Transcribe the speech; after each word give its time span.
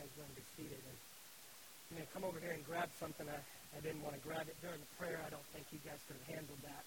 guys 0.00 0.32
be 0.32 0.44
seated. 0.56 0.80
And 0.80 0.96
I'm 0.96 1.92
going 2.00 2.08
to 2.08 2.12
come 2.16 2.24
over 2.24 2.40
here 2.40 2.56
and 2.56 2.64
grab 2.64 2.88
something. 2.96 3.28
I, 3.28 3.36
I 3.76 3.78
didn't 3.84 4.00
want 4.00 4.16
to 4.16 4.22
grab 4.24 4.48
it 4.48 4.56
during 4.64 4.80
the 4.80 4.92
prayer. 4.96 5.20
I 5.20 5.28
don't 5.28 5.44
think 5.52 5.68
you 5.76 5.80
guys 5.84 6.00
could 6.08 6.16
have 6.16 6.28
handled 6.40 6.60
that. 6.64 6.84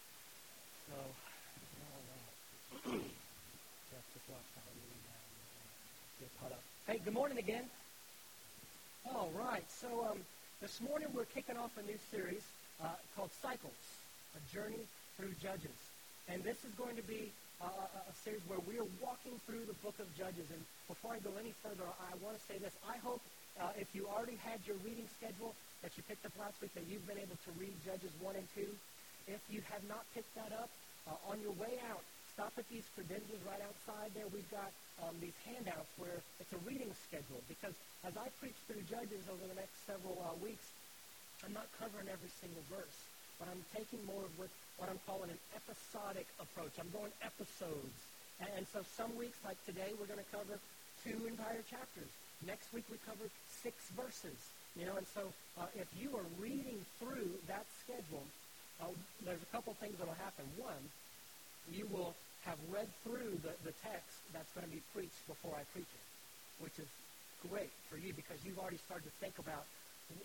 So, 0.90 0.96
I 0.98 1.88
don't 1.94 2.08
know. 2.10 2.24
Jeff 3.94 4.06
just 4.18 4.26
watched 4.34 4.54
how 4.58 4.66
I 4.66 4.74
lean 4.74 5.02
down. 5.06 5.26
Get 6.26 6.32
caught 6.42 6.54
up. 6.58 6.64
Hey, 6.90 6.98
good 7.06 7.14
morning 7.14 7.38
again. 7.38 7.70
All 9.06 9.30
right. 9.38 9.68
So, 9.70 10.10
um, 10.10 10.18
this 10.58 10.82
morning 10.82 11.14
we're 11.14 11.30
kicking 11.30 11.58
off 11.58 11.78
a 11.78 11.86
new 11.86 12.02
series 12.10 12.42
uh, 12.82 12.98
called 13.14 13.30
Cycles, 13.46 13.78
a 14.34 14.42
journey 14.50 14.90
through 15.22 15.38
Judges. 15.38 15.78
And 16.26 16.42
this 16.42 16.58
is 16.66 16.74
going 16.82 16.96
to 16.96 17.06
be 17.06 17.30
uh, 17.64 18.12
a 18.12 18.16
series 18.28 18.44
where 18.52 18.60
we 18.68 18.76
are 18.76 18.90
walking 19.00 19.40
through 19.48 19.64
the 19.64 19.78
book 19.80 19.96
of 20.04 20.08
Judges. 20.20 20.52
And 20.52 20.60
before 20.88 21.16
I 21.16 21.20
go 21.24 21.32
any 21.40 21.56
further, 21.64 21.88
I 21.88 22.12
want 22.20 22.36
to 22.36 22.44
say 22.44 22.60
this. 22.60 22.76
I 22.84 23.00
hope 23.00 23.24
uh, 23.56 23.72
if 23.80 23.88
you 23.96 24.08
already 24.12 24.36
had 24.44 24.60
your 24.68 24.76
reading 24.84 25.08
schedule 25.16 25.56
that 25.80 25.96
you 25.96 26.04
picked 26.04 26.26
up 26.28 26.36
last 26.36 26.60
week, 26.60 26.76
that 26.76 26.84
you've 26.92 27.08
been 27.08 27.20
able 27.20 27.40
to 27.40 27.52
read 27.56 27.72
Judges 27.88 28.12
1 28.20 28.36
and 28.36 28.48
2. 28.56 28.68
If 29.32 29.40
you 29.48 29.64
have 29.72 29.84
not 29.88 30.04
picked 30.12 30.34
that 30.36 30.52
up, 30.52 30.68
uh, 31.08 31.32
on 31.32 31.40
your 31.40 31.56
way 31.56 31.80
out, 31.92 32.04
stop 32.36 32.52
at 32.60 32.68
these 32.68 32.84
credentials 32.96 33.40
right 33.48 33.60
outside 33.64 34.12
there. 34.16 34.28
We've 34.32 34.48
got 34.52 34.72
um, 35.04 35.16
these 35.24 35.36
handouts 35.48 35.92
where 35.96 36.20
it's 36.40 36.52
a 36.52 36.62
reading 36.68 36.92
schedule. 37.08 37.40
Because 37.48 37.76
as 38.04 38.16
I 38.20 38.28
preach 38.44 38.56
through 38.68 38.84
Judges 38.88 39.24
over 39.32 39.44
the 39.48 39.56
next 39.56 39.76
several 39.88 40.20
uh, 40.20 40.36
weeks, 40.44 40.68
I'm 41.44 41.56
not 41.56 41.68
covering 41.80 42.08
every 42.12 42.32
single 42.40 42.64
verse 42.68 43.00
but 43.44 43.50
I'm 43.50 43.64
taking 43.76 44.00
more 44.06 44.24
of 44.24 44.34
what, 44.40 44.48
what 44.78 44.90
I'm 44.90 45.00
calling 45.06 45.30
an 45.30 45.42
episodic 45.56 46.28
approach. 46.40 46.74
I'm 46.80 46.90
going 46.90 47.12
episodes. 47.22 47.98
And, 48.42 48.66
so 48.74 48.82
some 48.98 49.14
weeks, 49.16 49.38
like 49.46 49.58
today, 49.66 49.94
we're 49.96 50.10
going 50.10 50.20
to 50.20 50.32
cover 50.34 50.60
two 51.06 51.28
entire 51.30 51.62
chapters. 51.70 52.10
Next 52.44 52.74
week, 52.74 52.84
we 52.90 52.98
cover 53.06 53.30
six 53.62 53.78
verses. 53.96 54.36
You 54.76 54.90
know, 54.90 54.98
and 54.98 55.06
so 55.14 55.30
uh, 55.62 55.70
if 55.78 55.86
you 55.94 56.18
are 56.18 56.26
reading 56.42 56.82
through 56.98 57.30
that 57.48 57.66
schedule, 57.86 58.26
uh, 58.82 58.90
there's 59.22 59.42
a 59.42 59.52
couple 59.54 59.78
things 59.78 59.94
that 60.02 60.08
will 60.10 60.18
happen. 60.18 60.44
One, 60.58 60.82
you 61.70 61.86
will 61.94 62.18
have 62.44 62.58
read 62.74 62.90
through 63.06 63.40
the, 63.46 63.54
the 63.64 63.72
text 63.86 64.18
that's 64.34 64.50
going 64.52 64.66
to 64.66 64.74
be 64.74 64.82
preached 64.92 65.22
before 65.30 65.56
I 65.56 65.64
preach 65.72 65.88
it, 65.88 66.06
which 66.60 66.76
is 66.82 66.90
great 67.48 67.72
for 67.88 67.96
you 67.96 68.12
because 68.12 68.42
you've 68.44 68.60
already 68.60 68.82
started 68.82 69.08
to 69.08 69.16
think 69.24 69.38
about 69.40 69.64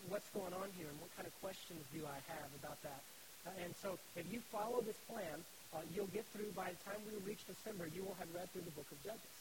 what's 0.08 0.26
going 0.34 0.50
on 0.54 0.72
here 0.74 0.90
and 0.90 0.98
what 0.98 1.10
kind 1.14 1.26
of 1.26 1.34
questions 1.38 1.78
do 1.94 2.02
I 2.02 2.18
have 2.32 2.50
about 2.58 2.80
that. 2.82 3.02
Uh, 3.48 3.64
and 3.64 3.72
so 3.80 3.96
if 4.12 4.28
you 4.28 4.44
follow 4.52 4.84
this 4.84 5.00
plan, 5.08 5.40
uh, 5.72 5.80
you'll 5.96 6.12
get 6.12 6.28
through, 6.36 6.52
by 6.52 6.68
the 6.68 6.80
time 6.84 7.00
we 7.08 7.16
reach 7.24 7.40
December, 7.48 7.88
you 7.88 8.04
will 8.04 8.16
have 8.20 8.28
read 8.36 8.44
through 8.52 8.64
the 8.68 8.76
book 8.76 8.88
of 8.92 9.00
Judges. 9.00 9.36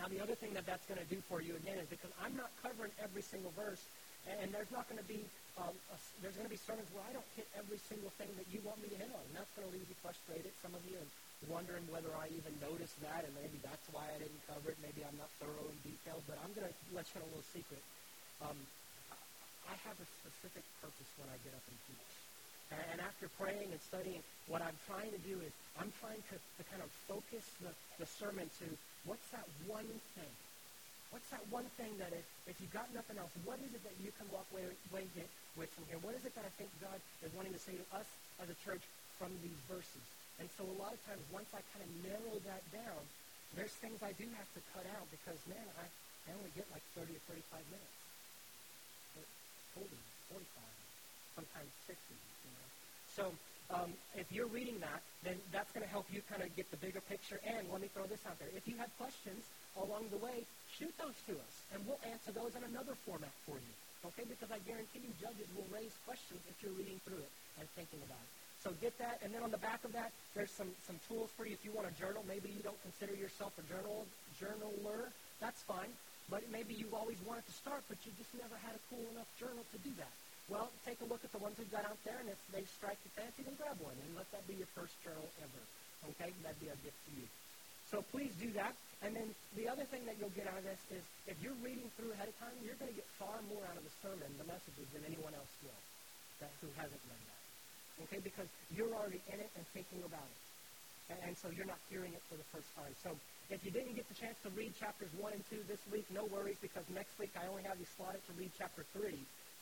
Now, 0.00 0.08
the 0.08 0.24
other 0.24 0.32
thing 0.32 0.56
that 0.56 0.64
that's 0.64 0.88
going 0.88 0.96
to 0.96 1.08
do 1.12 1.20
for 1.28 1.44
you, 1.44 1.52
again, 1.60 1.76
is 1.76 1.88
because 1.92 2.08
I'm 2.16 2.32
not 2.32 2.48
covering 2.64 2.88
every 2.96 3.20
single 3.20 3.52
verse, 3.52 3.84
and 4.24 4.48
there's 4.48 4.72
not 4.72 4.88
going 4.88 4.96
to 4.96 5.04
be 5.04 5.20
um, 5.60 5.76
a, 5.92 5.96
there's 6.24 6.32
going 6.32 6.48
to 6.48 6.54
be 6.54 6.56
sermons 6.56 6.88
where 6.96 7.04
I 7.04 7.12
don't 7.12 7.28
hit 7.36 7.44
every 7.52 7.76
single 7.76 8.08
thing 8.16 8.32
that 8.40 8.48
you 8.48 8.64
want 8.64 8.80
me 8.80 8.88
to 8.88 8.96
hit 8.96 9.12
on. 9.12 9.20
And 9.20 9.36
that's 9.36 9.52
going 9.52 9.68
to 9.68 9.72
leave 9.76 9.84
you 9.84 9.98
frustrated, 10.00 10.48
some 10.64 10.72
of 10.72 10.80
you, 10.88 10.96
and 10.96 11.08
wondering 11.52 11.84
whether 11.92 12.08
I 12.16 12.32
even 12.32 12.56
noticed 12.64 12.96
that, 13.04 13.28
and 13.28 13.32
maybe 13.36 13.60
that's 13.60 13.84
why 13.92 14.08
I 14.08 14.16
didn't 14.16 14.40
cover 14.48 14.72
it. 14.72 14.80
Maybe 14.80 15.04
I'm 15.04 15.18
not 15.20 15.28
thorough 15.36 15.68
and 15.68 15.76
detailed, 15.84 16.24
but 16.24 16.40
I'm 16.40 16.56
going 16.56 16.64
to 16.64 16.74
let 16.96 17.04
you 17.12 17.20
know 17.20 17.28
a 17.28 17.32
little 17.36 17.50
secret. 17.52 17.84
Um, 18.40 18.56
I 19.68 19.76
have 19.84 19.98
a 20.00 20.08
specific 20.24 20.64
purpose 20.80 21.10
when 21.20 21.28
I 21.28 21.36
get 21.44 21.52
up 21.52 21.64
and 21.68 21.76
teach. 21.84 22.21
And 22.92 23.00
after 23.00 23.28
praying 23.36 23.68
and 23.70 23.80
studying, 23.80 24.20
what 24.48 24.62
I'm 24.62 24.76
trying 24.88 25.12
to 25.12 25.20
do 25.22 25.40
is 25.40 25.52
I'm 25.76 25.92
trying 26.00 26.20
to, 26.32 26.36
to 26.36 26.62
kind 26.72 26.82
of 26.82 26.90
focus 27.08 27.44
the, 27.60 27.72
the 28.00 28.08
sermon 28.08 28.48
to 28.60 28.66
what's 29.04 29.26
that 29.32 29.44
one 29.68 29.88
thing? 30.16 30.34
What's 31.12 31.28
that 31.28 31.44
one 31.52 31.68
thing 31.76 31.92
that 32.00 32.08
if, 32.16 32.24
if 32.48 32.56
you've 32.56 32.72
got 32.72 32.88
nothing 32.96 33.20
else, 33.20 33.28
what 33.44 33.60
is 33.60 33.68
it 33.76 33.84
that 33.84 33.96
you 34.00 34.08
can 34.16 34.24
walk 34.32 34.48
away, 34.56 34.64
away 34.88 35.04
with 35.60 35.68
from 35.76 35.84
here? 35.92 36.00
What 36.00 36.16
is 36.16 36.24
it 36.24 36.32
that 36.32 36.48
I 36.48 36.52
think 36.56 36.72
God 36.80 36.96
is 37.20 37.28
wanting 37.36 37.52
to 37.52 37.60
say 37.60 37.76
to 37.76 37.86
us 37.92 38.08
as 38.40 38.48
a 38.48 38.56
church 38.64 38.80
from 39.20 39.28
these 39.44 39.60
verses? 39.68 40.04
And 40.40 40.48
so 40.56 40.64
a 40.64 40.76
lot 40.80 40.96
of 40.96 41.00
times, 41.04 41.20
once 41.28 41.52
I 41.52 41.60
kind 41.76 41.84
of 41.84 41.90
narrow 42.08 42.40
that 42.48 42.64
down, 42.72 43.04
there's 43.52 43.76
things 43.84 44.00
I 44.00 44.16
do 44.16 44.24
have 44.40 44.48
to 44.56 44.60
cut 44.72 44.88
out 44.96 45.04
because, 45.12 45.36
man, 45.44 45.68
I, 45.76 45.84
I 46.26 46.28
only 46.32 46.48
get 46.56 46.64
like 46.72 46.82
30 46.96 47.12
or 47.12 47.22
35 47.28 47.60
minutes. 47.68 47.96
40, 49.76 49.88
45, 50.32 50.81
sometimes 51.34 51.70
60, 51.86 51.96
you 52.12 52.52
know. 52.52 52.66
So 53.12 53.24
um, 53.72 53.90
if 54.16 54.28
you're 54.32 54.50
reading 54.50 54.80
that, 54.80 55.00
then 55.24 55.36
that's 55.52 55.72
going 55.72 55.84
to 55.84 55.90
help 55.90 56.06
you 56.12 56.20
kind 56.28 56.42
of 56.42 56.52
get 56.56 56.70
the 56.70 56.80
bigger 56.80 57.00
picture. 57.08 57.40
And 57.46 57.68
let 57.72 57.80
me 57.80 57.88
throw 57.92 58.04
this 58.04 58.20
out 58.28 58.38
there. 58.38 58.52
If 58.52 58.68
you 58.68 58.76
have 58.76 58.92
questions 59.00 59.44
along 59.80 60.12
the 60.12 60.20
way, 60.20 60.44
shoot 60.76 60.92
those 61.00 61.16
to 61.28 61.38
us, 61.40 61.54
and 61.72 61.80
we'll 61.88 62.00
answer 62.04 62.32
those 62.32 62.52
in 62.52 62.64
another 62.64 62.92
format 63.08 63.32
for 63.48 63.56
you. 63.56 63.74
Okay? 64.12 64.26
Because 64.28 64.50
I 64.52 64.60
guarantee 64.68 65.00
you 65.00 65.14
judges 65.22 65.48
will 65.56 65.68
raise 65.72 65.94
questions 66.04 66.42
if 66.50 66.56
you're 66.60 66.76
reading 66.76 67.00
through 67.06 67.22
it 67.22 67.32
and 67.60 67.64
thinking 67.72 68.02
about 68.04 68.20
it. 68.20 68.32
So 68.62 68.70
get 68.78 68.94
that, 69.02 69.18
and 69.26 69.34
then 69.34 69.42
on 69.42 69.50
the 69.50 69.58
back 69.58 69.82
of 69.82 69.90
that, 69.98 70.14
there's 70.38 70.52
some, 70.54 70.70
some 70.86 70.94
tools 71.10 71.34
for 71.34 71.46
you 71.46 71.58
if 71.58 71.64
you 71.66 71.74
want 71.74 71.90
to 71.90 71.94
journal. 71.98 72.22
Maybe 72.28 72.46
you 72.46 72.62
don't 72.62 72.78
consider 72.86 73.18
yourself 73.18 73.58
a 73.58 73.64
journal 73.66 74.06
journaler. 74.38 75.10
That's 75.42 75.62
fine. 75.66 75.90
But 76.30 76.46
maybe 76.54 76.74
you've 76.74 76.94
always 76.94 77.18
wanted 77.26 77.42
to 77.50 77.54
start, 77.58 77.82
but 77.90 77.98
you 78.06 78.14
just 78.14 78.30
never 78.38 78.54
had 78.62 78.78
a 78.78 78.82
cool 78.86 79.02
enough 79.10 79.26
journal 79.34 79.66
to 79.74 79.78
do 79.82 79.90
that. 79.98 80.14
Well, 80.52 80.68
take 80.84 81.00
a 81.00 81.08
look 81.08 81.24
at 81.24 81.32
the 81.32 81.40
ones 81.40 81.56
we've 81.56 81.72
got 81.72 81.88
out 81.88 81.96
there, 82.04 82.20
and 82.20 82.28
if 82.28 82.36
they 82.52 82.60
strike 82.76 83.00
your 83.08 83.16
fancy, 83.16 83.40
then 83.40 83.56
grab 83.56 83.80
one, 83.80 83.96
and 83.96 84.12
let 84.12 84.28
that 84.36 84.44
be 84.44 84.60
your 84.60 84.68
first 84.76 84.92
journal 85.00 85.24
ever. 85.40 85.62
Okay? 86.12 86.28
That'd 86.44 86.60
be 86.60 86.68
a 86.68 86.76
gift 86.84 87.00
to 87.08 87.12
you. 87.16 87.24
So 87.88 88.04
please 88.12 88.36
do 88.36 88.52
that. 88.60 88.76
And 89.00 89.16
then 89.16 89.32
the 89.56 89.64
other 89.72 89.88
thing 89.88 90.04
that 90.04 90.20
you'll 90.20 90.36
get 90.36 90.44
out 90.44 90.60
of 90.60 90.68
this 90.68 90.76
is 90.92 91.00
if 91.24 91.40
you're 91.40 91.56
reading 91.64 91.88
through 91.96 92.12
ahead 92.12 92.28
of 92.28 92.36
time, 92.36 92.52
you're 92.60 92.76
going 92.76 92.92
to 92.92 92.98
get 93.00 93.08
far 93.16 93.40
more 93.48 93.64
out 93.64 93.80
of 93.80 93.84
the 93.84 93.94
sermon, 94.04 94.28
the 94.36 94.44
messages, 94.44 94.84
than 94.92 95.08
anyone 95.08 95.32
else 95.32 95.48
will 95.64 95.80
that, 96.44 96.52
who 96.60 96.68
hasn't 96.76 97.00
read 97.08 97.24
that. 97.24 97.42
Okay? 98.04 98.20
Because 98.20 98.48
you're 98.76 98.92
already 98.92 99.24
in 99.32 99.40
it 99.40 99.48
and 99.56 99.64
thinking 99.72 100.04
about 100.04 100.28
it. 100.28 100.40
And, 101.16 101.32
and 101.32 101.34
so 101.40 101.48
you're 101.48 101.68
not 101.68 101.80
hearing 101.88 102.12
it 102.12 102.22
for 102.28 102.36
the 102.36 102.48
first 102.52 102.68
time. 102.76 102.92
So 103.00 103.16
if 103.48 103.64
you 103.64 103.72
didn't 103.72 103.96
get 103.96 104.04
the 104.04 104.16
chance 104.20 104.36
to 104.44 104.52
read 104.52 104.76
chapters 104.76 105.12
1 105.16 105.32
and 105.32 105.44
2 105.48 105.64
this 105.64 105.80
week, 105.88 106.04
no 106.12 106.28
worries 106.28 106.60
because 106.60 106.84
next 106.92 107.16
week 107.16 107.32
I 107.40 107.48
only 107.48 107.64
have 107.64 107.80
you 107.80 107.88
slotted 107.96 108.20
to 108.28 108.32
read 108.36 108.52
chapter 108.56 108.84
3, 108.92 109.16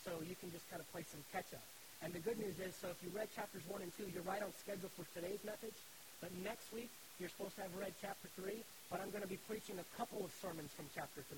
so 0.04 0.20
you 0.24 0.36
can 0.36 0.50
just 0.50 0.64
kind 0.70 0.80
of 0.80 0.88
play 0.92 1.04
some 1.04 1.20
catch 1.32 1.52
up. 1.52 1.64
And 2.00 2.16
the 2.16 2.22
good 2.24 2.40
news 2.40 2.56
is, 2.56 2.72
so 2.80 2.88
if 2.88 2.96
you 3.04 3.12
read 3.12 3.28
chapters 3.36 3.60
1 3.68 3.84
and 3.84 3.92
2, 4.00 4.08
you're 4.08 4.24
right 4.24 4.40
on 4.40 4.48
schedule 4.56 4.88
for 4.96 5.04
today's 5.12 5.40
message. 5.44 5.76
But 6.24 6.32
next 6.40 6.72
week, 6.72 6.88
you're 7.20 7.28
supposed 7.28 7.56
to 7.60 7.68
have 7.68 7.72
read 7.76 7.92
chapter 8.00 8.28
3, 8.40 8.56
but 8.88 9.04
I'm 9.04 9.12
going 9.12 9.24
to 9.24 9.28
be 9.28 9.40
preaching 9.44 9.76
a 9.76 9.88
couple 10.00 10.24
of 10.24 10.32
sermons 10.40 10.72
from 10.72 10.88
chapter 10.96 11.20
3. 11.28 11.36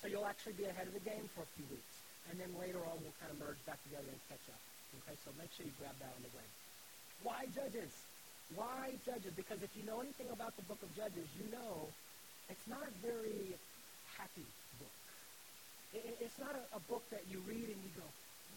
So 0.00 0.08
you'll 0.08 0.28
actually 0.28 0.56
be 0.56 0.64
ahead 0.64 0.88
of 0.88 0.96
the 0.96 1.04
game 1.04 1.28
for 1.36 1.44
a 1.44 1.50
few 1.52 1.68
weeks. 1.68 1.94
And 2.32 2.40
then 2.40 2.52
later 2.56 2.80
on, 2.88 2.96
we'll 3.04 3.16
kind 3.20 3.32
of 3.32 3.40
merge 3.40 3.60
back 3.68 3.80
together 3.84 4.08
and 4.08 4.20
catch 4.32 4.44
up. 4.48 4.60
Okay, 5.04 5.16
so 5.20 5.32
make 5.36 5.52
sure 5.52 5.68
you 5.68 5.76
grab 5.76 5.96
that 6.00 6.12
on 6.16 6.24
the 6.24 6.32
way. 6.32 6.48
Why 7.20 7.44
Judges? 7.52 7.92
Why 8.56 8.96
Judges? 9.04 9.36
Because 9.36 9.60
if 9.60 9.72
you 9.76 9.84
know 9.84 10.00
anything 10.00 10.32
about 10.32 10.56
the 10.56 10.64
book 10.64 10.80
of 10.80 10.88
Judges, 10.96 11.28
you 11.36 11.44
know 11.52 11.88
it's 12.48 12.64
not 12.64 12.80
a 12.80 12.92
very 13.04 13.52
happy 14.16 14.48
book. 14.80 14.97
It's 15.94 16.38
not 16.38 16.52
a, 16.52 16.76
a 16.76 16.80
book 16.90 17.04
that 17.10 17.24
you 17.30 17.40
read 17.48 17.64
and 17.64 17.80
you 17.80 17.92
go, 17.96 18.04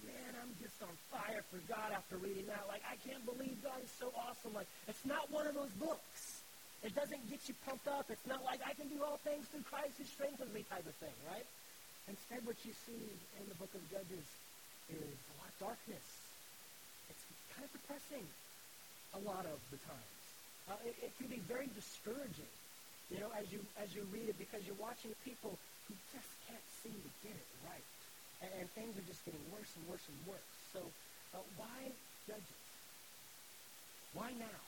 man, 0.05 0.31
I'm 0.41 0.51
just 0.59 0.75
on 0.83 0.91
fire 1.13 1.43
for 1.47 1.61
God 1.69 1.93
after 1.93 2.17
reading 2.17 2.47
that. 2.47 2.65
Like, 2.67 2.83
I 2.83 2.97
can't 3.07 3.23
believe 3.23 3.55
God 3.63 3.79
is 3.83 3.91
so 3.99 4.11
awesome. 4.17 4.53
Like, 4.53 4.67
it's 4.87 5.05
not 5.05 5.29
one 5.31 5.47
of 5.47 5.55
those 5.55 5.71
books. 5.79 6.41
It 6.81 6.97
doesn't 6.97 7.21
get 7.29 7.45
you 7.45 7.53
pumped 7.65 7.87
up. 7.87 8.09
It's 8.09 8.25
not 8.25 8.41
like 8.43 8.59
I 8.65 8.73
can 8.73 8.89
do 8.89 9.05
all 9.05 9.21
things 9.21 9.45
through 9.53 9.63
Christ 9.69 10.01
who 10.01 10.05
strengthens 10.09 10.49
me 10.49 10.65
type 10.65 10.85
of 10.85 10.95
thing, 10.97 11.13
right? 11.29 11.45
Instead, 12.09 12.41
what 12.43 12.57
you 12.65 12.73
see 12.89 13.05
in 13.37 13.45
the 13.45 13.55
book 13.61 13.69
of 13.77 13.83
Judges 13.93 14.25
is 14.89 15.13
a 15.29 15.33
lot 15.37 15.47
of 15.53 15.57
darkness. 15.61 16.07
It's 17.05 17.23
kind 17.53 17.69
of 17.69 17.71
depressing 17.77 18.25
a 19.13 19.21
lot 19.21 19.45
of 19.45 19.61
the 19.69 19.77
times. 19.85 20.21
Uh, 20.65 20.89
it, 20.89 20.95
it 21.05 21.11
can 21.21 21.29
be 21.29 21.37
very 21.45 21.69
discouraging, 21.77 22.49
you 23.13 23.21
know, 23.21 23.29
as 23.37 23.51
you 23.53 23.61
as 23.77 23.93
you 23.93 24.01
read 24.09 24.29
it, 24.29 24.37
because 24.41 24.65
you're 24.65 24.81
watching 24.81 25.13
people 25.21 25.53
who 25.85 25.93
just 26.09 26.31
can't 26.49 26.65
seem 26.81 26.97
to 26.97 27.11
get 27.21 27.33
it 27.33 27.49
right, 27.65 27.87
and, 28.41 28.51
and 28.61 28.65
things 28.73 28.93
are 28.97 29.07
just 29.07 29.23
getting 29.25 29.41
worse 29.53 29.69
and 29.77 29.83
worse 29.87 30.05
and 30.09 30.17
worse. 30.25 30.51
So, 30.73 30.81
uh, 31.33 31.41
why 31.57 31.93
judges? 32.27 32.61
Why 34.13 34.33
now? 34.35 34.61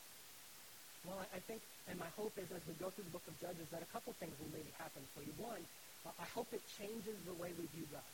Well, 1.04 1.20
I, 1.20 1.28
I 1.36 1.40
think, 1.44 1.60
and 1.92 2.00
my 2.00 2.08
hope 2.16 2.32
is 2.40 2.48
as 2.56 2.64
we 2.64 2.74
go 2.80 2.88
through 2.94 3.04
the 3.04 3.16
book 3.16 3.28
of 3.28 3.36
Judges, 3.44 3.68
that 3.76 3.84
a 3.84 3.90
couple 3.92 4.16
things 4.24 4.32
will 4.40 4.52
maybe 4.56 4.72
happen 4.80 5.04
for 5.12 5.20
you. 5.20 5.36
One, 5.36 5.60
uh, 6.08 6.16
I 6.16 6.28
hope 6.32 6.48
it 6.56 6.64
changes 6.80 7.20
the 7.28 7.36
way 7.36 7.52
we 7.60 7.68
view 7.76 7.84
God. 7.92 8.08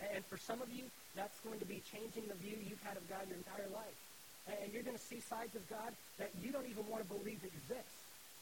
And 0.00 0.24
for 0.26 0.40
some 0.40 0.58
of 0.64 0.72
you, 0.72 0.88
that's 1.14 1.38
going 1.44 1.60
to 1.60 1.68
be 1.68 1.84
changing 1.92 2.26
the 2.26 2.38
view 2.40 2.56
you've 2.64 2.82
had 2.82 2.96
of 2.96 3.04
God 3.06 3.28
your 3.28 3.36
entire 3.36 3.68
life. 3.70 3.98
And 4.48 4.72
you're 4.72 4.82
going 4.82 4.96
to 4.96 5.02
see 5.02 5.20
sides 5.20 5.54
of 5.54 5.62
God 5.68 5.92
that 6.18 6.32
you 6.42 6.50
don't 6.50 6.66
even 6.66 6.88
want 6.88 7.04
to 7.04 7.08
believe 7.12 7.38
exist. 7.44 7.94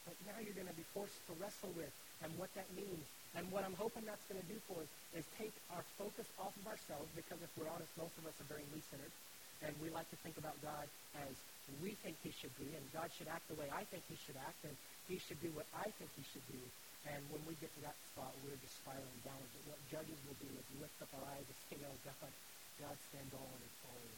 But 0.07 0.15
now 0.25 0.39
you're 0.41 0.55
going 0.55 0.71
to 0.71 0.79
be 0.79 0.87
forced 0.95 1.19
to 1.27 1.35
wrestle 1.37 1.69
with 1.75 1.91
and 2.23 2.31
what 2.39 2.49
that 2.55 2.65
means. 2.73 3.03
And 3.37 3.45
what 3.53 3.61
I'm 3.61 3.77
hoping 3.77 4.05
that's 4.09 4.25
going 4.25 4.41
to 4.41 4.49
do 4.49 4.57
for 4.65 4.81
us 4.81 4.89
is 5.13 5.25
take 5.37 5.53
our 5.73 5.85
focus 6.01 6.25
off 6.41 6.53
of 6.57 6.65
ourselves 6.65 7.09
because 7.13 7.37
if 7.45 7.51
we're 7.53 7.69
honest, 7.69 7.93
most 7.93 8.15
of 8.17 8.25
us 8.25 8.33
are 8.41 8.49
very 8.49 8.65
me-centered. 8.73 9.13
And 9.59 9.75
we 9.83 9.91
like 9.91 10.07
to 10.09 10.19
think 10.23 10.39
about 10.39 10.55
God 10.63 10.87
as 11.19 11.35
we 11.83 11.91
think 11.99 12.15
he 12.23 12.31
should 12.31 12.55
be, 12.55 12.71
and 12.71 12.83
God 12.95 13.11
should 13.11 13.27
act 13.27 13.43
the 13.51 13.59
way 13.59 13.67
I 13.67 13.83
think 13.91 14.07
he 14.07 14.15
should 14.23 14.39
act, 14.39 14.55
and 14.63 14.71
he 15.11 15.19
should 15.19 15.37
do 15.43 15.51
what 15.51 15.67
I 15.75 15.83
think 15.99 16.07
he 16.15 16.23
should 16.31 16.47
do. 16.47 16.63
And 17.11 17.19
when 17.27 17.43
we 17.43 17.59
get 17.59 17.67
to 17.75 17.81
that 17.83 17.95
spot, 18.11 18.31
we're 18.43 18.55
just 18.63 18.79
spiraling 18.79 19.19
downward. 19.27 19.51
But 19.51 19.75
what 19.75 19.79
judges 19.91 20.15
will 20.23 20.39
do 20.39 20.47
is 20.47 20.63
lift 20.79 20.95
up 21.03 21.11
our 21.11 21.27
eyes 21.35 21.43
and 21.43 21.59
say, 21.67 21.77
oh, 21.83 21.97
God, 22.07 22.31
God 22.79 22.97
stands 23.11 23.35
all 23.35 23.51
its 23.59 23.79
own 23.83 24.15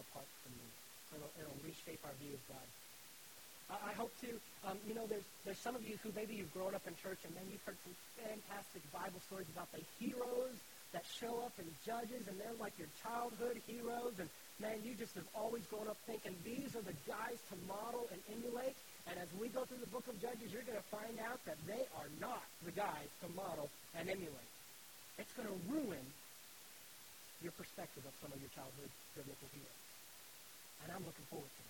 apart 0.00 0.28
from 0.40 0.52
me. 0.56 0.68
It'll, 1.12 1.32
it'll 1.44 1.60
reshape 1.60 2.00
our 2.08 2.16
view 2.16 2.32
of 2.32 2.44
God. 2.48 2.66
I, 3.70 3.94
hope 3.94 4.10
to, 4.26 4.30
um, 4.66 4.76
you 4.86 4.94
know, 4.94 5.06
there's, 5.06 5.26
there's 5.44 5.58
some 5.58 5.76
of 5.78 5.86
you 5.86 5.94
who 6.02 6.10
maybe 6.14 6.34
you've 6.34 6.52
grown 6.52 6.74
up 6.74 6.82
in 6.86 6.94
church 6.98 7.22
and 7.22 7.32
then 7.38 7.46
you've 7.50 7.62
heard 7.62 7.78
some 7.86 7.94
fantastic 8.18 8.82
Bible 8.90 9.22
stories 9.30 9.46
about 9.54 9.70
the 9.70 9.82
heroes 10.02 10.58
that 10.90 11.06
show 11.06 11.38
up 11.46 11.54
in 11.62 11.66
Judges, 11.86 12.26
and 12.26 12.34
they're 12.34 12.58
like 12.58 12.74
your 12.74 12.90
childhood 12.98 13.62
heroes. 13.70 14.18
And 14.18 14.26
man, 14.58 14.82
you 14.82 14.98
just 14.98 15.14
have 15.14 15.28
always 15.38 15.62
grown 15.70 15.86
up 15.86 15.96
thinking 16.02 16.34
these 16.42 16.74
are 16.74 16.82
the 16.82 16.98
guys 17.06 17.38
to 17.50 17.56
model 17.70 18.10
and 18.10 18.18
emulate. 18.34 18.74
And 19.06 19.14
as 19.14 19.30
we 19.38 19.48
go 19.48 19.62
through 19.64 19.78
the 19.78 19.92
book 19.94 20.06
of 20.10 20.18
Judges, 20.18 20.50
you're 20.50 20.66
going 20.66 20.78
to 20.78 20.90
find 20.90 21.14
out 21.22 21.38
that 21.46 21.56
they 21.66 21.86
are 21.94 22.10
not 22.18 22.42
the 22.66 22.74
guys 22.74 23.10
to 23.22 23.30
model 23.38 23.70
and 23.94 24.10
emulate. 24.10 24.50
It's 25.18 25.30
going 25.38 25.46
to 25.46 25.58
ruin 25.70 26.04
your 27.38 27.54
perspective 27.54 28.02
of 28.02 28.14
some 28.18 28.34
of 28.34 28.38
your 28.42 28.50
childhood 28.50 28.90
biblical 29.14 29.48
heroes. 29.54 29.84
And 30.82 30.90
I'm 30.90 31.04
looking 31.06 31.26
forward 31.30 31.48
to 31.48 31.62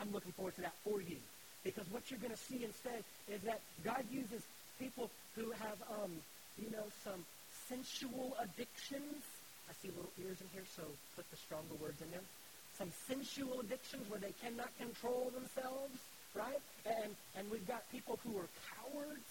I'm 0.00 0.12
looking 0.12 0.32
forward 0.32 0.54
to 0.56 0.62
that 0.62 0.74
for 0.84 1.00
you. 1.00 1.16
Because 1.62 1.88
what 1.90 2.10
you're 2.10 2.20
going 2.20 2.34
to 2.34 2.44
see 2.50 2.64
instead 2.64 3.02
is 3.28 3.40
that 3.42 3.60
God 3.84 4.04
uses 4.10 4.42
people 4.78 5.10
who 5.34 5.50
have, 5.52 5.78
um, 5.88 6.12
you 6.60 6.70
know, 6.70 6.84
some 7.02 7.24
sensual 7.68 8.36
addictions. 8.42 9.24
I 9.68 9.72
see 9.80 9.88
little 9.88 10.12
ears 10.20 10.36
in 10.40 10.48
here, 10.52 10.68
so 10.76 10.82
put 11.16 11.24
the 11.30 11.36
stronger 11.36 11.74
words 11.80 12.00
in 12.02 12.10
there. 12.10 12.26
Some 12.76 12.92
sensual 13.08 13.60
addictions 13.60 14.04
where 14.10 14.20
they 14.20 14.34
cannot 14.42 14.68
control 14.76 15.32
themselves, 15.32 15.96
right? 16.34 16.60
And, 16.84 17.14
and 17.38 17.50
we've 17.50 17.66
got 17.66 17.88
people 17.90 18.18
who 18.24 18.36
are 18.36 18.50
cowards. 18.76 19.30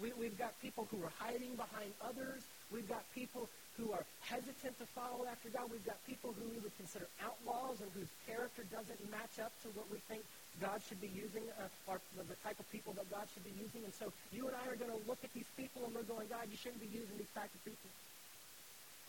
We, 0.00 0.12
we've 0.18 0.38
got 0.38 0.54
people 0.62 0.88
who 0.90 1.02
are 1.04 1.12
hiding 1.18 1.54
behind 1.56 1.92
others. 2.00 2.42
We've 2.72 2.88
got 2.88 3.04
people 3.14 3.48
who 3.76 3.90
are 3.90 4.06
hesitant 4.22 4.78
to 4.78 4.86
follow 4.94 5.26
after 5.26 5.50
God. 5.50 5.66
We've 5.66 5.84
got 5.84 5.98
people 6.06 6.30
who 6.30 6.46
we 6.46 6.62
would 6.62 6.74
consider 6.78 7.10
outlaws 7.18 7.82
and 7.82 7.90
whose 7.94 8.10
character 8.22 8.62
doesn't 8.70 9.00
match 9.10 9.42
up 9.42 9.50
to 9.66 9.68
what 9.74 9.90
we 9.90 9.98
think 10.06 10.22
God 10.62 10.78
should 10.86 11.02
be 11.02 11.10
using, 11.10 11.42
uh, 11.58 11.90
or 11.90 11.98
the 12.14 12.38
type 12.46 12.58
of 12.62 12.66
people 12.70 12.94
that 12.94 13.10
God 13.10 13.26
should 13.34 13.42
be 13.42 13.54
using. 13.58 13.82
And 13.82 13.94
so 13.98 14.14
you 14.30 14.46
and 14.46 14.54
I 14.54 14.70
are 14.70 14.78
going 14.78 14.94
to 14.94 15.02
look 15.10 15.18
at 15.26 15.34
these 15.34 15.48
people 15.58 15.82
and 15.82 15.90
we're 15.90 16.06
going, 16.06 16.30
God, 16.30 16.46
you 16.46 16.54
shouldn't 16.54 16.78
be 16.78 16.90
using 16.94 17.18
these 17.18 17.34
types 17.34 17.50
of 17.50 17.62
people. 17.66 17.90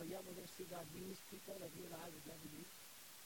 But 0.01 0.09
yet 0.09 0.25
we're 0.25 0.33
going 0.33 0.49
to 0.49 0.55
see 0.57 0.65
God 0.67 0.83
use 0.97 1.19
people 1.29 1.53
that 1.61 1.69
you 1.77 1.85
and 1.85 1.93
I 1.93 2.05
would 2.09 2.25
never 2.25 2.47
use 2.57 2.71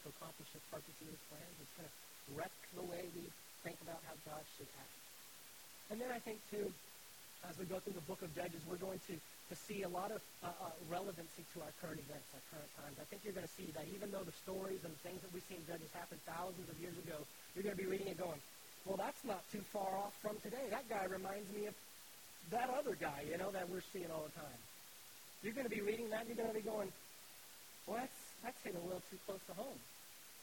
to 0.03 0.11
accomplish 0.11 0.49
His 0.51 0.63
purpose 0.67 0.95
and 0.99 1.09
His 1.09 1.23
plans. 1.31 1.55
It's 1.63 1.75
going 1.79 1.87
to 1.87 1.95
wreck 2.35 2.55
the 2.75 2.85
way 2.85 3.07
we 3.15 3.23
think 3.63 3.79
about 3.81 4.03
how 4.05 4.15
God 4.27 4.43
should 4.59 4.69
act. 4.75 4.95
And 5.89 5.97
then 5.97 6.11
I 6.13 6.19
think, 6.21 6.37
too, 6.53 6.69
as 7.49 7.57
we 7.57 7.65
go 7.65 7.79
through 7.79 7.97
the 7.97 8.05
book 8.05 8.21
of 8.21 8.29
Judges, 8.35 8.61
we're 8.69 8.77
going 8.77 9.01
to 9.09 9.15
to 9.49 9.55
see 9.57 9.81
a 9.81 9.89
lot 9.89 10.13
of 10.13 10.21
uh, 10.45 10.53
uh, 10.61 10.69
relevancy 10.85 11.41
to 11.57 11.65
our 11.65 11.73
current 11.81 11.97
events, 11.97 12.29
our 12.37 12.45
current 12.53 12.69
times. 12.77 12.95
I 13.01 13.05
think 13.09 13.25
you're 13.25 13.33
going 13.33 13.49
to 13.49 13.55
see 13.57 13.73
that 13.73 13.89
even 13.89 14.13
though 14.13 14.21
the 14.21 14.37
stories 14.45 14.85
and 14.85 14.93
the 14.93 15.01
things 15.01 15.17
that 15.25 15.33
we 15.33 15.41
see 15.49 15.57
in 15.57 15.65
Judges 15.65 15.89
happened 15.97 16.21
thousands 16.29 16.69
of 16.69 16.77
years 16.77 16.93
ago, 17.01 17.17
you're 17.57 17.65
going 17.65 17.73
to 17.73 17.81
be 17.81 17.89
reading 17.89 18.13
it 18.13 18.21
going, 18.21 18.37
well, 18.85 18.95
that's 18.95 19.25
not 19.25 19.41
too 19.49 19.65
far 19.73 19.89
off 19.97 20.13
from 20.21 20.37
today. 20.45 20.69
That 20.69 20.85
guy 20.85 21.09
reminds 21.09 21.49
me 21.49 21.65
of 21.65 21.73
that 22.53 22.69
other 22.69 22.93
guy, 22.93 23.25
you 23.25 23.37
know, 23.41 23.49
that 23.51 23.69
we're 23.69 23.85
seeing 23.89 24.09
all 24.13 24.29
the 24.29 24.35
time. 24.37 24.61
You're 25.41 25.57
going 25.57 25.67
to 25.67 25.73
be 25.73 25.81
reading 25.81 26.13
that, 26.13 26.25
and 26.25 26.29
you're 26.29 26.39
going 26.39 26.53
to 26.53 26.59
be 26.61 26.65
going, 26.65 26.93
well, 27.89 27.97
that's, 27.97 28.19
that's 28.45 28.59
hitting 28.61 28.77
a 28.79 28.85
little 28.85 29.03
too 29.09 29.17
close 29.25 29.41
to 29.49 29.55
home. 29.57 29.81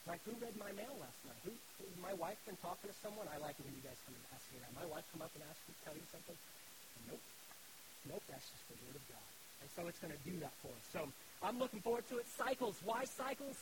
Like, 0.06 0.22
who 0.22 0.34
read 0.38 0.54
my 0.58 0.70
mail 0.74 0.94
last 1.02 1.18
night? 1.26 1.40
Who, 1.46 1.54
who 1.82 1.86
my 1.98 2.14
wife 2.14 2.38
been 2.46 2.58
talking 2.62 2.86
to 2.90 2.96
someone? 3.02 3.26
I 3.26 3.38
like 3.42 3.58
it 3.58 3.66
when 3.66 3.74
you 3.74 3.82
guys 3.82 3.98
come 4.06 4.14
and 4.14 4.26
ask 4.30 4.46
me 4.54 4.62
that. 4.62 4.70
My 4.74 4.86
wife 4.86 5.02
come 5.10 5.22
up 5.22 5.34
and 5.34 5.42
ask 5.46 5.58
me, 5.66 5.74
tell 5.82 5.94
you 5.94 6.06
something? 6.14 6.38
Nope. 7.10 7.22
Nope, 8.08 8.22
that's 8.30 8.46
just 8.46 8.64
the 8.68 8.78
Word 8.86 8.96
of 8.96 9.04
God. 9.08 9.26
And 9.62 9.68
so 9.74 9.80
it's 9.88 9.98
going 9.98 10.14
to 10.14 10.22
do 10.22 10.38
that 10.40 10.54
for 10.62 10.70
us. 10.70 10.84
So 10.92 11.00
I'm 11.42 11.58
looking 11.58 11.80
forward 11.80 12.06
to 12.10 12.18
it. 12.18 12.26
Cycles. 12.38 12.76
Why 12.84 13.04
cycles? 13.04 13.56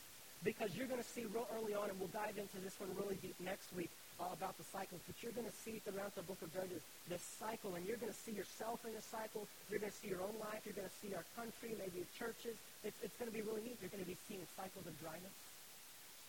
Because 0.45 0.77
you're 0.77 0.91
going 0.91 1.01
to 1.01 1.09
see 1.17 1.25
real 1.25 1.49
early 1.57 1.73
on, 1.73 1.89
and 1.89 1.97
we'll 1.97 2.13
dive 2.13 2.37
into 2.37 2.61
this 2.61 2.77
one 2.77 2.93
really 3.01 3.17
deep 3.25 3.35
next 3.41 3.73
week 3.73 3.89
uh, 4.21 4.29
about 4.37 4.61
the 4.61 4.67
cycles. 4.69 5.01
But 5.09 5.17
you're 5.25 5.33
going 5.33 5.49
to 5.49 5.59
see 5.65 5.81
throughout 5.81 6.13
the 6.13 6.27
book 6.29 6.37
of 6.45 6.53
Judges 6.53 6.85
this 7.09 7.25
cycle, 7.41 7.73
and 7.75 7.83
you're 7.89 7.97
going 7.97 8.13
to 8.13 8.21
see 8.29 8.37
yourself 8.37 8.85
in 8.85 8.93
a 8.93 9.01
cycle. 9.01 9.49
You're 9.73 9.81
going 9.81 9.95
to 9.95 10.01
see 10.05 10.13
your 10.13 10.21
own 10.21 10.37
life. 10.37 10.61
You're 10.69 10.77
going 10.77 10.91
to 10.91 10.99
see 11.01 11.17
our 11.17 11.25
country, 11.33 11.73
maybe 11.81 12.05
churches. 12.21 12.61
It's, 12.85 12.99
it's 13.01 13.17
going 13.17 13.33
to 13.33 13.37
be 13.37 13.41
really 13.41 13.65
neat. 13.65 13.81
You're 13.81 13.95
going 13.95 14.05
to 14.05 14.11
be 14.11 14.21
seeing 14.29 14.45
cycles 14.53 14.85
of 14.85 14.93
dryness 15.01 15.33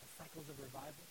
and 0.00 0.08
cycles 0.16 0.48
of 0.48 0.56
revival. 0.56 1.04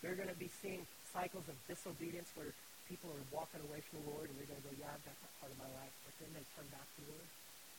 You're 0.00 0.16
going 0.16 0.32
to 0.32 0.40
be 0.40 0.48
seeing 0.64 0.88
cycles 1.12 1.44
of 1.52 1.54
disobedience 1.68 2.32
where 2.34 2.56
people 2.92 3.08
are 3.08 3.24
walking 3.32 3.64
away 3.64 3.80
from 3.88 4.04
the 4.04 4.12
Lord 4.12 4.28
and 4.28 4.36
they're 4.36 4.52
going 4.52 4.60
to 4.60 4.68
go, 4.68 4.76
yeah, 4.76 4.92
I've 4.92 5.00
got 5.00 5.16
that 5.16 5.32
part 5.40 5.48
of 5.48 5.56
my 5.56 5.70
life. 5.80 5.94
But 6.04 6.12
then 6.20 6.30
they 6.36 6.44
turn 6.52 6.68
back 6.68 6.84
to 6.84 6.98
the 7.00 7.08
Lord. 7.16 7.28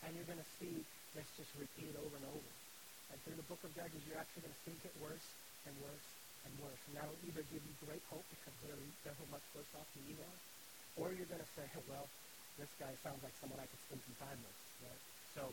And 0.02 0.10
you're 0.18 0.26
going 0.26 0.42
to 0.42 0.52
see 0.58 0.82
this 1.14 1.30
just 1.38 1.54
repeated 1.54 1.94
over 2.02 2.18
and 2.18 2.26
over. 2.34 2.52
And 3.14 3.18
through 3.22 3.38
the 3.38 3.46
book 3.46 3.62
of 3.62 3.70
Judges, 3.78 4.02
you're 4.10 4.18
actually 4.18 4.50
going 4.50 4.58
to 4.58 4.64
see 4.66 4.74
it 4.74 4.82
get 4.82 4.96
worse 4.98 5.28
and 5.70 5.74
worse 5.86 6.08
and 6.50 6.52
worse. 6.66 6.82
And 6.90 6.98
that'll 6.98 7.22
either 7.30 7.46
give 7.54 7.62
you 7.62 7.74
great 7.86 8.02
hope 8.10 8.26
because 8.26 8.58
they're, 8.66 8.82
they're 9.06 9.30
much 9.30 9.46
worse 9.54 9.70
off 9.78 9.86
than 9.94 10.04
you 10.10 10.18
are, 10.18 10.40
or 10.98 11.14
you're 11.14 11.30
going 11.30 11.46
to 11.46 11.54
say, 11.54 11.70
well, 11.86 12.10
this 12.58 12.74
guy 12.82 12.90
sounds 13.06 13.22
like 13.22 13.38
someone 13.38 13.62
I 13.62 13.70
could 13.70 13.82
spend 13.86 14.02
some 14.02 14.18
time 14.18 14.40
with. 14.42 14.58
Right? 14.82 15.04
So 15.38 15.44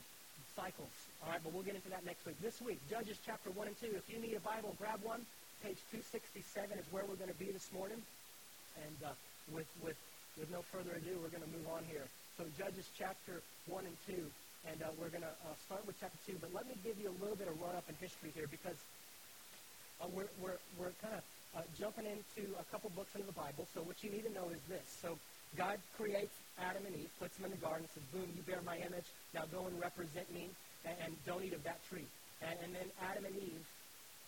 cycles. 0.56 0.96
All 1.20 1.36
right, 1.36 1.42
but 1.44 1.52
we'll 1.52 1.68
get 1.68 1.76
into 1.76 1.92
that 1.92 2.08
next 2.08 2.24
week. 2.24 2.40
This 2.40 2.56
week, 2.64 2.80
Judges 2.88 3.20
chapter 3.28 3.52
1 3.52 3.68
and 3.68 3.76
2. 3.76 3.92
If 3.92 4.08
you 4.08 4.24
need 4.24 4.40
a 4.40 4.44
Bible, 4.44 4.72
grab 4.80 5.04
one. 5.04 5.20
Page 5.60 5.76
267 5.92 6.80
is 6.80 6.88
where 6.88 7.04
we're 7.04 7.20
going 7.20 7.32
to 7.32 7.36
be 7.36 7.52
this 7.52 7.68
morning. 7.76 8.00
And 8.80 8.96
uh, 9.04 9.12
with, 9.48 9.68
with, 9.82 9.96
with 10.38 10.50
no 10.50 10.62
further 10.68 10.92
ado, 10.92 11.16
we're 11.22 11.32
going 11.32 11.44
to 11.44 11.54
move 11.54 11.68
on 11.72 11.84
here. 11.88 12.04
So 12.36 12.44
Judges 12.56 12.88
chapter 12.96 13.42
1 13.68 13.84
and 13.84 13.96
2, 14.08 14.16
and 14.68 14.78
uh, 14.82 14.92
we're 15.00 15.12
going 15.12 15.24
to 15.24 15.34
uh, 15.48 15.56
start 15.66 15.84
with 15.86 15.96
chapter 16.00 16.18
2. 16.26 16.38
But 16.40 16.52
let 16.52 16.68
me 16.68 16.74
give 16.84 16.96
you 17.00 17.08
a 17.10 17.16
little 17.20 17.36
bit 17.36 17.48
of 17.48 17.56
run-up 17.60 17.84
in 17.88 17.94
history 18.00 18.32
here 18.34 18.48
because 18.48 18.76
uh, 20.00 20.08
we're, 20.12 20.30
we're, 20.40 20.60
we're 20.78 20.94
kind 21.04 21.16
of 21.16 21.24
uh, 21.56 21.66
jumping 21.76 22.06
into 22.06 22.48
a 22.56 22.64
couple 22.70 22.88
books 22.94 23.14
into 23.14 23.26
the 23.26 23.36
Bible. 23.36 23.66
So 23.74 23.82
what 23.82 24.02
you 24.04 24.10
need 24.10 24.24
to 24.24 24.32
know 24.32 24.48
is 24.54 24.62
this. 24.68 24.86
So 25.02 25.18
God 25.56 25.78
creates 25.96 26.32
Adam 26.60 26.86
and 26.86 26.94
Eve, 26.94 27.10
puts 27.18 27.36
them 27.36 27.46
in 27.46 27.52
the 27.52 27.62
garden, 27.62 27.88
says, 27.92 28.04
boom, 28.12 28.28
you 28.36 28.42
bear 28.46 28.62
my 28.62 28.76
image. 28.78 29.08
Now 29.34 29.44
go 29.50 29.66
and 29.66 29.74
represent 29.80 30.30
me, 30.32 30.48
and, 30.84 30.94
and 31.04 31.12
don't 31.26 31.42
eat 31.42 31.52
of 31.52 31.64
that 31.64 31.80
tree. 31.88 32.06
And, 32.40 32.56
and 32.64 32.74
then 32.74 32.88
Adam 33.02 33.24
and 33.24 33.36
Eve, 33.36 33.64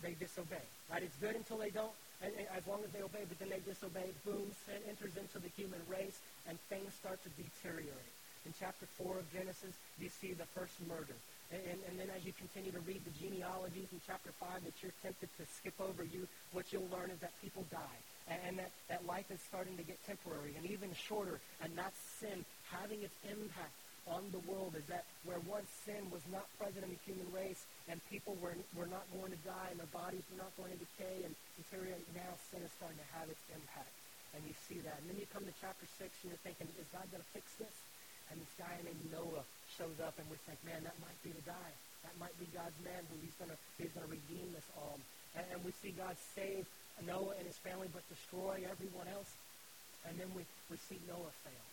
they 0.02 0.12
disobey. 0.18 0.66
Right? 0.90 1.02
It's 1.02 1.16
good 1.16 1.36
until 1.36 1.58
they 1.58 1.70
don't 1.70 1.94
and, 2.22 2.32
and 2.38 2.46
as 2.54 2.64
long 2.66 2.80
as 2.86 2.90
they 2.94 3.02
obey, 3.02 3.26
but 3.26 3.38
then 3.38 3.50
they 3.50 3.60
disobey, 3.66 4.14
boom, 4.24 4.54
sin 4.66 4.78
enters 4.88 5.18
into 5.18 5.42
the 5.42 5.50
human 5.58 5.82
race, 5.90 6.22
and 6.48 6.56
things 6.70 6.94
start 6.94 7.18
to 7.26 7.30
deteriorate. 7.34 8.14
In 8.46 8.54
chapter 8.58 8.86
4 8.98 9.18
of 9.22 9.26
Genesis, 9.30 9.74
you 9.98 10.08
see 10.08 10.32
the 10.34 10.46
first 10.54 10.74
murder. 10.86 11.14
And, 11.52 11.62
and, 11.68 11.78
and, 11.90 11.94
then 12.00 12.08
as 12.16 12.24
you 12.24 12.32
continue 12.32 12.72
to 12.72 12.80
read 12.88 13.04
the 13.04 13.14
genealogies 13.20 13.86
in 13.92 14.00
chapter 14.06 14.32
5 14.40 14.64
that 14.64 14.72
you're 14.82 14.96
tempted 15.02 15.28
to 15.36 15.44
skip 15.46 15.76
over, 15.78 16.02
you 16.02 16.26
what 16.50 16.72
you'll 16.72 16.88
learn 16.90 17.12
is 17.12 17.20
that 17.20 17.30
people 17.42 17.62
die. 17.70 18.00
And, 18.26 18.40
and 18.48 18.54
that, 18.58 18.72
that 18.88 19.06
life 19.06 19.30
is 19.30 19.38
starting 19.46 19.76
to 19.76 19.84
get 19.84 20.00
temporary 20.06 20.54
and 20.56 20.64
even 20.66 20.90
shorter. 20.96 21.38
And 21.62 21.76
that's 21.76 21.98
sin 22.18 22.44
having 22.72 23.02
its 23.02 23.14
impact 23.28 23.76
on 24.06 24.24
the 24.32 24.42
world 24.50 24.74
is 24.74 24.86
that 24.88 25.04
where 25.24 25.38
once 25.46 25.68
sin 25.84 26.10
was 26.10 26.22
not 26.32 26.46
present 26.58 26.82
in 26.82 26.90
the 26.90 27.02
human 27.06 27.28
race 27.30 27.62
and 27.90 27.98
people 28.06 28.38
were, 28.38 28.54
were 28.78 28.86
not 28.86 29.02
going 29.10 29.34
to 29.34 29.40
die 29.42 29.68
and 29.74 29.78
their 29.82 29.90
bodies 29.90 30.22
were 30.30 30.38
not 30.38 30.54
going 30.54 30.70
to 30.70 30.80
decay 30.80 31.26
and 31.26 31.32
deteriorate, 31.58 32.06
now 32.14 32.30
sin 32.50 32.62
is 32.62 32.70
starting 32.78 32.98
to 32.98 33.08
have 33.18 33.26
its 33.26 33.42
impact. 33.50 33.90
And 34.32 34.40
you 34.46 34.54
see 34.54 34.80
that. 34.86 34.96
And 35.02 35.12
then 35.12 35.18
you 35.18 35.28
come 35.28 35.44
to 35.44 35.54
chapter 35.60 35.84
6 35.98 36.00
and 36.00 36.32
you're 36.32 36.44
thinking, 36.46 36.70
is 36.78 36.88
God 36.94 37.04
going 37.10 37.20
to 37.20 37.32
fix 37.34 37.52
this? 37.58 37.76
And 38.32 38.40
this 38.40 38.54
guy 38.56 38.72
named 38.80 39.02
Noah 39.12 39.44
shows 39.76 39.98
up 40.00 40.16
and 40.16 40.24
we 40.32 40.40
think, 40.48 40.56
man, 40.64 40.80
that 40.88 40.96
might 41.04 41.18
be 41.20 41.34
the 41.36 41.44
guy. 41.44 41.70
That 42.06 42.16
might 42.16 42.34
be 42.40 42.48
God's 42.50 42.76
man 42.82 43.02
who 43.12 43.16
he's 43.20 43.36
going 43.36 43.52
to 43.52 43.58
he's 43.76 43.92
going 43.94 44.08
to 44.08 44.14
redeem 44.14 44.50
this 44.56 44.66
all. 44.74 44.96
And, 45.36 45.44
and 45.52 45.58
we 45.62 45.70
see 45.84 45.92
God 45.92 46.16
save 46.34 46.64
Noah 47.04 47.36
and 47.36 47.44
his 47.44 47.58
family 47.60 47.92
but 47.92 48.02
destroy 48.08 48.64
everyone 48.64 49.06
else. 49.12 49.30
And 50.08 50.18
then 50.18 50.32
we, 50.34 50.42
we 50.66 50.76
see 50.88 50.98
Noah 51.06 51.30
fail. 51.46 51.66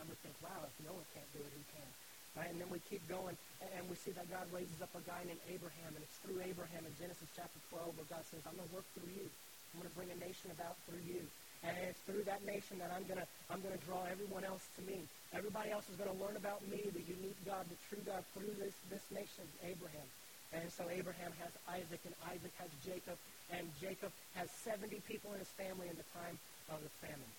And 0.00 0.08
we 0.08 0.14
think, 0.22 0.38
wow, 0.40 0.62
if 0.62 0.72
Noah 0.86 1.04
can't 1.12 1.28
do 1.34 1.42
it, 1.42 1.50
who 1.50 1.64
can? 1.74 1.90
Right? 2.38 2.54
And 2.54 2.62
then 2.62 2.70
we 2.70 2.78
keep 2.86 3.02
going, 3.10 3.34
and 3.58 3.82
we 3.90 3.98
see 3.98 4.14
that 4.14 4.30
God 4.30 4.46
raises 4.54 4.78
up 4.78 4.94
a 4.94 5.02
guy 5.02 5.26
named 5.26 5.42
Abraham, 5.50 5.90
and 5.90 6.02
it's 6.06 6.22
through 6.22 6.38
Abraham 6.38 6.86
in 6.86 6.94
Genesis 6.94 7.26
chapter 7.34 7.58
12 7.74 7.98
where 7.98 8.06
God 8.06 8.22
says, 8.30 8.46
I'm 8.46 8.54
going 8.54 8.70
to 8.70 8.76
work 8.78 8.86
through 8.94 9.10
you. 9.10 9.26
I'm 9.74 9.82
going 9.82 9.90
to 9.90 9.98
bring 9.98 10.10
a 10.14 10.20
nation 10.22 10.54
about 10.54 10.78
through 10.86 11.02
you. 11.02 11.26
And 11.66 11.74
it's 11.82 11.98
through 12.06 12.22
that 12.30 12.46
nation 12.46 12.78
that 12.78 12.94
I'm 12.94 13.02
going 13.10 13.18
to 13.18 13.26
I'm 13.50 13.58
going 13.58 13.74
to 13.74 13.82
draw 13.82 14.06
everyone 14.06 14.46
else 14.46 14.62
to 14.78 14.82
me. 14.86 15.02
Everybody 15.34 15.74
else 15.74 15.90
is 15.90 15.98
going 15.98 16.06
to 16.06 16.14
learn 16.22 16.38
about 16.38 16.62
me, 16.70 16.86
the 16.94 17.02
unique 17.02 17.36
God, 17.42 17.66
the 17.66 17.74
true 17.90 17.98
God, 18.06 18.22
through 18.30 18.54
this, 18.62 18.78
this 18.86 19.02
nation, 19.10 19.42
Abraham. 19.66 20.06
And 20.54 20.70
so 20.70 20.86
Abraham 20.86 21.34
has 21.42 21.50
Isaac, 21.66 22.00
and 22.06 22.14
Isaac 22.30 22.54
has 22.62 22.70
Jacob, 22.86 23.18
and 23.50 23.66
Jacob 23.82 24.14
has 24.38 24.48
70 24.62 25.02
people 25.04 25.34
in 25.34 25.42
his 25.42 25.50
family 25.58 25.90
in 25.90 25.98
the 25.98 26.08
time 26.14 26.38
of 26.70 26.78
the 26.80 26.92
famine 27.02 27.32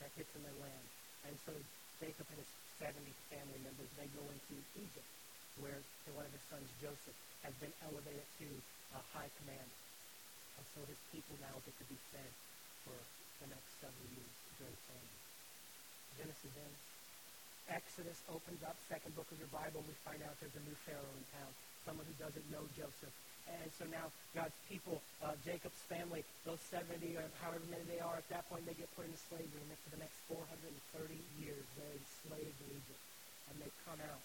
that 0.00 0.10
hits 0.16 0.32
in 0.34 0.42
their 0.42 0.56
land. 0.58 0.86
And 1.28 1.36
so 1.44 1.52
Jacob 2.00 2.26
and 2.32 2.40
his 2.40 2.50
70 2.78 3.08
family 3.32 3.60
members, 3.64 3.88
they 3.96 4.08
go 4.12 4.24
into 4.28 4.54
Egypt, 4.76 5.10
where 5.60 5.80
one 6.12 6.28
of 6.28 6.32
his 6.32 6.44
sons, 6.52 6.68
Joseph, 6.80 7.18
has 7.40 7.54
been 7.56 7.72
elevated 7.84 8.26
to 8.40 8.48
a 8.96 9.00
high 9.16 9.30
command. 9.40 9.70
And 10.60 10.64
so 10.76 10.84
his 10.84 11.00
people 11.12 11.36
now 11.40 11.56
get 11.64 11.76
to 11.80 11.86
be 11.88 11.96
fed 12.12 12.32
for 12.84 12.96
the 13.40 13.48
next 13.48 13.70
several 13.80 14.08
years 14.12 14.34
during 14.60 14.76
famine. 14.88 15.20
Genesis 16.16 16.54
ends. 16.56 16.82
Exodus 17.66 18.20
opens 18.30 18.62
up, 18.62 18.76
second 18.86 19.12
book 19.18 19.26
of 19.32 19.38
your 19.42 19.50
Bible, 19.50 19.82
and 19.82 19.88
we 19.90 19.96
find 20.06 20.22
out 20.22 20.38
there's 20.38 20.54
a 20.54 20.64
new 20.64 20.76
Pharaoh 20.86 21.16
in 21.18 21.24
town, 21.34 21.50
someone 21.82 22.06
who 22.06 22.16
doesn't 22.16 22.46
know 22.52 22.62
Joseph. 22.78 23.12
And 23.46 23.70
so 23.78 23.86
now 23.86 24.10
God's 24.34 24.54
people, 24.66 24.98
uh, 25.22 25.38
Jacob's 25.46 25.78
family, 25.86 26.26
those 26.42 26.58
70 26.70 26.98
or 27.14 27.26
however 27.42 27.62
many 27.70 27.86
they 27.86 28.02
are, 28.02 28.18
at 28.18 28.26
that 28.30 28.46
point 28.50 28.66
they 28.66 28.74
get 28.74 28.90
put 28.98 29.06
into 29.06 29.18
slavery. 29.30 29.62
And 29.62 29.78
for 29.86 29.94
the 29.94 30.02
next 30.02 30.18
430 30.26 30.66
years, 31.38 31.62
they're 31.78 31.94
enslaved 31.94 32.58
in 32.66 32.70
Egypt. 32.74 33.02
And 33.50 33.54
they 33.62 33.70
come 33.86 33.98
out. 34.02 34.22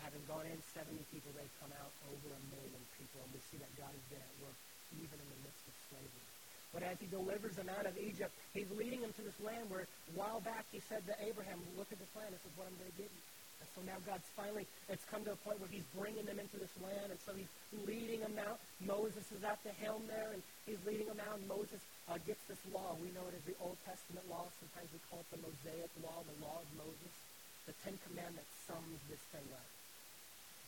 Having 0.00 0.24
gone 0.26 0.48
in 0.50 0.58
70 0.74 0.98
people, 1.14 1.30
they 1.38 1.46
come 1.62 1.70
out 1.78 1.92
over 2.10 2.28
a 2.34 2.42
million 2.50 2.82
people. 2.98 3.22
And 3.22 3.30
we 3.30 3.40
see 3.52 3.60
that 3.60 3.70
God 3.78 3.92
is 3.92 4.04
there 4.10 4.24
at 4.24 4.36
work, 4.42 4.58
even 4.98 5.14
in 5.14 5.28
the 5.30 5.40
midst 5.46 5.62
of 5.68 5.74
slavery. 5.92 6.26
But 6.72 6.82
as 6.88 6.96
he 6.98 7.06
delivers 7.06 7.54
them 7.54 7.68
out 7.68 7.84
of 7.84 7.94
Egypt, 8.00 8.32
he's 8.56 8.66
leading 8.74 9.04
them 9.04 9.12
to 9.20 9.22
this 9.22 9.36
land 9.44 9.68
where 9.68 9.84
a 9.84 10.14
while 10.16 10.40
back 10.40 10.64
he 10.72 10.80
said 10.88 11.04
to 11.06 11.14
Abraham, 11.20 11.60
look 11.76 11.92
at 11.92 12.00
this 12.00 12.08
land. 12.16 12.32
This 12.32 12.42
is 12.48 12.54
what 12.56 12.66
I'm 12.66 12.74
going 12.80 12.90
to 12.90 12.98
give 12.98 13.12
you. 13.12 13.22
And 13.62 13.70
so 13.78 13.80
now 13.86 13.94
God's 14.02 14.26
finally, 14.34 14.66
it's 14.90 15.06
come 15.06 15.22
to 15.22 15.38
a 15.38 15.40
point 15.46 15.62
where 15.62 15.70
he's 15.70 15.86
bringing 15.94 16.26
them 16.26 16.42
into 16.42 16.58
this 16.58 16.74
land. 16.82 17.14
And 17.14 17.20
so 17.22 17.30
he's 17.30 17.50
leading 17.86 18.26
them 18.26 18.34
out. 18.42 18.58
Moses 18.82 19.22
is 19.30 19.46
at 19.46 19.62
the 19.62 19.70
helm 19.78 20.02
there, 20.10 20.34
and 20.34 20.42
he's 20.66 20.82
leading 20.82 21.06
them 21.06 21.22
out. 21.22 21.38
And 21.38 21.46
Moses 21.46 21.78
uh, 22.10 22.18
gets 22.26 22.42
this 22.50 22.58
law. 22.74 22.98
We 22.98 23.14
know 23.14 23.22
it 23.30 23.38
as 23.38 23.46
the 23.46 23.54
Old 23.62 23.78
Testament 23.86 24.26
law. 24.26 24.50
Sometimes 24.58 24.90
we 24.90 24.98
call 25.06 25.22
it 25.22 25.30
the 25.30 25.38
Mosaic 25.46 25.94
law, 26.02 26.26
the 26.26 26.38
law 26.42 26.58
of 26.58 26.68
Moses. 26.74 27.14
The 27.70 27.74
Ten 27.86 27.94
Commandments 28.10 28.50
sums 28.66 28.98
this 29.06 29.22
thing 29.30 29.46
up. 29.54 29.70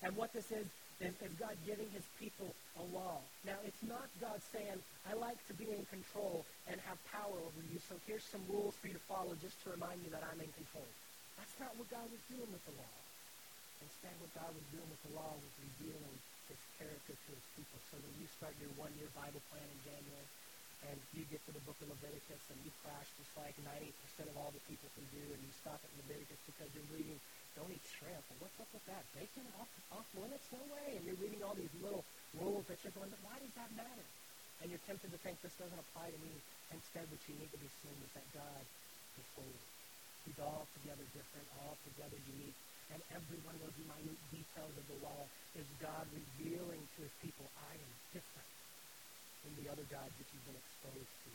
And 0.06 0.14
what 0.14 0.30
this 0.30 0.52
is, 0.54 0.66
is, 1.00 1.10
is 1.18 1.32
God 1.40 1.58
giving 1.66 1.90
his 1.90 2.06
people 2.20 2.54
a 2.78 2.84
law. 2.94 3.18
Now, 3.42 3.58
it's 3.66 3.82
not 3.82 4.06
God 4.20 4.38
saying, 4.52 4.78
I 5.10 5.18
like 5.18 5.40
to 5.48 5.54
be 5.54 5.66
in 5.66 5.82
control 5.90 6.46
and 6.70 6.78
have 6.86 6.98
power 7.10 7.34
over 7.34 7.60
you, 7.72 7.80
so 7.88 7.96
here's 8.06 8.22
some 8.22 8.42
rules 8.46 8.74
for 8.78 8.86
you 8.88 8.94
to 8.94 9.04
follow 9.10 9.34
just 9.42 9.58
to 9.64 9.70
remind 9.74 9.98
you 10.04 10.10
that 10.10 10.22
I'm 10.22 10.38
in 10.38 10.52
control. 10.54 10.86
That's 11.38 11.56
not 11.58 11.72
what 11.76 11.88
God 11.90 12.06
was 12.10 12.22
doing 12.30 12.50
with 12.50 12.64
the 12.66 12.74
law. 12.78 12.96
Instead, 13.82 14.14
what 14.22 14.32
God 14.32 14.52
was 14.54 14.66
doing 14.70 14.88
with 14.88 15.02
the 15.04 15.12
law 15.18 15.32
was 15.34 15.54
revealing 15.60 16.16
his 16.48 16.60
character 16.78 17.14
to 17.14 17.28
his 17.34 17.46
people. 17.58 17.78
So 17.90 17.98
when 18.00 18.14
you 18.16 18.26
start 18.38 18.54
your 18.62 18.72
one-year 18.78 19.10
Bible 19.12 19.42
plan 19.50 19.66
in 19.66 19.80
January, 19.84 20.28
and 20.90 21.00
you 21.16 21.24
get 21.32 21.40
to 21.48 21.52
the 21.56 21.64
book 21.64 21.76
of 21.80 21.88
Leviticus 21.96 22.42
and 22.52 22.60
you 22.60 22.68
crash 22.84 23.08
just 23.16 23.32
like 23.40 23.56
90% 23.64 24.28
of 24.28 24.36
all 24.36 24.52
the 24.52 24.60
people 24.68 24.88
can 24.92 25.06
do, 25.16 25.24
and 25.32 25.40
you 25.40 25.52
stop 25.56 25.80
at 25.80 25.90
Leviticus 26.04 26.40
because 26.44 26.68
you're 26.76 26.90
reading, 26.92 27.16
don't 27.56 27.72
eat 27.72 27.80
shrimp. 27.96 28.20
Well, 28.28 28.44
what's 28.44 28.58
up 28.60 28.68
with 28.68 28.84
that? 28.92 29.00
Bacon 29.16 29.48
off, 29.56 29.70
off 29.96 30.08
limits? 30.12 30.44
No 30.52 30.60
way. 30.76 31.00
And 31.00 31.02
you're 31.08 31.20
reading 31.24 31.40
all 31.40 31.56
these 31.56 31.72
little 31.80 32.04
rules 32.36 32.68
that 32.68 32.76
you're 32.84 32.92
going, 32.92 33.08
but 33.08 33.22
why 33.24 33.40
does 33.40 33.54
that 33.56 33.70
matter? 33.72 34.06
And 34.60 34.68
you're 34.68 34.84
tempted 34.84 35.08
to 35.08 35.20
think 35.24 35.40
this 35.40 35.56
doesn't 35.56 35.80
apply 35.88 36.12
to 36.12 36.20
me. 36.20 36.36
Instead, 36.72 37.08
what 37.08 37.20
you 37.28 37.34
need 37.40 37.48
to 37.52 37.60
be 37.60 37.70
seeing 37.80 38.00
is 38.04 38.12
that 38.12 38.26
God 38.36 38.62
is 39.16 39.26
holy. 39.40 39.73
He's 40.24 40.40
altogether 40.40 41.04
different, 41.12 41.46
altogether 41.60 42.18
unique. 42.28 42.56
And 42.92 43.00
every 43.12 43.40
one 43.44 43.56
of 43.56 43.62
those 43.64 43.78
minute 43.84 44.20
details 44.32 44.74
of 44.76 44.84
the 44.88 44.98
law 45.04 45.22
is 45.56 45.64
God 45.80 46.04
revealing 46.12 46.80
to 46.80 46.98
his 47.04 47.14
people, 47.20 47.44
I 47.56 47.72
am 47.76 47.92
different 48.12 48.50
than 49.44 49.52
the 49.60 49.68
other 49.72 49.86
gods 49.88 50.12
that 50.16 50.26
you've 50.32 50.48
been 50.48 50.60
exposed 50.60 51.14
to. 51.28 51.30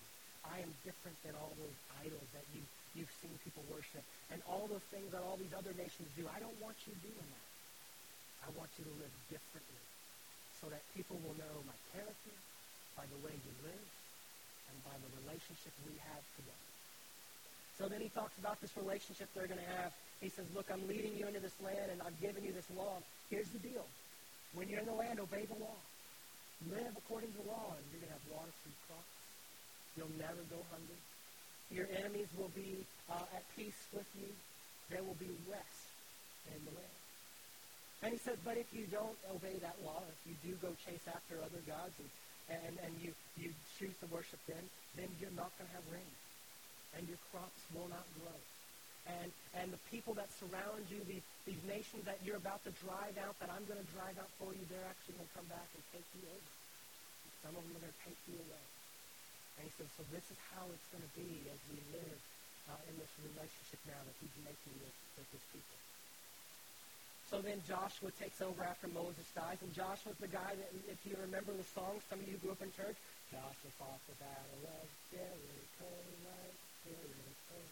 I 0.45 0.57
am 0.65 0.71
different 0.81 1.17
than 1.21 1.37
all 1.37 1.53
those 1.57 1.77
idols 2.01 2.29
that 2.33 2.45
you, 2.55 2.61
you've 2.97 3.13
seen 3.21 3.33
people 3.45 3.61
worship. 3.69 4.01
And 4.33 4.41
all 4.49 4.65
those 4.65 4.85
things 4.89 5.09
that 5.13 5.21
all 5.21 5.37
these 5.37 5.53
other 5.53 5.73
nations 5.77 6.09
do. 6.17 6.25
I 6.25 6.41
don't 6.41 6.57
want 6.57 6.77
you 6.89 6.93
doing 7.05 7.29
that. 7.29 7.49
I 8.45 8.49
want 8.55 8.71
you 8.79 8.87
to 8.87 8.93
live 8.97 9.13
differently 9.29 9.83
so 10.57 10.71
that 10.71 10.81
people 10.95 11.19
will 11.21 11.35
know 11.37 11.55
my 11.67 11.77
character 11.91 12.35
by 12.95 13.05
the 13.07 13.19
way 13.23 13.35
you 13.35 13.53
live 13.63 13.87
and 14.71 14.77
by 14.83 14.95
the 14.95 15.09
relationship 15.23 15.73
we 15.85 15.95
have 15.99 16.23
together. 16.39 16.78
So 17.79 17.87
then 17.87 18.03
he 18.03 18.11
talks 18.11 18.35
about 18.37 18.59
this 18.59 18.75
relationship 18.75 19.31
they're 19.31 19.47
going 19.47 19.63
to 19.63 19.71
have. 19.79 19.95
He 20.19 20.27
says, 20.27 20.43
look, 20.51 20.67
I'm 20.67 20.83
leading 20.83 21.15
you 21.15 21.31
into 21.31 21.39
this 21.39 21.55
land 21.63 21.95
and 21.95 22.03
I've 22.03 22.19
given 22.19 22.43
you 22.43 22.51
this 22.51 22.67
law. 22.75 22.99
Here's 23.31 23.47
the 23.55 23.63
deal. 23.63 23.87
When 24.51 24.67
you're 24.67 24.83
in 24.83 24.91
the 24.91 24.99
land, 24.99 25.23
obey 25.23 25.47
the 25.47 25.55
law. 25.55 25.79
Live 26.67 26.91
according 26.91 27.31
to 27.31 27.39
the 27.39 27.47
law, 27.47 27.71
and 27.71 27.83
you're 27.87 28.03
going 28.03 28.11
to 28.11 28.19
have 28.19 28.27
water 28.35 28.51
for 28.51 28.67
your 28.67 28.83
crops. 28.91 29.15
You'll 29.95 30.15
never 30.19 30.43
go 30.51 30.59
hungry. 30.75 30.99
Your 31.71 31.87
enemies 31.95 32.27
will 32.35 32.51
be 32.51 32.83
uh, 33.07 33.23
at 33.31 33.47
peace 33.55 33.79
with 33.95 34.09
you. 34.19 34.27
There 34.91 34.99
will 34.99 35.15
be 35.15 35.31
rest 35.47 35.87
in 36.51 36.59
the 36.67 36.75
land. 36.75 36.99
And 38.03 38.11
he 38.11 38.19
says, 38.19 38.35
but 38.43 38.59
if 38.59 38.67
you 38.75 38.91
don't 38.91 39.15
obey 39.31 39.55
that 39.63 39.79
law, 39.87 40.03
if 40.03 40.19
you 40.27 40.35
do 40.43 40.51
go 40.59 40.75
chase 40.83 41.07
after 41.07 41.39
other 41.39 41.63
gods 41.63 41.95
and, 41.95 42.59
and, 42.59 42.75
and 42.83 42.91
you, 42.99 43.15
you 43.39 43.55
choose 43.79 43.95
to 44.03 44.07
worship 44.11 44.43
them, 44.51 44.63
then 44.99 45.07
you're 45.23 45.35
not 45.39 45.55
going 45.55 45.71
to 45.71 45.75
have 45.79 45.87
rain 45.95 46.11
and 46.97 47.05
your 47.07 47.19
crops 47.29 47.61
will 47.73 47.89
not 47.89 48.05
grow. 48.21 48.39
And, 49.09 49.29
and 49.57 49.67
the 49.73 49.81
people 49.89 50.13
that 50.21 50.29
surround 50.37 50.85
you, 50.93 51.01
these, 51.09 51.25
these 51.45 51.61
nations 51.65 52.05
that 52.05 52.21
you're 52.21 52.37
about 52.37 52.61
to 52.65 52.71
drive 52.85 53.17
out, 53.25 53.33
that 53.41 53.49
I'm 53.49 53.65
going 53.65 53.81
to 53.81 53.89
drive 53.97 54.17
out 54.21 54.29
for 54.37 54.53
you, 54.53 54.61
they're 54.69 54.85
actually 54.85 55.17
going 55.17 55.29
to 55.29 55.35
come 55.37 55.49
back 55.49 55.65
and 55.73 55.81
take 55.89 56.05
you 56.13 56.23
over. 56.29 56.51
Some 57.41 57.53
of 57.57 57.61
them 57.65 57.73
are 57.73 57.83
going 57.89 57.95
to 57.95 58.03
take 58.05 58.21
you 58.29 58.37
away. 58.37 58.65
And 59.57 59.65
he 59.65 59.71
says, 59.75 59.89
so 59.97 60.03
this 60.13 60.25
is 60.29 60.39
how 60.53 60.63
it's 60.69 60.87
going 60.93 61.03
to 61.03 61.13
be 61.17 61.49
as 61.49 61.59
we 61.73 61.79
live 61.91 62.19
uh, 62.69 62.89
in 62.91 62.95
this 63.01 63.11
relationship 63.25 63.81
now 63.89 63.97
that 63.97 64.15
he's 64.21 64.35
making 64.45 64.75
with, 64.77 64.97
with 65.17 65.29
his 65.33 65.45
people. 65.51 65.79
So 67.29 67.41
then 67.45 67.61
Joshua 67.69 68.09
takes 68.17 68.41
over 68.41 68.65
after 68.65 68.89
Moses 68.89 69.25
dies, 69.37 69.61
and 69.61 69.69
Joshua's 69.69 70.17
the 70.17 70.31
guy 70.31 70.57
that, 70.57 70.69
if 70.89 70.97
you 71.05 71.13
remember 71.21 71.53
the 71.53 71.67
song, 71.77 72.01
some 72.09 72.17
of 72.17 72.25
you 72.25 72.41
grew 72.41 72.57
up 72.57 72.61
in 72.65 72.73
church, 72.73 72.97
Joshua 73.29 73.69
fought 73.77 74.01
the 74.09 74.17
battle 74.17 74.63
of 74.65 74.85
Jericho, 75.13 75.89
right? 76.25 76.57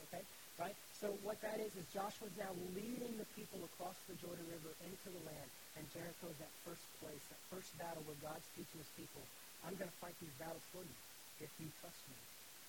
Okay? 0.09 0.23
Right? 0.59 0.75
So 0.97 1.13
what 1.21 1.37
that 1.45 1.61
is, 1.61 1.71
is 1.77 1.85
Joshua's 1.93 2.33
now 2.35 2.49
leading 2.73 3.13
the 3.21 3.27
people 3.37 3.61
across 3.61 3.95
the 4.09 4.17
Jordan 4.17 4.45
River 4.49 4.73
into 4.81 5.07
the 5.13 5.21
land. 5.27 5.49
And 5.77 5.85
Jericho 5.93 6.25
is 6.33 6.39
that 6.41 6.49
first 6.65 6.81
place, 6.97 7.21
that 7.29 7.41
first 7.53 7.69
battle 7.77 8.01
where 8.09 8.17
God's 8.25 8.45
teaching 8.57 8.81
his 8.81 8.89
people, 8.97 9.21
I'm 9.61 9.77
going 9.77 9.89
to 9.89 9.99
fight 10.01 10.17
these 10.17 10.33
battles 10.41 10.65
for 10.73 10.81
you 10.81 10.97
if 11.37 11.51
you 11.61 11.69
trust 11.85 12.01
me. 12.09 12.17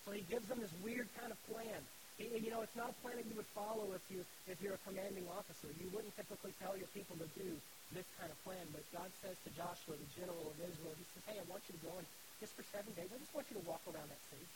So 0.05 0.13
he 0.13 0.21
gives 0.29 0.45
them 0.45 0.61
this 0.61 0.73
weird 0.85 1.09
kind 1.17 1.33
of 1.33 1.39
plan. 1.49 1.81
You 2.19 2.51
know, 2.51 2.61
it's 2.61 2.75
not 2.75 2.91
a 2.91 2.97
plan 2.99 3.15
that 3.15 3.25
you 3.25 3.33
would 3.39 3.47
follow 3.55 3.95
if, 3.95 4.03
you, 4.11 4.21
if 4.45 4.59
you're 4.59 4.75
a 4.75 4.83
commanding 4.83 5.23
officer. 5.31 5.71
You 5.79 5.87
wouldn't 5.95 6.11
typically 6.19 6.51
tell 6.59 6.75
your 6.75 6.91
people 6.91 7.15
to 7.15 7.27
do 7.39 7.49
this 7.95 8.05
kind 8.19 8.27
of 8.27 8.37
plan. 8.43 8.61
But 8.75 8.83
God 8.91 9.07
says 9.23 9.39
to 9.47 9.49
Joshua, 9.55 9.95
the 9.95 10.09
general 10.19 10.51
of 10.51 10.57
Israel, 10.59 10.93
he 10.99 11.05
says, 11.15 11.23
hey, 11.31 11.37
I 11.39 11.45
want 11.47 11.63
you 11.71 11.79
to 11.79 11.83
go 11.87 11.95
and 11.95 12.05
just 12.39 12.55
for 12.55 12.63
seven 12.71 12.91
days, 12.95 13.07
I 13.11 13.17
just 13.19 13.35
want 13.35 13.47
you 13.51 13.59
to 13.59 13.65
walk 13.67 13.83
around 13.87 14.07
that 14.07 14.23
city. 14.31 14.47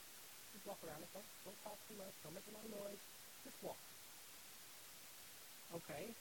Just 0.54 0.64
walk 0.70 0.78
around 0.86 1.02
it. 1.02 1.10
Don't, 1.10 1.26
don't 1.42 1.60
talk 1.66 1.78
too 1.90 1.98
much. 1.98 2.14
Don't 2.22 2.34
make 2.38 2.46
a 2.46 2.54
lot 2.54 2.62
of 2.62 2.72
noise. 2.78 3.02
Just 3.42 3.58
walk. 3.60 3.82
Okay? 5.82 6.14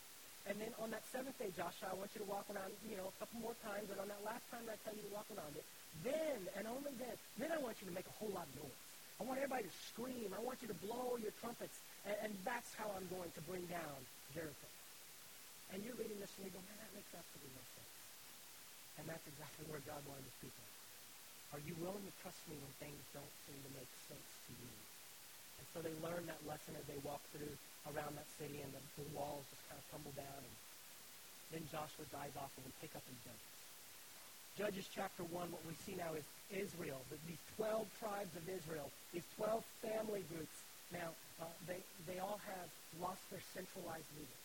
And 0.50 0.60
then 0.60 0.74
on 0.82 0.92
that 0.92 1.06
seventh 1.14 1.38
day, 1.38 1.54
Joshua, 1.56 1.94
I 1.94 1.96
want 1.96 2.12
you 2.18 2.26
to 2.26 2.28
walk 2.28 2.50
around, 2.50 2.74
you 2.90 2.98
know, 2.98 3.08
a 3.08 3.16
couple 3.22 3.40
more 3.40 3.56
times. 3.64 3.88
And 3.94 4.02
on 4.02 4.10
that 4.10 4.20
last 4.26 4.44
time 4.50 4.66
that 4.66 4.76
I 4.76 4.80
tell 4.84 4.98
you 4.98 5.06
to 5.08 5.14
walk 5.14 5.30
around 5.32 5.54
it, 5.56 5.64
then, 6.02 6.50
and 6.58 6.66
only 6.66 6.92
then, 6.98 7.16
then 7.38 7.54
I 7.54 7.62
want 7.62 7.78
you 7.80 7.88
to 7.88 7.96
make 7.96 8.10
a 8.10 8.16
whole 8.18 8.34
lot 8.34 8.50
of 8.50 8.54
noise. 8.60 8.82
I 9.22 9.30
want 9.30 9.38
everybody 9.40 9.70
to 9.70 9.76
scream. 9.94 10.34
I 10.34 10.42
want 10.42 10.60
you 10.66 10.68
to 10.68 10.78
blow 10.82 11.16
your 11.22 11.32
trumpets. 11.38 11.78
And, 12.04 12.18
and 12.28 12.32
that's 12.42 12.74
how 12.74 12.90
I'm 12.98 13.06
going 13.14 13.30
to 13.38 13.42
bring 13.46 13.64
down 13.70 13.98
Jericho. 14.34 14.68
And 15.72 15.86
you're 15.86 15.96
reading 15.96 16.18
this 16.18 16.34
and 16.42 16.50
you 16.50 16.52
go, 16.52 16.60
man, 16.66 16.76
that 16.82 16.92
makes 16.98 17.14
absolutely 17.14 17.54
no 17.54 17.64
sense. 17.78 17.96
And 19.00 19.04
that's 19.08 19.26
exactly 19.30 19.64
where 19.70 19.80
God 19.86 20.02
wanted 20.10 20.26
his 20.28 20.38
people. 20.44 20.73
Are 21.54 21.62
you 21.70 21.78
willing 21.78 22.02
to 22.02 22.14
trust 22.26 22.42
me 22.50 22.58
when 22.58 22.74
things 22.82 22.98
don't 23.14 23.36
seem 23.46 23.62
to 23.62 23.72
make 23.78 23.90
sense 24.10 24.30
to 24.50 24.52
you? 24.58 24.74
And 25.62 25.66
so 25.70 25.78
they 25.86 25.94
learn 26.02 26.26
that 26.26 26.42
lesson 26.50 26.74
as 26.74 26.86
they 26.90 26.98
walk 27.06 27.22
through 27.30 27.54
around 27.94 28.18
that 28.18 28.26
city, 28.42 28.58
and 28.66 28.74
the, 28.74 28.82
the 28.98 29.06
walls 29.14 29.46
just 29.54 29.62
kind 29.70 29.78
of 29.78 29.86
tumble 29.94 30.16
down. 30.18 30.42
And 30.42 30.54
then 31.54 31.64
Joshua 31.70 32.10
dies 32.10 32.34
off, 32.42 32.50
and 32.58 32.66
we 32.66 32.74
pick 32.82 32.98
up 32.98 33.06
in 33.06 33.14
Judges. 33.22 33.54
Judges 34.58 34.86
chapter 34.90 35.22
1, 35.30 35.54
what 35.54 35.62
we 35.70 35.78
see 35.86 35.94
now 35.94 36.18
is 36.18 36.26
Israel, 36.50 36.98
the, 37.14 37.22
these 37.30 37.42
12 37.62 37.86
tribes 38.02 38.34
of 38.34 38.50
Israel, 38.50 38.90
these 39.14 39.26
12 39.38 39.62
family 39.86 40.26
groups. 40.34 40.58
Now, 40.90 41.14
uh, 41.38 41.46
they, 41.70 41.82
they 42.10 42.18
all 42.18 42.42
have 42.50 42.70
lost 42.98 43.22
their 43.30 43.42
centralized 43.54 44.10
leader. 44.18 44.40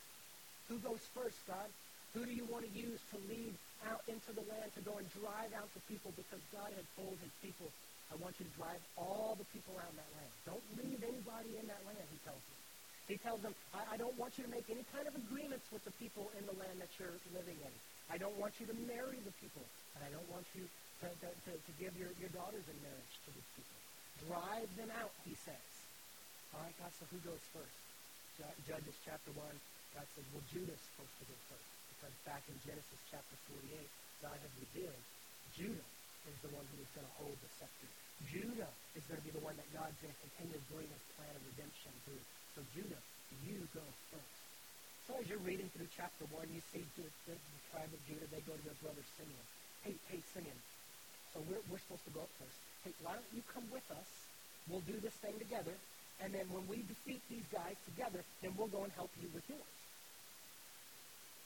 Who 0.68 0.76
goes 0.84 1.00
first, 1.16 1.40
God? 1.48 1.72
Who 2.12 2.28
do 2.28 2.32
you 2.32 2.44
want 2.52 2.68
to 2.68 2.72
use 2.72 3.00
to 3.12 3.18
lead 3.32 3.56
out 3.86 4.02
into 4.10 4.30
the 4.34 4.42
land 4.50 4.68
to 4.74 4.82
go 4.82 4.98
and 4.98 5.06
drive 5.14 5.52
out 5.54 5.70
the 5.74 5.84
people 5.86 6.10
because 6.18 6.42
God 6.50 6.70
had 6.74 6.86
told 6.98 7.14
his 7.22 7.34
people, 7.44 7.70
I 8.10 8.16
want 8.18 8.34
you 8.40 8.48
to 8.48 8.54
drive 8.56 8.80
all 8.96 9.36
the 9.36 9.46
people 9.52 9.76
around 9.76 9.94
that 9.94 10.10
land. 10.16 10.32
Don't 10.48 10.66
leave 10.80 11.00
anybody 11.04 11.60
in 11.60 11.68
that 11.68 11.82
land, 11.84 12.06
he 12.08 12.18
tells 12.24 12.40
them. 12.40 12.58
He 13.08 13.16
tells 13.20 13.40
them, 13.40 13.54
I, 13.72 13.94
I 13.94 13.96
don't 13.96 14.16
want 14.20 14.36
you 14.36 14.44
to 14.44 14.52
make 14.52 14.68
any 14.68 14.84
kind 14.92 15.08
of 15.08 15.16
agreements 15.16 15.64
with 15.72 15.84
the 15.84 15.94
people 15.96 16.28
in 16.36 16.44
the 16.44 16.56
land 16.60 16.76
that 16.80 16.92
you're 17.00 17.16
living 17.32 17.56
in. 17.56 17.74
I 18.08 18.16
don't 18.16 18.36
want 18.36 18.56
you 18.60 18.68
to 18.68 18.76
marry 18.88 19.20
the 19.20 19.32
people, 19.40 19.64
and 19.96 20.00
I 20.04 20.10
don't 20.12 20.28
want 20.28 20.44
you 20.56 20.64
to, 21.04 21.06
to, 21.08 21.28
to, 21.28 21.52
to 21.56 21.72
give 21.80 21.92
your, 21.96 22.12
your 22.20 22.32
daughters 22.32 22.64
in 22.68 22.76
marriage 22.84 23.14
to 23.24 23.30
these 23.32 23.50
people. 23.56 23.78
Drive 24.28 24.68
them 24.76 24.92
out, 24.96 25.12
he 25.24 25.36
says. 25.44 25.68
All 26.52 26.64
right, 26.64 26.72
God, 26.80 26.92
so 26.96 27.04
who 27.12 27.20
goes 27.24 27.40
first? 27.52 27.76
Judges 28.68 28.96
chapter 29.04 29.32
1, 29.34 29.44
God 29.96 30.06
says, 30.14 30.24
well, 30.32 30.44
Judah's 30.52 30.80
supposed 30.92 31.16
to 31.20 31.24
go 31.26 31.36
first. 31.48 31.77
Because 31.98 32.14
back 32.22 32.46
in 32.46 32.54
Genesis 32.62 33.00
chapter 33.10 33.34
48, 33.50 33.74
God 34.22 34.38
had 34.38 34.52
revealed 34.54 35.02
Judah 35.58 35.90
is 36.30 36.38
the 36.46 36.52
one 36.54 36.62
who 36.70 36.78
is 36.78 36.90
going 36.94 37.02
to 37.02 37.16
hold 37.18 37.34
the 37.42 37.50
scepter. 37.58 37.90
Judah 38.30 38.70
is 38.94 39.02
going 39.10 39.18
to 39.18 39.26
be 39.26 39.34
the 39.34 39.42
one 39.42 39.58
that 39.58 39.66
God's 39.74 39.98
going 39.98 40.14
to 40.14 40.22
continue 40.30 40.54
to 40.54 40.64
bring 40.70 40.86
his 40.86 41.02
plan 41.18 41.34
of 41.34 41.42
redemption 41.42 41.90
through. 42.06 42.22
So 42.54 42.62
Judah, 42.70 43.02
you 43.42 43.66
go 43.74 43.82
first. 44.14 44.38
So 45.10 45.18
as 45.18 45.26
you're 45.26 45.42
reading 45.42 45.66
through 45.74 45.90
chapter 45.90 46.22
1, 46.30 46.46
you 46.54 46.62
see 46.70 46.86
the, 46.94 47.06
the, 47.26 47.34
the 47.34 47.60
tribe 47.74 47.90
of 47.90 48.00
Judah, 48.06 48.30
they 48.30 48.46
go 48.46 48.54
to 48.54 48.62
their 48.62 48.78
brother 48.78 49.02
Simeon. 49.18 49.46
Hey, 49.82 49.94
hey, 50.06 50.22
Simeon, 50.30 50.58
so 51.34 51.42
we're, 51.50 51.62
we're 51.66 51.82
supposed 51.82 52.06
to 52.06 52.14
go 52.14 52.22
up 52.22 52.32
first. 52.38 52.58
Hey, 52.86 52.94
why 53.02 53.18
don't 53.18 53.32
you 53.34 53.42
come 53.50 53.66
with 53.74 53.86
us? 53.90 54.10
We'll 54.70 54.84
do 54.86 54.94
this 55.02 55.16
thing 55.18 55.34
together. 55.40 55.74
And 56.20 56.34
then 56.34 56.46
when 56.52 56.66
we 56.70 56.84
defeat 56.84 57.22
these 57.30 57.46
guys 57.50 57.78
together, 57.88 58.20
then 58.42 58.52
we'll 58.58 58.70
go 58.70 58.84
and 58.84 58.92
help 58.98 59.10
you 59.22 59.30
with 59.32 59.46
yours. 59.48 59.77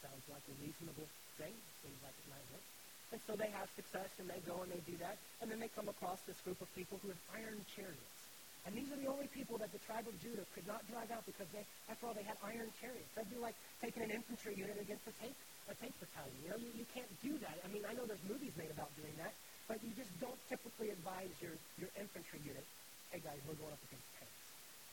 Sounds 0.02 0.26
like 0.26 0.42
a 0.50 0.56
reasonable 0.59 1.06
thing. 1.38 1.54
Seems 1.87 2.00
like 2.02 2.14
it 2.18 2.28
might 2.28 2.47
work. 2.50 2.66
And 3.14 3.21
so 3.28 3.32
they 3.38 3.50
have 3.54 3.68
success, 3.78 4.09
and 4.18 4.26
they 4.26 4.40
go 4.42 4.64
and 4.66 4.71
they 4.73 4.82
do 4.88 4.97
that. 4.99 5.21
And 5.40 5.47
then 5.47 5.61
they 5.61 5.71
come 5.73 5.87
across 5.87 6.18
this 6.26 6.40
group 6.42 6.59
of 6.61 6.68
people 6.75 6.99
who 7.00 7.12
have 7.12 7.23
iron 7.37 7.61
chariots. 7.76 8.18
And 8.64 8.78
these 8.78 8.90
are 8.94 8.99
the 8.99 9.11
only 9.11 9.26
people 9.35 9.59
that 9.59 9.75
the 9.75 9.82
tribe 9.82 10.06
of 10.06 10.14
Judah 10.23 10.47
could 10.54 10.66
not 10.71 10.87
drive 10.87 11.11
out 11.11 11.26
because 11.26 11.50
they, 11.50 11.66
after 11.90 12.06
all, 12.06 12.14
they 12.14 12.23
had 12.23 12.38
iron 12.47 12.71
chariots. 12.78 13.11
That'd 13.18 13.30
be 13.30 13.42
like 13.42 13.59
taking 13.82 14.06
an 14.06 14.14
infantry 14.14 14.54
unit 14.54 14.78
against 14.78 15.02
a 15.11 15.14
tank, 15.18 15.35
a 15.66 15.75
tank 15.82 15.90
battalion. 15.99 16.38
You 16.47 16.50
know, 16.54 16.61
you, 16.62 16.71
you 16.78 16.87
can't 16.94 17.11
do 17.26 17.35
that. 17.42 17.59
I 17.66 17.68
mean, 17.75 17.82
I 17.82 17.92
know 17.99 18.06
there's 18.06 18.23
movies 18.23 18.54
made 18.54 18.71
about 18.71 18.94
doing 18.94 19.12
that, 19.18 19.35
but 19.66 19.82
you 19.82 19.90
just 19.99 20.14
don't 20.23 20.38
typically 20.47 20.94
advise 20.94 21.35
your, 21.42 21.59
your 21.75 21.90
infantry 21.99 22.38
unit, 22.47 22.62
hey 23.11 23.18
guys, 23.18 23.42
we're 23.50 23.59
going 23.59 23.75
up 23.75 23.82
against 23.90 24.06
tanks. 24.14 24.42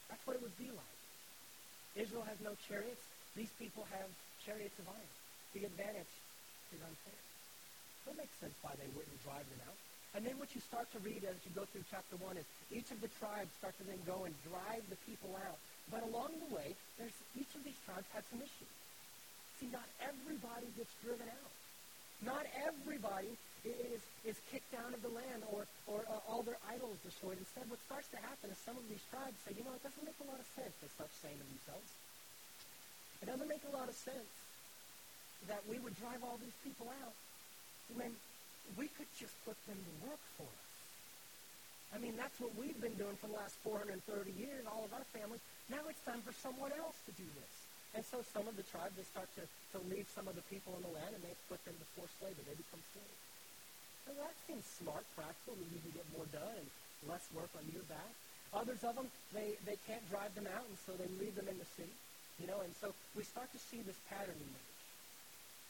That's 0.09 0.23
what 0.25 0.33
it 0.33 0.41
would 0.41 0.57
be 0.57 0.73
like. 0.73 0.99
Israel 1.93 2.25
has 2.25 2.41
no 2.41 2.57
chariots. 2.65 3.05
These 3.37 3.53
people 3.61 3.85
have 3.93 4.09
chariots 4.49 4.81
of 4.81 4.89
iron. 4.89 5.13
The 5.53 5.61
advantage 5.69 6.13
is 6.73 6.81
unfair. 6.81 7.21
So 8.01 8.17
it 8.17 8.17
makes 8.17 8.33
sense 8.41 8.57
why 8.65 8.73
they 8.81 8.89
wouldn't 8.97 9.21
drive 9.21 9.45
them 9.45 9.61
out. 9.69 9.77
And 10.17 10.25
then 10.25 10.41
what 10.41 10.49
you 10.57 10.61
start 10.65 10.89
to 10.97 10.99
read 11.05 11.21
as 11.21 11.37
you 11.45 11.53
go 11.53 11.69
through 11.69 11.85
chapter 11.93 12.17
1 12.17 12.33
is 12.41 12.47
each 12.73 12.89
of 12.89 12.97
the 12.97 13.13
tribes 13.21 13.53
start 13.61 13.77
to 13.77 13.85
then 13.85 14.01
go 14.09 14.25
and 14.25 14.33
drive 14.41 14.81
the 14.89 14.97
people 15.05 15.37
out. 15.45 15.61
But 15.93 16.01
along 16.09 16.33
the 16.41 16.49
way, 16.49 16.73
there's 16.97 17.13
each 17.37 17.53
of 17.53 17.61
these 17.61 17.77
tribes 17.85 18.09
had 18.09 18.25
some 18.33 18.41
issues. 18.41 18.73
See, 19.61 19.69
not 19.69 19.85
everybody 20.01 20.65
gets 20.73 20.89
driven 21.05 21.29
out. 21.29 21.53
Not 22.25 22.49
everybody 22.65 23.37
is, 23.61 24.01
is 24.25 24.37
kicked 24.49 24.73
out 24.81 24.97
of 24.97 25.05
the 25.05 25.13
land 25.13 25.45
or, 25.53 25.69
or 25.85 26.01
uh, 26.09 26.25
all 26.25 26.41
their 26.41 26.57
idols 26.65 26.97
destroyed. 27.05 27.37
Instead, 27.37 27.69
what 27.69 27.79
starts 27.85 28.09
to 28.17 28.19
happen 28.19 28.49
is 28.49 28.57
some 28.65 28.75
of 28.75 28.85
these 28.89 29.03
tribes 29.13 29.37
say, 29.45 29.53
you 29.53 29.61
know, 29.61 29.77
it 29.77 29.83
doesn't 29.85 30.03
make 30.03 30.17
a 30.25 30.27
lot 30.27 30.41
of 30.41 30.47
sense, 30.57 30.73
they 30.81 30.89
start 30.89 31.13
saying 31.21 31.37
to 31.37 31.45
themselves. 31.45 31.89
It 33.21 33.27
doesn't 33.29 33.47
make 33.51 33.63
a 33.67 33.73
lot 33.75 33.87
of 33.87 33.95
sense 33.95 34.31
that 35.47 35.63
we 35.69 35.79
would 35.79 35.95
drive 35.97 36.19
all 36.25 36.37
these 36.41 36.55
people 36.63 36.91
out 37.05 37.15
when 37.95 38.11
we 38.77 38.91
could 38.99 39.09
just 39.17 39.33
put 39.47 39.55
them 39.65 39.79
to 39.79 39.93
work 40.09 40.21
for 40.35 40.45
us. 40.45 40.69
I 41.89 41.97
mean, 41.97 42.13
that's 42.13 42.37
what 42.37 42.53
we've 42.53 42.77
been 42.77 42.93
doing 42.99 43.17
for 43.17 43.31
the 43.31 43.39
last 43.39 43.57
430 43.65 43.97
years, 44.37 44.61
all 44.69 44.85
of 44.85 44.93
our 44.93 45.05
families. 45.09 45.41
Now 45.73 45.81
it's 45.89 46.01
time 46.05 46.21
for 46.21 46.35
someone 46.37 46.69
else 46.77 46.97
to 47.09 47.13
do 47.17 47.25
this. 47.25 47.53
And 47.97 48.05
so 48.05 48.21
some 48.21 48.45
of 48.45 48.53
the 48.53 48.65
tribes, 48.69 48.93
they 48.93 49.07
start 49.09 49.25
to, 49.41 49.43
to 49.73 49.77
leave 49.89 50.05
some 50.13 50.29
of 50.29 50.37
the 50.37 50.45
people 50.53 50.77
in 50.77 50.85
the 50.85 50.93
land 50.93 51.17
and 51.17 51.23
they 51.25 51.33
put 51.49 51.57
them 51.65 51.73
to 51.73 51.85
forced 51.97 52.13
labor. 52.21 52.45
They 52.45 52.53
become 52.53 52.83
slaves. 52.93 53.23
And 54.05 54.15
that 54.21 54.37
seems 54.45 54.65
smart, 54.65 55.05
practical. 55.17 55.57
You 55.57 55.81
can 55.81 55.93
get 55.97 56.05
more 56.13 56.29
done 56.29 56.61
and 56.61 56.69
less 57.09 57.25
work 57.33 57.49
on 57.57 57.65
your 57.73 57.85
back. 57.89 58.13
Others 58.53 58.81
of 58.85 58.97
them, 58.97 59.09
they, 59.33 59.57
they 59.65 59.77
can't 59.85 60.01
drive 60.09 60.33
them 60.33 60.49
out, 60.49 60.65
and 60.65 60.77
so 60.81 60.97
they 60.97 61.05
leave 61.21 61.37
them 61.37 61.45
in 61.45 61.57
the 61.61 61.69
city. 61.77 61.93
You 62.41 62.49
know, 62.49 62.61
and 62.65 62.73
so 62.81 62.93
we 63.13 63.21
start 63.21 63.51
to 63.53 63.61
see 63.61 63.81
this 63.85 63.97
pattern 64.09 64.33
emerge. 64.33 64.68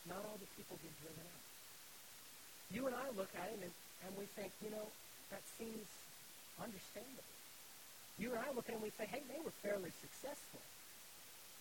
Not 0.08 0.24
all 0.24 0.38
the 0.40 0.50
people 0.56 0.80
get 0.80 0.94
driven 1.02 1.26
out 1.28 1.40
you 2.70 2.86
and 2.86 2.94
I 2.94 3.10
look 3.18 3.30
at 3.34 3.50
it 3.50 3.60
and, 3.66 3.74
and 4.06 4.12
we 4.14 4.30
think, 4.38 4.54
you 4.62 4.70
know, 4.70 4.86
that 5.34 5.42
seems 5.58 5.86
understandable. 6.62 7.34
You 8.22 8.34
and 8.38 8.42
I 8.46 8.50
look 8.54 8.70
at 8.70 8.78
it 8.78 8.82
and 8.82 8.86
we 8.86 8.94
say, 8.94 9.10
hey, 9.10 9.26
they 9.26 9.42
were 9.42 9.54
fairly 9.66 9.90
successful. 10.02 10.62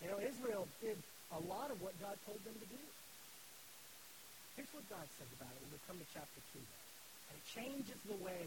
You 0.05 0.13
know, 0.13 0.19
Israel 0.21 0.69
did 0.85 1.01
a 1.33 1.41
lot 1.49 1.73
of 1.73 1.81
what 1.81 1.97
God 2.01 2.17
told 2.29 2.41
them 2.45 2.55
to 2.55 2.69
do. 2.69 2.85
Here's 4.57 4.71
what 4.75 4.85
God 4.93 5.07
says 5.17 5.31
about 5.39 5.51
it 5.55 5.61
when 5.65 5.73
we 5.73 5.81
come 5.89 5.97
to 5.97 6.09
chapter 6.13 6.41
2. 6.53 6.61
And 6.61 7.35
it 7.41 7.45
changes 7.47 7.99
the 8.05 8.19
way 8.21 8.43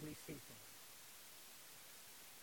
we 0.00 0.14
see 0.24 0.38
things. 0.38 0.75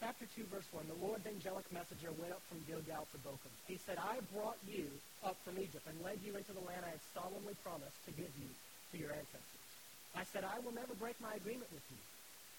Chapter 0.04 0.28
2, 0.36 0.52
verse 0.52 0.68
1, 0.76 0.84
the 0.92 1.00
Lord's 1.00 1.24
angelic 1.24 1.64
messenger 1.72 2.12
went 2.20 2.36
up 2.36 2.44
from 2.52 2.60
Gilgal 2.68 3.08
to 3.16 3.18
Bochim. 3.24 3.56
He 3.72 3.80
said, 3.80 3.96
I 3.96 4.20
brought 4.36 4.60
you 4.68 4.92
up 5.24 5.40
from 5.48 5.56
Egypt 5.56 5.88
and 5.88 5.96
led 6.04 6.20
you 6.28 6.36
into 6.36 6.52
the 6.52 6.60
land 6.60 6.84
I 6.84 6.92
had 6.92 7.06
solemnly 7.16 7.56
promised 7.64 7.96
to 8.04 8.12
give 8.12 8.28
you 8.36 8.52
to 8.92 8.96
your 9.00 9.16
ancestors. 9.16 9.64
I 10.12 10.28
said, 10.28 10.44
I 10.44 10.60
will 10.60 10.76
never 10.76 10.92
break 11.00 11.16
my 11.24 11.32
agreement 11.40 11.72
with 11.72 11.88
you. 11.88 12.02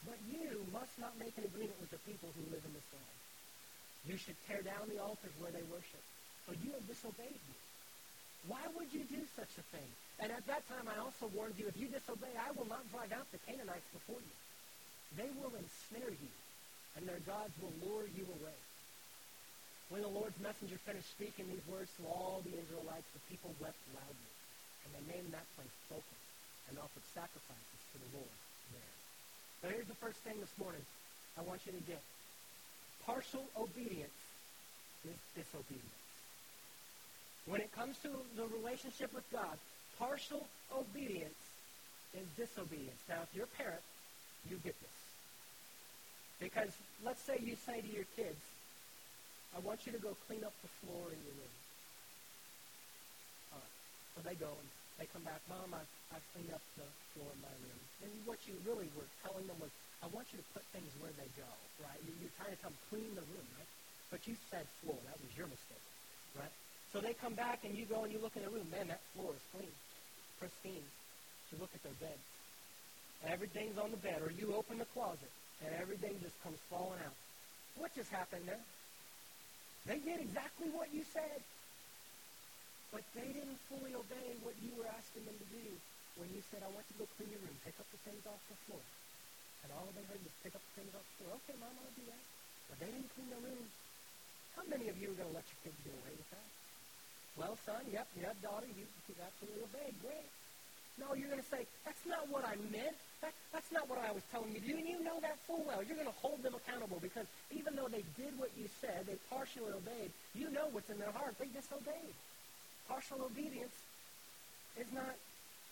But 0.08 0.16
you 0.24 0.64
must 0.72 0.96
not 0.96 1.20
make 1.20 1.36
an 1.36 1.44
agreement 1.44 1.76
with 1.84 1.92
the 1.92 2.00
people 2.08 2.32
who 2.32 2.48
live 2.48 2.64
in 2.64 2.72
this 2.72 2.88
land. 2.96 3.18
You 4.08 4.16
should 4.16 4.40
tear 4.48 4.64
down 4.64 4.88
the 4.88 5.04
altars 5.04 5.36
where 5.36 5.52
they 5.52 5.68
worship. 5.68 6.00
For 6.48 6.56
you 6.56 6.72
have 6.72 6.88
disobeyed 6.88 7.44
me. 7.44 7.58
Why 8.48 8.64
would 8.72 8.88
you 8.88 9.04
do 9.04 9.20
such 9.36 9.52
a 9.60 9.64
thing? 9.68 9.90
And 10.16 10.32
at 10.32 10.48
that 10.48 10.64
time 10.64 10.88
I 10.88 10.96
also 10.96 11.28
warned 11.36 11.60
you, 11.60 11.68
if 11.68 11.76
you 11.76 11.92
disobey, 11.92 12.32
I 12.40 12.56
will 12.56 12.72
not 12.72 12.88
drive 12.88 13.12
out 13.12 13.28
the 13.36 13.40
Canaanites 13.44 13.84
before 13.92 14.24
you. 14.24 14.34
They 15.20 15.28
will 15.36 15.52
ensnare 15.52 16.08
you, 16.08 16.32
and 16.96 17.06
their 17.06 17.20
gods 17.26 17.52
will 17.60 17.74
lure 17.82 18.06
you 18.14 18.24
away. 18.40 18.58
When 19.92 20.00
the 20.00 20.10
Lord's 20.10 20.38
messenger 20.40 20.78
finished 20.86 21.10
speaking 21.10 21.46
these 21.46 21.64
words 21.68 21.90
to 22.00 22.08
all 22.08 22.40
the 22.42 22.54
Israelites, 22.56 23.06
the 23.12 23.22
people 23.28 23.52
wept 23.60 23.78
loudly, 23.92 24.32
and 24.86 24.90
they 24.96 25.04
named 25.12 25.30
that 25.34 25.44
place 25.54 25.74
Bochim 25.92 26.22
and 26.70 26.78
offered 26.80 27.04
sacrifices 27.12 27.80
to 27.92 27.96
the 28.00 28.10
Lord 28.16 28.36
there. 28.72 28.94
So 29.60 29.64
here's 29.68 29.90
the 29.90 30.00
first 30.00 30.18
thing 30.24 30.40
this 30.40 30.54
morning 30.56 30.82
I 31.36 31.42
want 31.42 31.66
you 31.66 31.72
to 31.72 31.84
get. 31.84 32.00
Partial 33.04 33.44
obedience 33.58 34.18
is 35.04 35.18
disobedience. 35.36 36.04
When 37.44 37.60
it 37.60 37.70
comes 37.76 37.98
to 38.00 38.10
the 38.40 38.48
relationship 38.48 39.12
with 39.12 39.28
God, 39.30 39.58
partial 39.98 40.46
obedience 40.72 41.36
is 42.16 42.24
disobedience. 42.40 42.96
Now, 43.08 43.20
if 43.22 43.28
you're 43.36 43.44
a 43.44 43.56
parent, 43.60 43.84
you 44.48 44.56
get 44.64 44.74
this. 44.80 45.03
Because 46.40 46.72
let's 47.04 47.22
say 47.22 47.38
you 47.40 47.56
say 47.66 47.80
to 47.80 47.90
your 47.90 48.08
kids, 48.16 48.42
I 49.54 49.62
want 49.62 49.86
you 49.86 49.92
to 49.92 50.02
go 50.02 50.16
clean 50.26 50.42
up 50.42 50.54
the 50.62 50.72
floor 50.82 51.06
in 51.14 51.18
your 51.22 51.36
room. 51.38 51.56
All 53.54 53.62
right. 53.62 53.74
So 54.14 54.18
they 54.26 54.34
go 54.34 54.50
and 54.50 54.68
they 54.98 55.06
come 55.06 55.22
back, 55.22 55.42
Mom, 55.46 55.74
I, 55.74 55.82
I 56.10 56.18
cleaned 56.34 56.50
up 56.50 56.62
the 56.74 56.86
floor 57.14 57.30
in 57.30 57.40
my 57.42 57.54
room. 57.62 57.80
And 58.02 58.10
what 58.26 58.38
you 58.50 58.54
really 58.66 58.90
were 58.98 59.06
telling 59.22 59.46
them 59.46 59.58
was, 59.62 59.70
I 60.02 60.10
want 60.10 60.26
you 60.34 60.42
to 60.42 60.46
put 60.54 60.62
things 60.74 60.90
where 60.98 61.14
they 61.14 61.30
go, 61.38 61.50
right? 61.82 61.98
You, 62.02 62.12
you're 62.18 62.34
trying 62.34 62.50
to 62.50 62.58
tell 62.58 62.74
them, 62.74 62.82
clean 62.90 63.10
the 63.14 63.26
room, 63.30 63.46
right? 63.54 63.70
But 64.10 64.26
you 64.26 64.34
said 64.50 64.66
floor. 64.82 64.98
That 65.06 65.18
was 65.22 65.30
your 65.38 65.46
mistake, 65.46 65.86
right? 66.34 66.54
So 66.90 66.98
they 66.98 67.14
come 67.14 67.34
back 67.34 67.62
and 67.62 67.74
you 67.74 67.86
go 67.86 68.02
and 68.06 68.10
you 68.10 68.18
look 68.18 68.34
in 68.34 68.42
the 68.42 68.50
room. 68.50 68.66
Man, 68.70 68.90
that 68.90 69.02
floor 69.14 69.34
is 69.34 69.44
clean, 69.54 69.74
pristine. 70.38 70.86
You 71.50 71.58
look 71.62 71.70
at 71.74 71.82
their 71.82 71.98
bed. 71.98 72.18
Everything's 73.26 73.78
on 73.78 73.90
the 73.90 74.02
bed. 74.02 74.22
Or 74.22 74.30
you 74.30 74.54
open 74.54 74.78
the 74.78 74.90
closet 74.94 75.30
and 75.62 75.70
everything 75.78 76.18
just 76.22 76.34
comes 76.42 76.58
falling 76.70 76.98
out. 77.04 77.16
What 77.76 77.94
just 77.94 78.10
happened 78.10 78.46
there? 78.46 78.64
They 79.86 80.00
did 80.00 80.20
exactly 80.20 80.70
what 80.72 80.88
you 80.94 81.04
said. 81.12 81.42
But 82.90 83.02
they 83.14 83.26
didn't 83.26 83.58
fully 83.66 83.90
obey 83.94 84.38
what 84.46 84.54
you 84.62 84.70
were 84.78 84.86
asking 84.86 85.26
them 85.26 85.34
to 85.34 85.48
do 85.50 85.66
when 86.14 86.30
you 86.30 86.42
said, 86.50 86.62
I 86.62 86.70
want 86.70 86.86
you 86.94 86.94
to 86.94 87.00
go 87.02 87.08
clean 87.18 87.30
your 87.34 87.42
room, 87.42 87.58
pick 87.66 87.74
up 87.74 87.88
the 87.90 87.98
things 88.06 88.22
off 88.22 88.38
the 88.46 88.58
floor. 88.70 88.82
And 89.66 89.68
all 89.74 89.90
they 89.98 90.06
heard 90.06 90.22
was 90.22 90.34
pick 90.46 90.54
up 90.54 90.62
the 90.62 90.74
things 90.78 90.94
off 90.94 91.02
the 91.02 91.16
floor. 91.18 91.34
Okay, 91.42 91.56
Mom, 91.58 91.74
I'll 91.74 91.96
do 91.98 92.06
that. 92.06 92.24
But 92.70 92.76
they 92.78 92.90
didn't 92.94 93.10
clean 93.18 93.28
their 93.34 93.42
room. 93.42 93.66
How 94.54 94.62
many 94.70 94.86
of 94.86 94.96
you 95.02 95.10
are 95.10 95.18
going 95.18 95.30
to 95.34 95.36
let 95.36 95.46
your 95.50 95.60
kids 95.66 95.78
get 95.82 95.94
away 95.98 96.14
with 96.14 96.30
that? 96.30 96.48
Well, 97.34 97.58
son, 97.66 97.82
yep, 97.90 98.06
yep, 98.14 98.38
daughter, 98.38 98.70
you, 98.70 98.86
you 98.86 99.14
absolutely 99.18 99.66
obeyed. 99.66 99.98
Great. 99.98 100.30
No, 100.98 101.14
you're 101.14 101.28
going 101.28 101.42
to 101.42 101.50
say, 101.50 101.66
that's 101.84 102.06
not 102.06 102.30
what 102.30 102.46
I 102.46 102.54
meant. 102.70 102.94
That, 103.22 103.34
that's 103.52 103.70
not 103.72 103.90
what 103.90 103.98
I 103.98 104.12
was 104.12 104.22
telling 104.30 104.54
you 104.54 104.60
to 104.60 104.66
do. 104.66 104.76
And 104.78 104.86
you 104.86 105.02
know 105.02 105.18
that 105.20 105.38
full 105.46 105.64
well. 105.66 105.82
You're 105.82 105.98
going 105.98 106.10
to 106.10 106.20
hold 106.22 106.42
them 106.42 106.54
accountable 106.54 107.02
because 107.02 107.26
even 107.50 107.74
though 107.74 107.88
they 107.88 108.06
did 108.14 108.38
what 108.38 108.50
you 108.54 108.70
said, 108.80 109.06
they 109.06 109.18
partially 109.26 109.74
obeyed, 109.74 110.14
you 110.34 110.50
know 110.50 110.70
what's 110.70 110.90
in 110.90 110.98
their 110.98 111.10
heart. 111.10 111.34
They 111.38 111.50
disobeyed. 111.50 112.14
Partial 112.86 113.26
obedience 113.26 113.74
is 114.78 114.86
not 114.94 115.18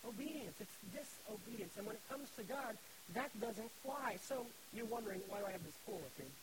obedience. 0.02 0.58
It's 0.58 0.76
disobedience. 0.90 1.76
And 1.78 1.86
when 1.86 1.94
it 1.94 2.04
comes 2.10 2.26
to 2.34 2.42
God, 2.42 2.74
that 3.14 3.30
doesn't 3.38 3.70
fly. 3.86 4.18
So 4.26 4.46
you're 4.74 4.90
wondering, 4.90 5.20
why 5.28 5.38
do 5.38 5.46
I 5.46 5.52
have 5.52 5.62
this 5.62 5.76
pool 5.86 6.02
up 6.02 6.16
here? 6.16 6.34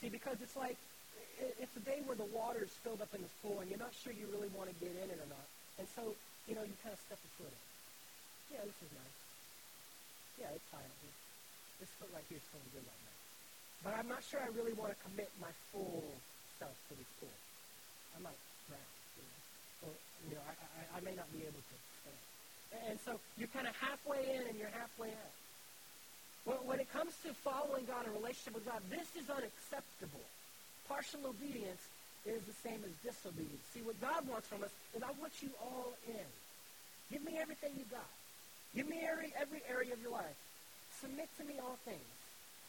See, 0.00 0.08
because 0.08 0.38
it's 0.42 0.54
like, 0.54 0.76
it's 1.58 1.74
a 1.76 1.84
day 1.84 2.00
where 2.06 2.16
the 2.16 2.28
water's 2.30 2.70
filled 2.84 3.02
up 3.02 3.12
in 3.14 3.22
this 3.22 3.32
pool 3.42 3.60
and 3.60 3.68
you're 3.68 3.80
not 3.80 3.92
sure 3.92 4.12
you 4.12 4.28
really 4.32 4.48
want 4.54 4.68
to 4.68 4.76
get 4.78 4.92
in 4.92 5.10
it 5.10 5.18
or 5.18 5.28
not. 5.28 5.46
And 5.78 5.88
so, 5.96 6.14
you 6.46 6.54
know, 6.54 6.62
you 6.62 6.74
kind 6.82 6.94
of 6.94 7.00
step 7.02 7.18
a 7.18 7.30
foot 7.38 7.50
in. 7.50 7.64
Yeah, 8.54 8.62
this 8.62 8.78
is 8.78 8.90
nice. 8.94 9.18
Yeah, 10.38 10.54
it's 10.54 10.70
here. 10.70 11.16
This 11.82 11.90
foot 11.98 12.10
right 12.14 12.26
here 12.30 12.38
is 12.38 12.46
feeling 12.54 12.70
good 12.70 12.86
right 12.86 13.02
now. 13.02 13.18
But 13.84 13.92
I'm 13.98 14.08
not 14.08 14.22
sure 14.22 14.40
I 14.40 14.50
really 14.54 14.72
want 14.72 14.94
to 14.94 14.98
commit 15.02 15.28
my 15.42 15.50
full 15.74 16.06
self 16.58 16.74
to 16.88 16.92
this 16.94 17.10
pool. 17.18 17.36
I 18.14 18.22
might 18.22 18.40
drown 18.70 18.80
or 19.84 19.92
you 20.24 20.34
know, 20.34 20.44
I, 20.46 20.54
I, 20.56 20.82
I 20.96 21.00
may 21.04 21.12
not 21.12 21.28
be 21.34 21.44
able 21.44 21.60
to. 21.60 21.74
And 22.88 22.98
so 23.00 23.20
you're 23.38 23.50
kind 23.54 23.66
of 23.66 23.74
halfway 23.76 24.36
in 24.36 24.42
and 24.48 24.56
you're 24.58 24.72
halfway 24.72 25.08
out. 25.08 25.34
Well, 26.44 26.62
when 26.66 26.78
it 26.78 26.90
comes 26.92 27.14
to 27.26 27.34
following 27.42 27.86
God 27.86 28.06
and 28.06 28.14
relationship 28.14 28.54
with 28.54 28.66
God, 28.66 28.82
this 28.90 29.06
is 29.18 29.26
unacceptable. 29.30 30.22
Partial 30.88 31.26
obedience 31.26 31.82
is 32.26 32.42
the 32.42 32.56
same 32.66 32.82
as 32.82 32.92
disobedience. 33.06 33.62
See, 33.72 33.80
what 33.86 33.98
God 34.02 34.26
wants 34.28 34.50
from 34.50 34.62
us 34.66 34.74
is 34.94 35.02
I 35.02 35.14
want 35.18 35.32
you 35.40 35.50
all 35.62 35.94
in. 36.06 36.28
Give 37.10 37.22
me 37.22 37.38
everything 37.38 37.70
you 37.78 37.86
got. 37.90 38.10
Give 38.74 38.88
me 38.88 39.06
every, 39.06 39.32
every 39.38 39.62
area 39.70 39.94
of 39.94 40.02
your 40.02 40.10
life. 40.10 40.36
Submit 41.00 41.30
to 41.38 41.44
me 41.46 41.54
all 41.62 41.78
things. 41.86 42.10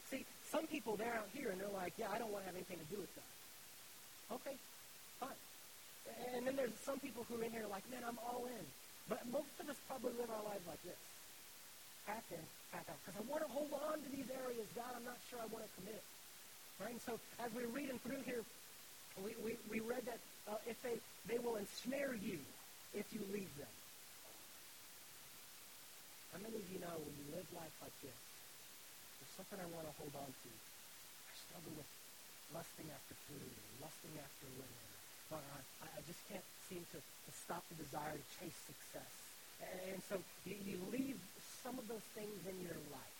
See, 0.10 0.24
some 0.52 0.68
people, 0.68 0.96
they're 0.96 1.18
out 1.18 1.28
here 1.34 1.50
and 1.50 1.60
they're 1.60 1.74
like, 1.74 1.98
yeah, 1.98 2.08
I 2.14 2.22
don't 2.22 2.32
want 2.32 2.46
to 2.46 2.48
have 2.48 2.56
anything 2.56 2.80
to 2.80 2.90
do 2.94 3.02
with 3.02 3.12
God. 3.18 4.40
Okay, 4.40 4.56
fine. 5.20 5.42
And 6.36 6.48
then 6.48 6.56
there's 6.56 6.76
some 6.86 7.00
people 7.00 7.26
who 7.28 7.42
are 7.42 7.44
in 7.44 7.52
here 7.52 7.68
like, 7.68 7.84
man, 7.92 8.06
I'm 8.08 8.20
all 8.24 8.46
in. 8.48 8.66
But 9.10 9.24
most 9.32 9.52
of 9.60 9.68
us 9.68 9.80
probably 9.88 10.16
live 10.20 10.32
our 10.32 10.44
lives 10.44 10.64
like 10.68 10.80
this. 10.84 11.00
Half 12.08 12.24
in, 12.32 12.44
half 12.72 12.88
out. 12.88 13.00
Because 13.04 13.20
I 13.20 13.24
want 13.28 13.44
to 13.44 13.52
hold 13.52 13.72
on 13.72 14.00
to 14.00 14.10
these 14.12 14.28
areas. 14.32 14.68
God, 14.76 14.92
I'm 14.96 15.04
not 15.04 15.20
sure 15.28 15.40
I 15.40 15.48
want 15.52 15.64
to 15.64 15.72
commit. 15.80 16.04
Right? 16.80 16.96
And 16.96 17.04
so 17.04 17.20
as 17.44 17.52
we're 17.52 17.72
reading 17.72 18.00
through 18.04 18.24
here, 18.24 18.44
we, 19.24 19.32
we, 19.42 19.52
we 19.70 19.80
read 19.82 20.06
that 20.06 20.20
uh, 20.50 20.58
if 20.70 20.78
they, 20.82 20.98
they 21.28 21.40
will 21.40 21.58
ensnare 21.58 22.14
you 22.14 22.40
if 22.94 23.06
you 23.12 23.22
leave 23.34 23.52
them. 23.58 23.74
How 26.34 26.40
many 26.44 26.60
of 26.60 26.68
you 26.70 26.80
know 26.80 26.94
when 26.94 27.16
you 27.18 27.28
live 27.34 27.48
life 27.56 27.74
like 27.82 27.96
this, 28.06 28.14
there's 28.14 29.34
something 29.34 29.58
I 29.58 29.68
want 29.74 29.90
to 29.90 29.96
hold 29.98 30.14
on 30.22 30.30
to. 30.30 30.50
I 30.52 31.34
struggle 31.34 31.74
with 31.74 31.90
lusting 32.54 32.88
after 32.94 33.16
food 33.26 33.42
or 33.42 33.90
lusting 33.90 34.14
after 34.22 34.46
women. 34.54 34.86
Or 35.34 35.42
I, 35.42 35.62
I 35.98 36.02
just 36.06 36.22
can't 36.30 36.46
seem 36.70 36.86
to, 36.94 37.00
to 37.02 37.32
stop 37.34 37.66
the 37.74 37.82
desire 37.82 38.16
to 38.16 38.28
chase 38.40 38.60
success. 38.70 39.12
And, 39.66 39.98
and 39.98 40.00
so 40.06 40.22
you, 40.46 40.56
you 40.62 40.78
leave 40.94 41.18
some 41.66 41.76
of 41.82 41.90
those 41.90 42.06
things 42.14 42.38
in 42.48 42.56
your 42.64 42.80
life. 42.94 43.17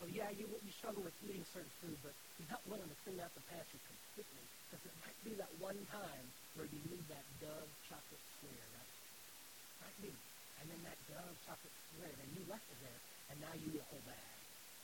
So 0.00 0.04
yeah, 0.12 0.28
you, 0.36 0.44
you 0.44 0.72
struggle 0.76 1.00
with 1.00 1.16
eating 1.24 1.44
certain 1.52 1.72
food, 1.80 1.96
but 2.04 2.12
you're 2.36 2.52
not 2.52 2.60
willing 2.68 2.88
to 2.88 2.98
clean 3.04 3.16
out 3.20 3.32
the 3.32 3.44
pantry 3.48 3.80
completely 3.80 4.44
because 4.68 4.82
it 4.84 4.94
might 5.00 5.18
be 5.24 5.32
that 5.40 5.48
one 5.56 5.78
time 5.88 6.24
where 6.54 6.68
you 6.68 6.80
need 6.92 7.04
that 7.08 7.24
Dove 7.40 7.70
chocolate 7.88 8.24
square, 8.36 8.66
right? 8.76 8.92
Might 9.80 9.98
be. 10.04 10.12
And 10.60 10.68
then 10.68 10.80
that 10.84 10.98
Dove 11.08 11.36
chocolate 11.48 11.76
square, 11.88 12.12
and 12.12 12.28
you 12.36 12.44
left 12.48 12.64
it 12.68 12.78
there, 12.84 13.00
and 13.32 13.36
now 13.40 13.52
you 13.56 13.72
eat 13.72 13.80
a 13.80 13.88
whole 13.88 14.04
bag 14.04 14.36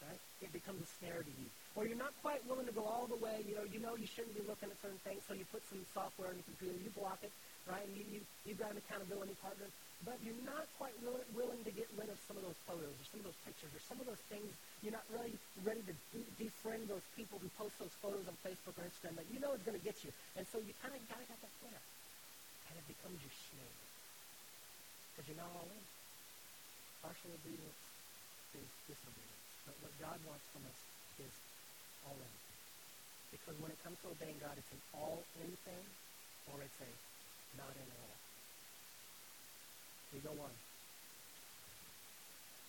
right? 0.02 0.20
It 0.42 0.50
becomes 0.52 0.82
a 0.82 0.88
snare 0.98 1.22
to 1.22 1.30
you. 1.38 1.46
Or 1.78 1.86
you're 1.86 1.98
not 1.98 2.12
quite 2.20 2.42
willing 2.46 2.66
to 2.66 2.74
go 2.74 2.84
all 2.84 3.06
the 3.06 3.18
way. 3.22 3.42
You 3.46 3.54
know, 3.54 3.66
you 3.70 3.78
know 3.78 3.94
you 3.94 4.06
shouldn't 4.06 4.34
be 4.34 4.42
looking 4.46 4.70
at 4.70 4.78
certain 4.82 4.98
things, 5.06 5.22
so 5.26 5.34
you 5.34 5.46
put 5.54 5.62
some 5.70 5.82
software 5.94 6.28
on 6.28 6.36
your 6.36 6.46
computer, 6.46 6.76
you 6.82 6.90
block 6.98 7.22
it, 7.22 7.30
right? 7.70 7.86
And 7.86 7.94
you, 7.94 8.04
you, 8.10 8.20
you've 8.44 8.58
got 8.58 8.74
an 8.74 8.78
accountability 8.82 9.38
partner. 9.38 9.70
But 10.02 10.18
you're 10.26 10.42
not 10.42 10.66
quite 10.82 10.94
willing, 10.98 11.22
willing 11.30 11.62
to 11.62 11.70
get 11.70 11.86
rid 11.94 12.10
of 12.10 12.18
some 12.26 12.34
of 12.34 12.42
those 12.42 12.58
photos 12.66 12.90
or 12.90 13.04
some 13.06 13.22
of 13.22 13.26
those 13.30 13.40
pictures 13.46 13.70
or 13.70 13.82
some 13.86 14.02
of 14.02 14.06
those 14.10 14.18
things. 14.26 14.50
You're 14.82 14.98
not 14.98 15.06
really 15.14 15.38
ready 15.62 15.78
to 15.86 15.94
de- 16.10 16.32
defriend 16.42 16.90
those 16.90 17.06
people 17.14 17.38
who 17.38 17.46
post 17.54 17.78
those 17.78 17.94
photos 18.02 18.26
on 18.26 18.34
Facebook 18.42 18.74
or 18.74 18.82
Instagram 18.82 19.14
that 19.14 19.30
you 19.30 19.38
know 19.38 19.54
is 19.54 19.62
going 19.62 19.78
to 19.78 19.84
get 19.86 19.94
you. 20.02 20.10
And 20.34 20.42
so 20.50 20.58
you 20.58 20.74
kind 20.82 20.90
of 20.90 20.98
got 21.06 21.22
to 21.22 21.26
get 21.30 21.38
that 21.38 21.54
snare. 21.62 21.84
And 22.66 22.74
it 22.82 22.86
becomes 22.90 23.14
your 23.22 23.34
snare. 23.46 23.78
Because 25.14 25.26
you're 25.30 25.38
not 25.38 25.54
all 25.54 25.70
in. 25.70 25.84
Partial 27.06 27.30
obedience 27.30 27.82
is 28.58 28.68
disobedience. 28.90 29.46
But 29.70 29.78
what 29.86 29.94
God 30.02 30.18
wants 30.26 30.46
from 30.50 30.66
us 30.66 30.80
is 31.22 31.34
all 32.10 32.18
in. 32.18 32.34
Because 33.30 33.54
when 33.62 33.70
it 33.70 33.78
comes 33.86 33.96
to 34.02 34.10
obeying 34.10 34.36
God, 34.42 34.58
it's 34.58 34.72
an 34.74 34.82
all-in 34.98 35.52
thing 35.62 35.84
or 36.50 36.58
it's 36.60 36.78
a 36.82 36.90
not 37.56 37.70
in 37.78 37.86
at 37.86 38.00
all. 38.02 38.21
We 40.12 40.20
go 40.20 40.36
on. 40.36 40.52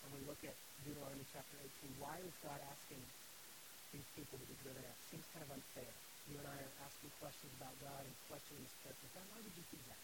And 0.00 0.08
we 0.16 0.24
look 0.24 0.40
at 0.48 0.56
Deuteronomy 0.80 1.28
chapter 1.28 1.60
18. 1.60 2.00
Why 2.00 2.16
is 2.24 2.32
God 2.40 2.56
asking 2.72 3.04
these 3.92 4.08
people 4.16 4.40
to 4.40 4.46
be 4.48 4.56
driven 4.64 4.80
out? 4.80 4.96
Seems 5.12 5.28
kind 5.36 5.44
of 5.44 5.52
unfair. 5.52 5.92
You 6.32 6.40
and 6.40 6.48
I 6.48 6.56
are 6.56 6.74
asking 6.88 7.12
questions 7.20 7.52
about 7.60 7.76
God 7.84 8.00
and 8.00 8.14
questioning 8.32 8.64
his 8.64 8.72
character. 8.80 9.12
God, 9.12 9.28
why 9.28 9.44
would 9.44 9.52
you 9.52 9.66
do 9.68 9.80
that? 9.92 10.00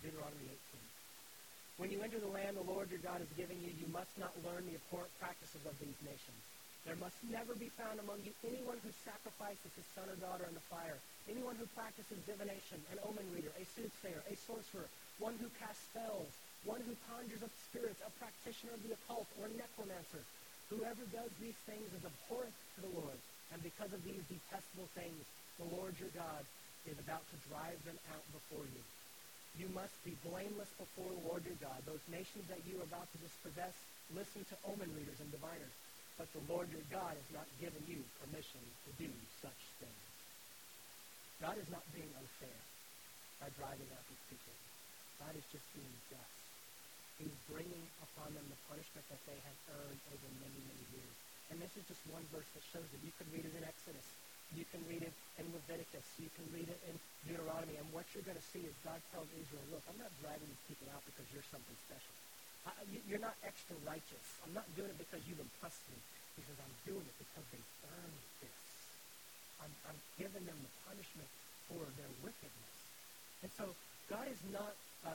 Deuteronomy 0.00 0.48
18. 0.48 0.80
When 1.76 1.92
you 1.92 2.00
enter 2.00 2.16
the 2.16 2.32
land 2.32 2.56
the 2.56 2.64
Lord 2.64 2.88
your 2.88 3.04
God 3.04 3.20
is 3.20 3.28
giving 3.36 3.60
you, 3.60 3.76
you 3.76 3.88
must 3.92 4.16
not 4.16 4.32
learn 4.40 4.64
the 4.64 4.80
abhorrent 4.80 5.12
practices 5.20 5.60
of 5.68 5.76
these 5.84 5.96
nations. 6.00 6.40
There 6.88 6.96
must 6.96 7.20
never 7.28 7.52
be 7.60 7.68
found 7.76 8.00
among 8.00 8.24
you 8.24 8.32
anyone 8.40 8.80
who 8.80 8.88
sacrifices 9.04 9.68
his 9.76 9.84
son 9.92 10.08
or 10.08 10.16
daughter 10.16 10.48
in 10.48 10.56
the 10.56 10.64
fire, 10.72 10.96
anyone 11.28 11.60
who 11.60 11.68
practices 11.76 12.16
divination, 12.24 12.80
an 12.88 13.04
omen 13.04 13.28
reader, 13.36 13.52
a 13.60 13.64
soothsayer, 13.76 14.24
a 14.32 14.36
sorcerer, 14.48 14.88
one 15.20 15.36
who 15.36 15.52
casts 15.60 15.84
spells, 15.92 16.32
one 16.64 16.80
who 16.84 16.92
conjures 17.08 17.40
up 17.40 17.52
spirits, 17.70 18.00
a 18.04 18.12
practitioner 18.20 18.76
of 18.76 18.82
the 18.84 18.92
occult, 18.92 19.28
or 19.40 19.48
necromancer. 19.56 20.20
Whoever 20.68 21.02
does 21.10 21.32
these 21.40 21.56
things 21.66 21.88
is 21.96 22.04
abhorrent 22.04 22.54
to 22.76 22.80
the 22.84 22.92
Lord, 22.94 23.18
and 23.50 23.58
because 23.64 23.90
of 23.90 24.04
these 24.04 24.22
detestable 24.28 24.88
things, 24.94 25.24
the 25.58 25.68
Lord 25.72 25.96
your 25.98 26.12
God 26.14 26.44
is 26.86 26.96
about 27.00 27.24
to 27.32 27.36
drive 27.48 27.80
them 27.84 27.98
out 28.12 28.24
before 28.32 28.64
you. 28.64 28.84
You 29.58 29.68
must 29.74 29.92
be 30.06 30.14
blameless 30.22 30.70
before 30.78 31.10
the 31.10 31.26
Lord 31.26 31.42
your 31.42 31.58
God. 31.58 31.82
Those 31.82 32.04
nations 32.06 32.46
that 32.46 32.62
you 32.64 32.78
are 32.78 32.86
about 32.86 33.10
to 33.10 33.18
dispossess, 33.18 33.74
listen 34.14 34.46
to 34.46 34.56
omen 34.70 34.88
readers 34.94 35.18
and 35.18 35.28
diviners. 35.34 35.74
But 36.14 36.30
the 36.36 36.44
Lord 36.46 36.70
your 36.70 36.86
God 36.92 37.16
has 37.16 37.30
not 37.34 37.48
given 37.58 37.82
you 37.88 37.98
permission 38.22 38.62
to 38.86 38.90
do 39.00 39.10
such 39.42 39.60
things. 39.82 40.06
God 41.42 41.56
is 41.58 41.66
not 41.72 41.82
being 41.96 42.12
unfair 42.14 42.60
by 43.40 43.48
driving 43.58 43.88
out 43.90 44.04
these 44.06 44.24
people. 44.28 44.54
God 45.18 45.34
is 45.34 45.44
just 45.50 45.66
being 45.74 45.96
just. 46.12 46.39
He's 47.20 47.36
bringing 47.52 47.84
upon 48.00 48.32
them 48.32 48.48
the 48.48 48.56
punishment 48.64 49.04
that 49.12 49.20
they 49.28 49.36
have 49.36 49.58
earned 49.76 50.00
over 50.08 50.26
many, 50.40 50.60
many 50.64 50.84
years. 50.96 51.14
And 51.52 51.60
this 51.60 51.76
is 51.76 51.84
just 51.84 52.00
one 52.08 52.24
verse 52.32 52.48
that 52.56 52.64
shows 52.72 52.88
it. 52.96 53.00
You 53.04 53.12
could 53.20 53.28
read 53.28 53.44
it 53.44 53.52
in 53.52 53.60
Exodus. 53.60 54.08
You 54.56 54.64
can 54.72 54.80
read 54.88 55.04
it 55.04 55.12
in 55.36 55.44
Leviticus. 55.52 56.06
You 56.16 56.32
can 56.32 56.48
read 56.50 56.66
it 56.66 56.80
in 56.88 56.96
Deuteronomy. 57.28 57.76
And 57.76 57.86
what 57.92 58.08
you're 58.16 58.24
going 58.24 58.40
to 58.40 58.48
see 58.50 58.64
is 58.64 58.72
God 58.82 58.98
tells 59.12 59.28
Israel, 59.36 59.62
look, 59.68 59.84
I'm 59.86 60.00
not 60.00 60.10
dragging 60.24 60.48
these 60.48 60.64
people 60.64 60.88
out 60.96 61.04
because 61.04 61.28
you're 61.30 61.44
something 61.52 61.76
special. 61.86 62.14
I, 62.64 62.72
you're 63.04 63.22
not 63.22 63.36
extra 63.44 63.76
righteous. 63.84 64.26
I'm 64.42 64.56
not 64.56 64.64
doing 64.72 64.88
it 64.88 64.98
because 64.98 65.20
you've 65.28 65.44
impressed 65.44 65.84
me. 65.92 66.00
He 66.40 66.42
says, 66.48 66.56
I'm 66.56 66.76
doing 66.88 67.04
it 67.04 67.16
because 67.20 67.46
they 67.52 67.62
earned 67.84 68.22
this. 68.40 68.64
I'm, 69.60 69.72
I'm 69.92 69.98
giving 70.16 70.44
them 70.48 70.56
the 70.56 70.72
punishment 70.88 71.30
for 71.68 71.84
their 72.00 72.12
wickedness. 72.24 72.76
And 73.44 73.50
so 73.54 73.64
God 74.08 74.24
is 74.26 74.40
not 74.50 74.72
uh, 75.04 75.14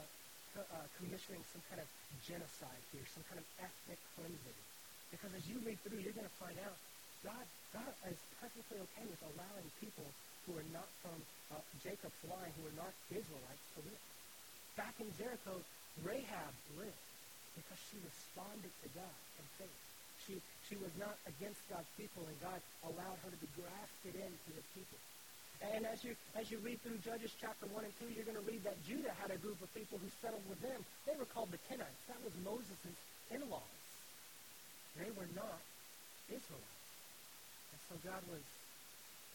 uh, 0.57 0.87
commissioning 0.97 1.43
some 1.51 1.63
kind 1.67 1.83
of 1.83 1.87
genocide 2.23 2.81
here, 2.95 3.03
some 3.11 3.23
kind 3.27 3.39
of 3.39 3.47
ethnic 3.59 3.99
cleansing. 4.15 4.59
Because 5.11 5.31
as 5.35 5.43
you 5.47 5.59
read 5.63 5.79
through, 5.83 5.99
you're 5.99 6.15
going 6.15 6.27
to 6.27 6.39
find 6.41 6.55
out 6.63 6.75
God, 7.23 7.45
God 7.73 7.93
is 8.07 8.19
perfectly 8.39 8.79
okay 8.79 9.05
with 9.09 9.21
allowing 9.35 9.67
people 9.81 10.05
who 10.45 10.53
are 10.61 10.69
not 10.69 10.85
from 11.01 11.17
uh, 11.49 11.57
Jacob's 11.81 12.21
line, 12.29 12.53
who 12.59 12.69
are 12.69 12.77
not 12.77 12.93
Israelites, 13.09 13.65
to 13.75 13.79
live. 13.81 14.03
Back 14.77 14.93
in 15.01 15.09
Jericho, 15.17 15.57
Rahab 16.05 16.53
lived 16.77 17.05
because 17.55 17.81
she 17.89 17.97
responded 18.03 18.73
to 18.83 18.87
God 18.93 19.17
in 19.41 19.45
faith. 19.57 19.81
She, 20.27 20.35
she 20.69 20.75
was 20.77 20.91
not 20.99 21.15
against 21.25 21.61
God's 21.71 21.89
people, 21.95 22.21
and 22.27 22.37
God 22.43 22.59
allowed 22.83 23.17
her 23.23 23.31
to 23.31 23.39
be 23.39 23.49
grafted 23.55 24.13
into 24.19 24.49
the 24.53 24.65
people. 24.75 24.99
And 25.73 25.85
as 25.89 26.03
you, 26.03 26.13
as 26.37 26.51
you 26.51 26.59
read 26.61 26.81
through 26.83 27.01
Judges 27.01 27.33
chapter 27.41 27.65
1 27.73 27.85
and 27.85 27.93
2, 27.97 28.13
you're 28.13 28.27
going 28.27 28.37
to 28.37 28.45
read 28.45 28.61
that 28.67 28.77
Judah 28.85 29.13
had 29.17 29.33
a 29.33 29.39
group 29.41 29.57
of 29.63 29.69
people 29.73 29.97
who 29.97 30.09
settled 30.21 30.43
with 30.45 30.61
them. 30.61 30.77
They 31.09 31.17
were 31.17 31.25
called 31.25 31.49
the 31.49 31.61
Kenites. 31.65 32.01
That 32.05 32.21
was 32.21 32.33
Moses' 32.45 32.97
in-laws. 33.33 33.81
They 34.99 35.09
were 35.17 35.27
not 35.33 35.59
Israelites. 36.29 36.81
And 37.73 37.79
so 37.89 37.93
God 38.05 38.21
was 38.29 38.45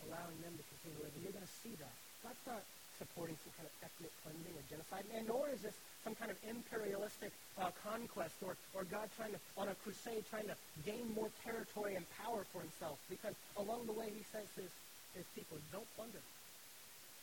allowing 0.06 0.38
them 0.40 0.54
to 0.54 0.64
continue 0.70 1.00
living. 1.02 1.20
you're 1.20 1.34
going 1.34 1.44
to 1.44 1.58
see 1.60 1.74
that. 1.82 1.96
God's 2.22 2.44
not 2.46 2.62
supporting 3.00 3.36
some 3.40 3.52
kind 3.56 3.64
of 3.64 3.74
ethnic 3.80 4.12
cleansing 4.20 4.52
or 4.52 4.64
genocide, 4.68 5.04
and 5.16 5.24
nor 5.24 5.48
is 5.48 5.64
this 5.64 5.76
some 6.04 6.12
kind 6.16 6.28
of 6.28 6.36
imperialistic 6.44 7.32
uh, 7.56 7.72
conquest 7.80 8.36
or, 8.44 8.56
or 8.76 8.84
God 8.84 9.08
trying 9.16 9.32
to, 9.32 9.40
on 9.56 9.68
a 9.68 9.76
crusade, 9.80 10.24
trying 10.28 10.48
to 10.48 10.56
gain 10.84 11.08
more 11.16 11.32
territory 11.44 11.96
and 11.96 12.04
power 12.20 12.44
for 12.52 12.60
himself. 12.60 13.00
Because 13.08 13.36
along 13.56 13.88
the 13.88 13.96
way, 13.96 14.12
he 14.12 14.24
says 14.32 14.44
to 14.56 14.64
his 15.14 15.26
people, 15.34 15.58
don't 15.72 15.86
plunder. 15.96 16.22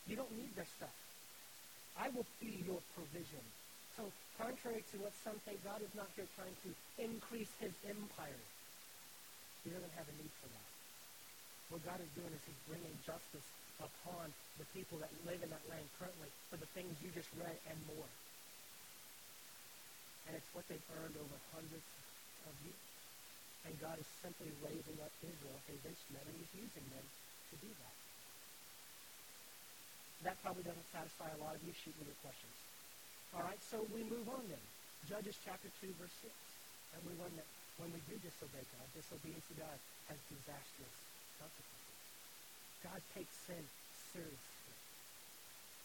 You 0.08 0.16
don't 0.16 0.32
need 0.36 0.56
their 0.56 0.68
stuff. 0.80 0.96
I 1.98 2.10
will 2.14 2.28
be 2.40 2.64
your 2.64 2.80
provision. 2.94 3.44
So 3.98 4.06
contrary 4.38 4.86
to 4.94 4.96
what 5.02 5.14
some 5.26 5.36
think, 5.44 5.58
God 5.66 5.82
is 5.82 5.92
not 5.98 6.08
here 6.16 6.30
trying 6.38 6.54
to 6.64 6.70
increase 7.02 7.50
his 7.58 7.74
empire. 7.90 8.44
He 9.66 9.74
doesn't 9.74 9.96
have 9.98 10.08
a 10.08 10.16
need 10.22 10.32
for 10.40 10.50
that. 10.54 10.70
What 11.74 11.82
God 11.84 12.00
is 12.00 12.12
doing 12.16 12.32
is 12.32 12.40
he's 12.48 12.64
bringing 12.70 12.96
justice 13.04 13.48
upon 13.82 14.32
the 14.62 14.68
people 14.72 15.02
that 15.02 15.12
live 15.28 15.42
in 15.44 15.50
that 15.52 15.66
land 15.68 15.84
currently 16.00 16.32
for 16.48 16.56
the 16.56 16.70
things 16.72 16.96
you 17.04 17.12
just 17.12 17.30
read 17.36 17.58
and 17.68 17.78
more. 17.92 18.12
And 20.30 20.38
it's 20.38 20.52
what 20.56 20.64
they've 20.72 20.90
earned 21.02 21.18
over 21.20 21.38
hundreds 21.52 21.88
of 22.48 22.54
years. 22.64 22.86
And 23.68 23.74
God 23.84 24.00
is 24.00 24.08
simply 24.24 24.48
raising 24.64 24.96
up 25.04 25.12
Israel, 25.20 25.60
his 25.68 25.82
instrument, 25.84 26.24
and 26.24 26.36
he's 26.40 26.54
using 26.56 26.86
them 26.94 27.04
to 27.52 27.56
do 27.64 27.72
that. 27.72 27.96
That 30.26 30.38
probably 30.42 30.66
doesn't 30.66 30.90
satisfy 30.90 31.30
a 31.30 31.40
lot 31.40 31.54
of 31.54 31.62
you. 31.62 31.72
Shoot 31.72 31.94
me 32.02 32.10
your 32.10 32.20
questions. 32.26 32.58
All 33.36 33.44
right, 33.44 33.60
so 33.62 33.84
we 33.94 34.02
move 34.08 34.28
on 34.32 34.44
then. 34.50 34.64
Judges 35.06 35.38
chapter 35.46 35.70
2, 35.84 35.94
verse 36.02 36.16
6. 36.26 36.34
And 36.96 37.02
we 37.06 37.14
learn 37.22 37.32
that 37.38 37.48
when 37.78 37.94
we 37.94 38.02
do 38.10 38.18
disobey 38.20 38.64
God, 38.74 38.88
disobedience 38.98 39.46
to 39.54 39.56
God 39.62 39.78
has 40.10 40.18
disastrous 40.32 40.96
consequences. 41.38 42.00
God 42.82 43.02
takes 43.14 43.36
sin 43.46 43.64
seriously. 44.16 44.76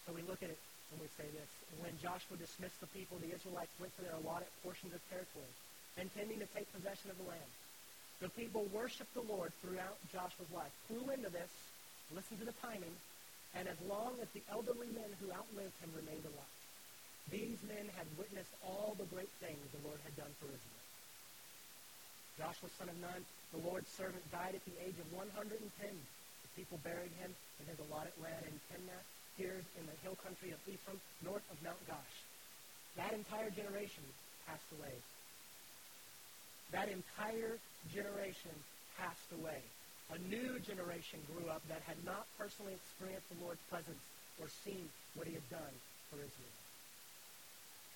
So 0.07 0.15
we 0.17 0.25
look 0.25 0.41
at 0.41 0.49
it 0.49 0.59
and 0.91 0.97
we 1.01 1.09
say 1.13 1.27
this. 1.29 1.49
When 1.81 1.93
Joshua 2.01 2.37
dismissed 2.37 2.79
the 2.81 2.89
people, 2.91 3.21
the 3.21 3.33
Israelites 3.33 3.73
went 3.77 3.93
to 3.97 4.01
their 4.05 4.17
allotted 4.17 4.49
portions 4.65 4.93
of 4.93 5.01
territory, 5.09 5.53
intending 5.97 6.41
to 6.41 6.49
take 6.53 6.69
possession 6.73 7.13
of 7.13 7.17
the 7.21 7.27
land. 7.29 7.51
The 8.23 8.31
people 8.39 8.63
worshiped 8.71 9.11
the 9.11 9.27
Lord 9.27 9.51
throughout 9.59 9.99
Joshua's 10.07 10.47
life. 10.55 10.71
Clue 10.87 11.11
into 11.11 11.27
this, 11.27 11.51
listen 12.15 12.39
to 12.39 12.47
the 12.47 12.55
timing, 12.63 12.95
and 13.51 13.67
as 13.67 13.75
long 13.83 14.15
as 14.23 14.31
the 14.31 14.39
elderly 14.47 14.87
men 14.95 15.11
who 15.19 15.27
outlived 15.35 15.75
him 15.83 15.91
remained 15.91 16.23
alive. 16.23 16.59
These 17.27 17.59
men 17.67 17.91
had 17.99 18.07
witnessed 18.15 18.55
all 18.63 18.95
the 18.95 19.11
great 19.11 19.27
things 19.43 19.59
the 19.75 19.83
Lord 19.83 19.99
had 20.07 20.15
done 20.15 20.31
for 20.39 20.47
Israel. 20.47 20.83
Joshua, 22.39 22.71
son 22.79 22.87
of 22.87 22.95
Nun, 23.03 23.27
the 23.51 23.59
Lord's 23.59 23.91
servant, 23.91 24.23
died 24.31 24.55
at 24.55 24.63
the 24.63 24.79
age 24.79 24.95
of 25.03 25.07
110. 25.11 25.59
The 25.59 26.51
people 26.55 26.79
buried 26.79 27.11
him 27.19 27.35
in 27.59 27.65
his 27.67 27.79
allotted 27.83 28.15
land 28.23 28.47
in 28.47 28.55
Timnath 28.71 29.07
Heres 29.35 29.67
in 29.75 29.83
the 29.83 29.99
hill 29.99 30.15
country 30.23 30.55
of 30.55 30.63
Ephraim, 30.63 31.03
north 31.27 31.43
of 31.51 31.59
Mount 31.59 31.81
Gaash. 31.91 32.15
That 32.95 33.11
entire 33.11 33.51
generation 33.51 34.07
passed 34.47 34.71
away. 34.79 34.95
That 36.71 36.87
entire 36.87 37.59
generation 37.91 38.53
passed 38.97 39.31
away. 39.33 39.59
A 40.11 40.19
new 40.29 40.59
generation 40.61 41.19
grew 41.31 41.49
up 41.49 41.63
that 41.67 41.81
had 41.87 41.97
not 42.05 42.27
personally 42.37 42.75
experienced 42.75 43.27
the 43.33 43.41
Lord's 43.41 43.63
presence 43.71 43.99
or 44.39 44.47
seen 44.63 44.87
what 45.15 45.27
he 45.27 45.33
had 45.33 45.47
done 45.49 45.75
for 46.11 46.21
Israel. 46.21 46.57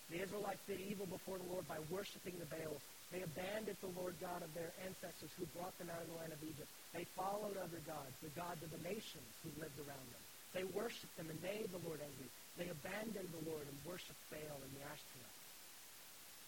The 0.10 0.23
Israelites 0.23 0.63
did 0.65 0.80
evil 0.80 1.06
before 1.06 1.38
the 1.38 1.52
Lord 1.52 1.67
by 1.67 1.84
worshiping 1.91 2.39
the 2.39 2.47
Baals. 2.47 2.82
They 3.12 3.23
abandoned 3.23 3.80
the 3.84 3.91
Lord 3.95 4.15
God 4.19 4.39
of 4.39 4.52
their 4.56 4.71
ancestors 4.84 5.32
who 5.36 5.47
brought 5.56 5.76
them 5.80 5.91
out 5.91 6.00
of 6.00 6.10
the 6.12 6.19
land 6.19 6.32
of 6.32 6.43
Egypt. 6.43 6.67
They 6.95 7.04
followed 7.15 7.60
other 7.60 7.84
gods, 7.84 8.15
the 8.23 8.32
gods 8.36 8.63
of 8.63 8.71
the 8.71 8.84
nations 8.88 9.32
who 9.43 9.52
lived 9.60 9.80
around 9.84 10.08
them. 10.12 10.23
They 10.56 10.63
worshiped 10.71 11.15
them 11.19 11.28
and 11.28 11.39
made 11.43 11.67
the 11.71 11.84
Lord 11.84 12.00
angry. 12.00 12.32
They 12.56 12.71
abandoned 12.71 13.30
the 13.36 13.45
Lord 13.52 13.67
and 13.67 13.78
worshiped 13.84 14.19
Baal 14.32 14.60
and 14.63 14.73
the 14.73 14.84
Ashtoreth. 14.88 15.38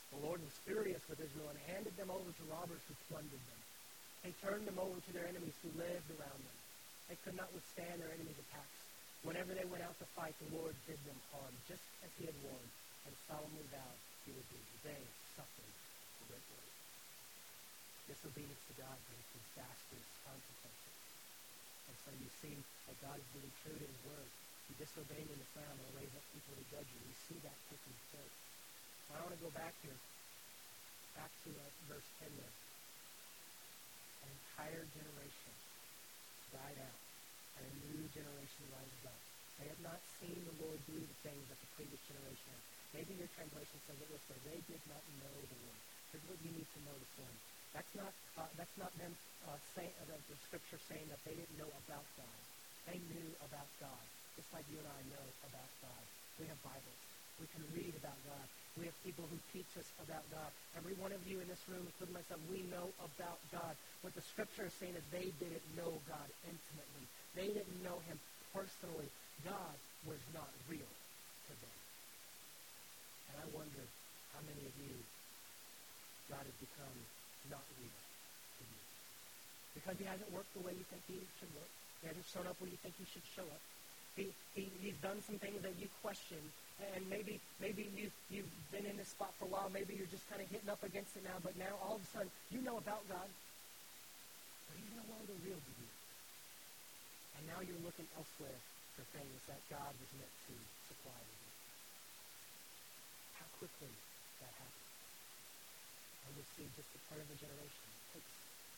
The 0.10 0.22
Lord 0.26 0.42
was 0.42 0.56
furious 0.66 1.02
with 1.06 1.22
Israel 1.22 1.50
and 1.54 1.60
handed 1.70 1.94
them 1.96 2.10
over 2.10 2.30
to 2.30 2.44
robbers 2.50 2.82
who 2.90 2.96
plundered 3.10 3.44
them. 3.46 3.62
They 4.26 4.34
turned 4.42 4.66
them 4.66 4.82
over 4.82 4.98
to 4.98 5.12
their 5.14 5.30
enemies 5.30 5.56
who 5.62 5.72
lived 5.80 6.10
around 6.18 6.42
them. 6.44 6.58
They 7.08 7.18
could 7.24 7.38
not 7.38 7.50
withstand 7.54 8.02
their 8.02 8.12
enemies' 8.12 8.42
attacks. 8.50 8.80
Whenever 9.24 9.52
they 9.54 9.68
went 9.68 9.84
out 9.84 9.98
to 10.00 10.08
fight, 10.16 10.36
the 10.40 10.56
Lord 10.56 10.76
did 10.88 11.00
them 11.04 11.20
harm, 11.34 11.54
just 11.68 11.84
as 12.04 12.12
he 12.18 12.26
had 12.26 12.38
warned 12.46 12.74
and 13.08 13.14
solemnly 13.28 13.66
vowed 13.74 14.00
he 14.26 14.32
would 14.32 14.50
do. 14.50 14.60
They 14.84 15.02
suffered 15.36 15.74
greatly. 16.30 16.68
Disobedience 18.08 18.64
to 18.70 18.76
God 18.80 18.98
brings 19.10 19.28
disastrous 19.34 20.08
consequences. 20.26 20.98
And 21.90 21.96
so 22.06 22.10
you 22.16 22.30
see 22.42 22.56
that 22.90 22.98
God 23.02 23.18
is 23.18 23.30
really 23.36 23.54
true 23.66 23.78
to 23.78 23.86
his 23.86 24.02
word. 24.06 24.30
You 24.70 24.74
disobey 24.78 25.22
in 25.26 25.38
the 25.38 25.50
sound 25.58 25.78
and 25.82 25.90
raise 25.98 26.14
up 26.14 26.26
people 26.30 26.54
to 26.54 26.66
judge 26.70 26.90
you. 26.94 27.02
We 27.06 27.16
see 27.28 27.40
that 27.42 27.58
taking 27.70 27.98
place. 28.14 28.49
I 29.10 29.18
want 29.26 29.34
to 29.34 29.42
go 29.42 29.50
back 29.58 29.74
here, 29.82 29.98
back 31.18 31.32
to 31.46 31.50
uh, 31.50 31.66
verse 31.90 32.10
10 32.22 32.30
there. 32.30 32.56
An 34.22 34.30
entire 34.30 34.86
generation 34.94 35.54
died 36.54 36.78
out, 36.78 37.02
and 37.58 37.64
a 37.66 37.74
new 37.90 38.06
generation 38.14 38.64
rises 38.70 39.04
up. 39.10 39.22
They 39.58 39.68
have 39.68 39.82
not 39.82 40.00
seen 40.22 40.38
the 40.46 40.56
Lord 40.62 40.78
do 40.86 40.96
the 40.96 41.18
things 41.26 41.42
that 41.50 41.58
the 41.58 41.70
previous 41.74 42.02
generation 42.06 42.48
had. 42.54 42.64
Maybe 43.02 43.12
your 43.18 43.32
translation 43.34 43.78
says 43.90 43.98
it 43.98 44.10
this 44.14 44.26
way. 44.30 44.40
They 44.46 44.62
did 44.70 44.84
not 44.88 45.04
know 45.20 45.36
the 45.36 45.58
Lord. 45.68 45.82
Here's 46.14 46.26
what 46.30 46.40
you 46.46 46.52
need 46.54 46.70
to 46.70 46.80
know 46.86 46.96
this 46.96 47.14
morning. 47.18 47.42
That's 47.74 47.94
not, 47.98 48.14
uh, 48.38 48.50
that's 48.58 48.78
not 48.82 48.90
them 48.98 49.14
uh, 49.46 49.58
saying, 49.78 49.94
uh, 50.06 50.10
the 50.10 50.38
scripture 50.50 50.82
saying 50.90 51.06
that 51.10 51.22
they 51.26 51.38
didn't 51.38 51.58
know 51.58 51.70
about 51.86 52.06
God. 52.18 52.40
They 52.90 52.98
knew 53.10 53.30
about 53.46 53.70
God, 53.78 54.06
just 54.38 54.50
like 54.54 54.66
you 54.70 54.78
and 54.82 54.90
I 54.90 55.02
know 55.14 55.26
about 55.46 55.70
God. 55.82 56.04
We 56.42 56.50
have 56.50 56.58
Bibles. 56.66 57.02
We 57.38 57.46
can 57.54 57.64
read 57.76 57.94
about 58.00 58.18
God. 58.26 58.46
We 58.80 58.88
have 58.88 58.96
people 59.04 59.28
who 59.28 59.36
teach 59.52 59.68
us 59.76 59.92
about 60.00 60.24
God. 60.32 60.48
Every 60.80 60.96
one 60.96 61.12
of 61.12 61.20
you 61.28 61.44
in 61.44 61.48
this 61.52 61.60
room, 61.68 61.84
including 61.84 62.16
myself, 62.16 62.40
we 62.48 62.64
know 62.72 62.88
about 63.04 63.36
God. 63.52 63.76
What 64.00 64.16
the 64.16 64.24
scripture 64.24 64.72
is 64.72 64.76
saying 64.80 64.96
is 64.96 65.04
they 65.12 65.36
didn't 65.36 65.68
know 65.76 65.92
God 66.08 66.30
intimately. 66.48 67.04
They 67.36 67.52
didn't 67.52 67.80
know 67.84 68.00
him 68.08 68.16
personally. 68.56 69.12
God 69.44 69.76
was 70.08 70.24
not 70.32 70.48
real 70.72 70.88
to 70.88 71.54
them. 71.60 71.78
And 73.30 73.36
I 73.44 73.48
wonder 73.52 73.84
how 74.32 74.42
many 74.48 74.64
of 74.64 74.76
you 74.80 74.96
God 76.32 76.46
has 76.46 76.58
become 76.64 76.98
not 77.52 77.66
real 77.84 78.00
to 78.00 78.64
you. 78.64 78.84
Because 79.76 80.00
he 80.00 80.08
hasn't 80.08 80.32
worked 80.32 80.56
the 80.56 80.64
way 80.64 80.72
you 80.72 80.88
think 80.88 81.04
he 81.10 81.20
should 81.42 81.52
work. 81.52 81.72
He 82.00 82.08
hasn't 82.08 82.28
shown 82.32 82.48
up 82.48 82.56
where 82.64 82.72
you 82.72 82.80
think 82.80 82.96
he 82.96 83.04
should 83.12 83.28
show 83.36 83.44
up. 83.44 83.64
He, 84.16 84.34
he, 84.56 84.70
he's 84.82 84.98
done 85.02 85.22
some 85.26 85.38
things 85.40 85.62
that 85.62 85.76
you 85.80 85.88
question, 86.02 86.42
and 86.96 87.02
maybe 87.10 87.40
maybe 87.60 87.88
you, 87.96 88.12
you've 88.30 88.50
been 88.72 88.86
in 88.86 88.98
this 88.98 89.10
spot 89.12 89.32
for 89.40 89.46
a 89.46 89.52
while. 89.52 89.70
Maybe 89.72 89.96
you're 89.96 90.12
just 90.12 90.28
kind 90.30 90.42
of 90.42 90.48
hitting 90.50 90.70
up 90.70 90.82
against 90.84 91.16
it 91.16 91.24
now, 91.24 91.38
but 91.44 91.56
now 91.56 91.72
all 91.84 91.96
of 92.00 92.04
a 92.04 92.10
sudden 92.12 92.32
you 92.52 92.60
know 92.62 92.78
about 92.78 93.04
God, 93.08 93.30
but 94.68 94.76
he's 94.76 94.94
no 94.96 95.06
longer 95.08 95.36
real 95.46 95.60
to 95.60 95.74
you. 95.80 95.90
And 97.40 97.48
now 97.48 97.60
you're 97.64 97.84
looking 97.88 98.08
elsewhere 98.20 98.60
for 99.00 99.04
things 99.16 99.40
that 99.48 99.62
God 99.72 99.94
was 99.96 100.12
meant 100.20 100.36
to 100.52 100.54
supply 100.92 101.16
to 101.16 101.36
you 101.40 101.52
How 103.40 103.48
quickly 103.56 103.94
that 104.44 104.52
happens. 104.60 104.92
And 106.28 106.32
we 106.36 106.44
see 106.60 106.68
just 106.76 106.92
a 106.92 107.00
part 107.08 107.24
of 107.24 107.28
a 107.32 107.38
generation. 107.40 107.86
It 107.88 108.20
takes 108.20 108.34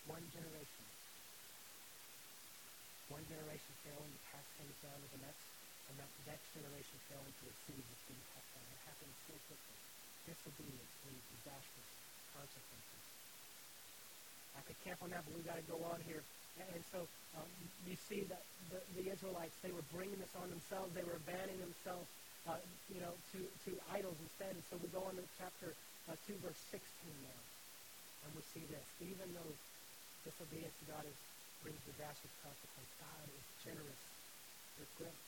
one 0.06 0.22
generation 0.30 0.86
one 3.12 3.24
generation 3.28 3.74
failing 3.84 4.08
to 4.08 4.21
pass 4.32 4.47
things 4.56 4.76
down 4.80 4.95
to 4.95 5.10
the 5.12 5.21
next, 5.21 5.43
and 5.91 5.95
that 6.00 6.10
next 6.24 6.47
generation 6.56 6.97
failing 7.12 7.34
to 7.36 7.43
receive 7.43 7.84
what's 7.84 8.06
being 8.08 8.26
passed 8.32 8.52
down. 8.56 8.65
It 8.71 8.82
happens 8.88 9.15
so 9.28 9.36
quickly. 9.52 9.78
Disobedience 10.24 10.93
leads 11.04 11.28
disastrous 11.36 11.89
consequences. 12.32 13.04
I 14.56 14.62
could 14.63 14.80
camp 14.88 15.00
on 15.04 15.10
that, 15.12 15.28
but 15.28 15.32
we've 15.36 15.47
got 15.47 15.60
to 15.60 15.67
go 15.67 15.80
on 15.91 16.00
here. 16.08 16.24
And 16.60 16.84
so 16.91 17.04
um, 17.36 17.47
you 17.88 17.95
see 17.95 18.28
that 18.28 18.43
the, 18.71 18.80
the 19.00 19.06
Israelites, 19.12 19.56
they 19.63 19.71
were 19.71 19.84
bringing 19.91 20.19
this 20.19 20.32
on 20.36 20.52
themselves. 20.52 20.91
They 20.91 21.04
were 21.08 21.15
abandoning 21.15 21.60
themselves, 21.63 22.08
uh, 22.47 22.60
you 22.91 23.00
know, 23.00 23.15
to, 23.36 23.39
to 23.39 23.71
idols 23.91 24.19
instead. 24.19 24.52
And 24.56 24.63
so 24.67 24.76
we 24.80 24.91
go 24.91 25.04
on 25.08 25.15
to 25.15 25.24
chapter 25.39 25.71
uh, 26.12 26.15
2, 26.28 26.36
verse 26.43 26.60
16 26.76 26.84
now. 27.24 27.41
And 28.28 28.30
we 28.36 28.43
see 28.52 28.63
this. 28.67 28.84
Even 29.00 29.32
though 29.32 29.52
disobedience 30.28 30.76
to 30.84 30.86
God 30.91 31.04
is 31.08 31.17
brings 31.62 31.80
disastrous 31.86 32.36
consequence. 32.41 32.89
God 32.97 33.26
is 33.30 33.45
generous 33.65 34.02
with 34.82 34.91
grace. 34.97 35.26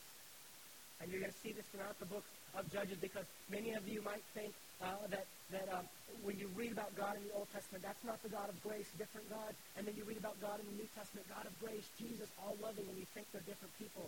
And 1.02 1.12
you're 1.12 1.22
going 1.22 1.34
to 1.34 1.42
see 1.44 1.52
this 1.54 1.66
throughout 1.74 1.98
the 2.00 2.08
book 2.08 2.24
of 2.56 2.64
Judges 2.70 2.98
because 3.02 3.26
many 3.50 3.74
of 3.74 3.84
you 3.88 4.02
might 4.06 4.24
think 4.34 4.54
uh, 4.80 5.04
that, 5.10 5.26
that 5.52 5.68
um, 5.74 5.86
when 6.24 6.38
you 6.40 6.48
read 6.56 6.72
about 6.72 6.96
God 6.96 7.18
in 7.18 7.24
the 7.28 7.34
Old 7.36 7.50
Testament, 7.52 7.84
that's 7.84 8.04
not 8.08 8.22
the 8.24 8.32
God 8.32 8.48
of 8.48 8.56
grace, 8.64 8.88
different 8.96 9.28
God. 9.30 9.52
And 9.76 9.84
then 9.84 9.94
you 10.00 10.06
read 10.06 10.18
about 10.22 10.40
God 10.40 10.64
in 10.64 10.66
the 10.74 10.78
New 10.80 10.90
Testament, 10.96 11.28
God 11.28 11.44
of 11.44 11.54
grace, 11.60 11.86
Jesus, 12.00 12.30
all 12.40 12.56
loving, 12.62 12.88
and 12.88 12.98
you 12.98 13.08
think 13.12 13.28
they're 13.34 13.46
different 13.46 13.74
people. 13.76 14.08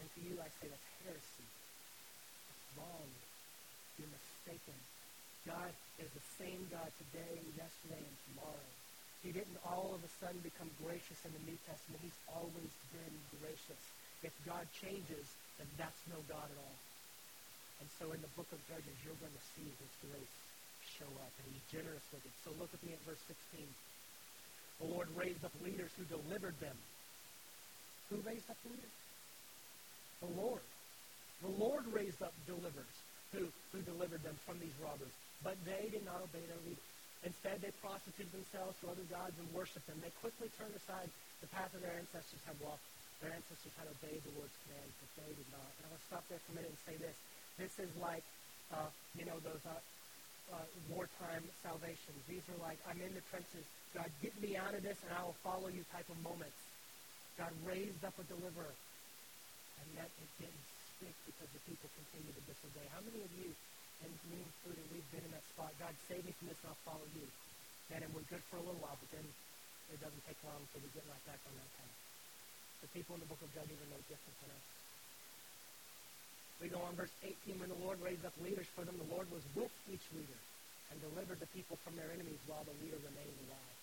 And 0.00 0.06
to 0.10 0.20
you, 0.26 0.34
I 0.42 0.48
say 0.60 0.68
that's 0.68 0.90
heresy. 1.06 1.46
It's 1.46 2.66
wrong. 2.76 3.08
You're 3.96 4.12
mistaken. 4.12 4.76
God 5.46 5.72
is 6.02 6.10
the 6.10 6.24
same 6.36 6.66
God 6.68 6.90
today, 6.98 7.38
yesterday, 7.54 8.02
and 8.02 8.16
tomorrow. 8.26 8.70
He 9.26 9.34
didn't 9.34 9.58
all 9.66 9.90
of 9.90 9.98
a 10.06 10.12
sudden 10.22 10.38
become 10.46 10.70
gracious 10.86 11.18
in 11.26 11.34
the 11.34 11.42
New 11.50 11.58
Testament. 11.66 11.98
He's 11.98 12.14
always 12.30 12.70
been 12.94 13.16
gracious. 13.42 13.82
If 14.22 14.30
God 14.46 14.62
changes, 14.70 15.26
then 15.58 15.66
that's 15.74 15.98
no 16.06 16.22
God 16.30 16.46
at 16.46 16.58
all. 16.62 16.78
And 17.82 17.90
so 17.98 18.14
in 18.14 18.22
the 18.22 18.30
book 18.38 18.46
of 18.54 18.62
Judges, 18.70 18.94
you're 19.02 19.18
going 19.18 19.34
to 19.34 19.46
see 19.58 19.66
his 19.66 19.92
grace 20.06 20.36
show 20.94 21.10
up, 21.18 21.34
and 21.42 21.46
he's 21.50 21.66
generous 21.74 22.06
with 22.14 22.22
it. 22.22 22.30
So 22.46 22.54
look 22.54 22.70
at 22.70 22.78
me 22.86 22.94
at 22.94 23.02
verse 23.02 23.18
16. 23.26 23.66
The 24.78 24.94
Lord 24.94 25.10
raised 25.18 25.42
up 25.42 25.58
leaders 25.58 25.90
who 25.98 26.06
delivered 26.06 26.54
them. 26.62 26.78
Who 28.14 28.22
raised 28.22 28.46
up 28.46 28.62
leaders? 28.62 28.94
The 30.22 30.30
Lord. 30.38 30.62
The 31.42 31.50
Lord 31.50 31.82
raised 31.90 32.22
up 32.22 32.32
deliverers 32.46 32.96
who, 33.34 33.50
who 33.74 33.82
delivered 33.82 34.22
them 34.22 34.38
from 34.46 34.62
these 34.62 34.78
robbers. 34.78 35.10
But 35.42 35.58
they 35.66 35.90
did 35.90 36.06
not 36.06 36.22
obey 36.22 36.46
their 36.46 36.62
leaders. 36.62 36.94
Prostituted 37.86 38.34
themselves 38.34 38.74
to 38.82 38.90
other 38.90 39.06
gods 39.06 39.38
and 39.38 39.46
worshiped 39.54 39.86
them. 39.86 40.02
They 40.02 40.10
quickly 40.18 40.50
turned 40.58 40.74
aside 40.74 41.06
the 41.38 41.46
path 41.54 41.70
that 41.70 41.86
their 41.86 41.94
ancestors 41.94 42.42
had 42.42 42.58
walked. 42.58 42.82
Their 43.22 43.30
ancestors 43.30 43.70
had 43.78 43.86
obeyed 43.86 44.26
the 44.26 44.34
Lord's 44.34 44.58
commands, 44.66 44.90
but 44.98 45.06
they 45.22 45.30
did 45.38 45.46
not. 45.54 45.70
And 45.78 45.86
I 45.86 45.94
want 45.94 46.02
to 46.02 46.08
stop 46.10 46.24
there 46.26 46.42
for 46.42 46.50
a 46.50 46.56
minute 46.58 46.74
and 46.74 46.82
say 46.82 46.98
this. 46.98 47.14
This 47.54 47.74
is 47.78 47.94
like, 48.02 48.26
uh, 48.74 48.90
you 49.14 49.22
know, 49.22 49.38
those 49.38 49.62
uh, 49.62 49.78
uh, 50.50 50.66
wartime 50.90 51.46
salvations. 51.62 52.18
These 52.26 52.42
are 52.50 52.58
like, 52.58 52.82
I'm 52.90 52.98
in 52.98 53.14
the 53.14 53.22
trenches. 53.30 53.62
God, 53.94 54.10
get 54.18 54.34
me 54.42 54.58
out 54.58 54.74
of 54.74 54.82
this, 54.82 54.98
and 55.06 55.14
I 55.14 55.22
will 55.22 55.38
follow 55.46 55.70
you 55.70 55.86
type 55.94 56.10
of 56.10 56.18
moments. 56.26 56.58
God 57.38 57.54
raised 57.62 58.02
up 58.02 58.18
a 58.18 58.26
deliverer, 58.26 58.74
and 59.78 59.86
yet 59.94 60.10
it 60.10 60.30
didn't 60.42 60.66
stick 60.98 61.14
because 61.22 61.50
the 61.54 61.62
people 61.70 61.86
continued 61.94 62.34
to 62.34 62.42
disobey. 62.50 62.82
How 62.90 63.00
many 63.06 63.22
of 63.22 63.30
you 63.38 63.54
and 64.04 64.12
me 64.28 64.44
included, 64.44 64.84
we've 64.92 65.08
been 65.14 65.24
in 65.24 65.32
that 65.32 65.46
spot. 65.54 65.72
God, 65.80 65.94
save 66.04 66.20
me 66.26 66.32
from 66.36 66.52
this 66.52 66.58
and 66.60 66.74
I'll 66.74 66.84
follow 66.84 67.08
you. 67.16 67.24
Man, 67.90 68.02
and 68.02 68.10
we're 68.14 68.26
good 68.26 68.42
for 68.50 68.58
a 68.58 68.64
little 68.66 68.82
while, 68.82 68.98
but 68.98 69.10
then 69.14 69.26
it 69.94 69.98
doesn't 70.02 70.24
take 70.26 70.38
long 70.42 70.58
until 70.58 70.82
we 70.82 70.90
get 70.90 71.06
right 71.06 71.24
back 71.30 71.38
on 71.46 71.54
that 71.54 71.70
path. 71.78 71.98
The 72.82 72.90
people 72.90 73.14
in 73.14 73.22
the 73.22 73.30
book 73.30 73.38
of 73.40 73.50
Judges 73.54 73.78
are 73.78 73.90
no 73.94 74.00
different 74.10 74.36
than 74.42 74.50
us. 74.50 74.66
We 76.58 76.66
go 76.72 76.80
on 76.82 76.96
verse 76.98 77.12
18. 77.22 77.62
When 77.62 77.70
the 77.70 77.78
Lord 77.84 78.00
raised 78.02 78.24
up 78.26 78.34
leaders 78.42 78.66
for 78.74 78.82
them, 78.82 78.96
the 78.98 79.10
Lord 79.12 79.30
was 79.30 79.44
with 79.54 79.70
each 79.92 80.06
leader 80.16 80.40
and 80.90 80.96
delivered 80.98 81.38
the 81.38 81.50
people 81.54 81.76
from 81.84 81.94
their 81.94 82.10
enemies 82.10 82.40
while 82.48 82.64
the 82.64 82.74
leader 82.82 82.98
remained 83.06 83.38
alive. 83.46 83.78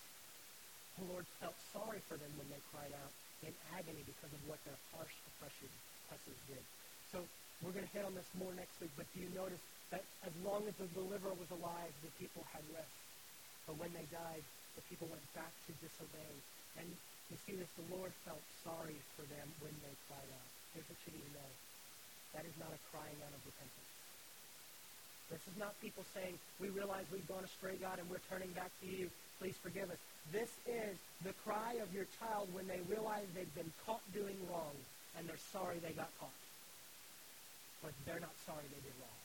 The 1.00 1.06
Lord 1.08 1.26
felt 1.40 1.56
sorry 1.72 2.02
for 2.10 2.20
them 2.20 2.30
when 2.36 2.48
they 2.52 2.60
cried 2.74 2.92
out 2.92 3.12
in 3.46 3.52
agony 3.72 4.02
because 4.04 4.32
of 4.32 4.42
what 4.46 4.60
their 4.68 4.78
harsh 4.92 5.14
oppressors 5.32 6.38
did. 6.50 6.64
So 7.08 7.24
we're 7.62 7.72
going 7.72 7.86
to 7.86 7.94
hit 7.94 8.04
on 8.04 8.14
this 8.14 8.28
more 8.36 8.52
next 8.52 8.74
week, 8.82 8.92
but 8.98 9.06
do 9.14 9.22
you 9.22 9.30
notice 9.32 9.60
that 9.90 10.02
as 10.26 10.34
long 10.42 10.66
as 10.66 10.74
the 10.76 10.88
deliverer 10.98 11.34
was 11.38 11.50
alive, 11.54 11.92
the 12.02 12.10
people 12.18 12.42
had 12.50 12.62
rest. 12.74 13.03
But 13.66 13.80
when 13.80 13.92
they 13.96 14.04
died, 14.12 14.44
the 14.76 14.84
people 14.90 15.08
went 15.08 15.24
back 15.32 15.50
to 15.66 15.70
disobey. 15.80 16.34
And 16.76 16.86
you 17.30 17.36
see 17.48 17.56
this, 17.56 17.70
the 17.80 17.88
Lord 17.94 18.12
felt 18.28 18.42
sorry 18.62 18.98
for 19.16 19.24
them 19.30 19.48
when 19.64 19.72
they 19.80 19.94
cried 20.10 20.30
out. 20.30 20.48
Here's 20.76 20.88
what 20.90 20.98
you 21.08 21.16
need 21.16 21.26
to 21.32 21.34
know. 21.38 21.50
That 22.36 22.44
is 22.44 22.56
not 22.58 22.74
a 22.74 22.80
crying 22.90 23.16
out 23.22 23.32
of 23.32 23.40
repentance. 23.46 23.90
This 25.32 25.40
is 25.48 25.56
not 25.56 25.72
people 25.80 26.04
saying, 26.12 26.36
we 26.60 26.68
realize 26.68 27.08
we've 27.08 27.26
gone 27.26 27.46
astray, 27.46 27.80
God, 27.80 27.96
and 27.96 28.10
we're 28.10 28.22
turning 28.28 28.52
back 28.52 28.68
to 28.84 28.86
you. 28.86 29.08
Please 29.40 29.56
forgive 29.56 29.88
us. 29.88 30.00
This 30.30 30.52
is 30.68 30.94
the 31.24 31.32
cry 31.46 31.80
of 31.80 31.88
your 31.94 32.04
child 32.20 32.52
when 32.52 32.68
they 32.68 32.80
realize 32.90 33.24
they've 33.32 33.54
been 33.56 33.72
caught 33.86 34.04
doing 34.12 34.36
wrong 34.50 34.76
and 35.16 35.24
they're 35.28 35.46
sorry 35.54 35.80
they 35.80 35.96
got 35.96 36.10
caught. 36.20 36.38
But 37.80 37.92
they're 38.04 38.20
not 38.20 38.34
sorry 38.44 38.64
they 38.68 38.82
did 38.84 38.96
wrong. 39.00 39.20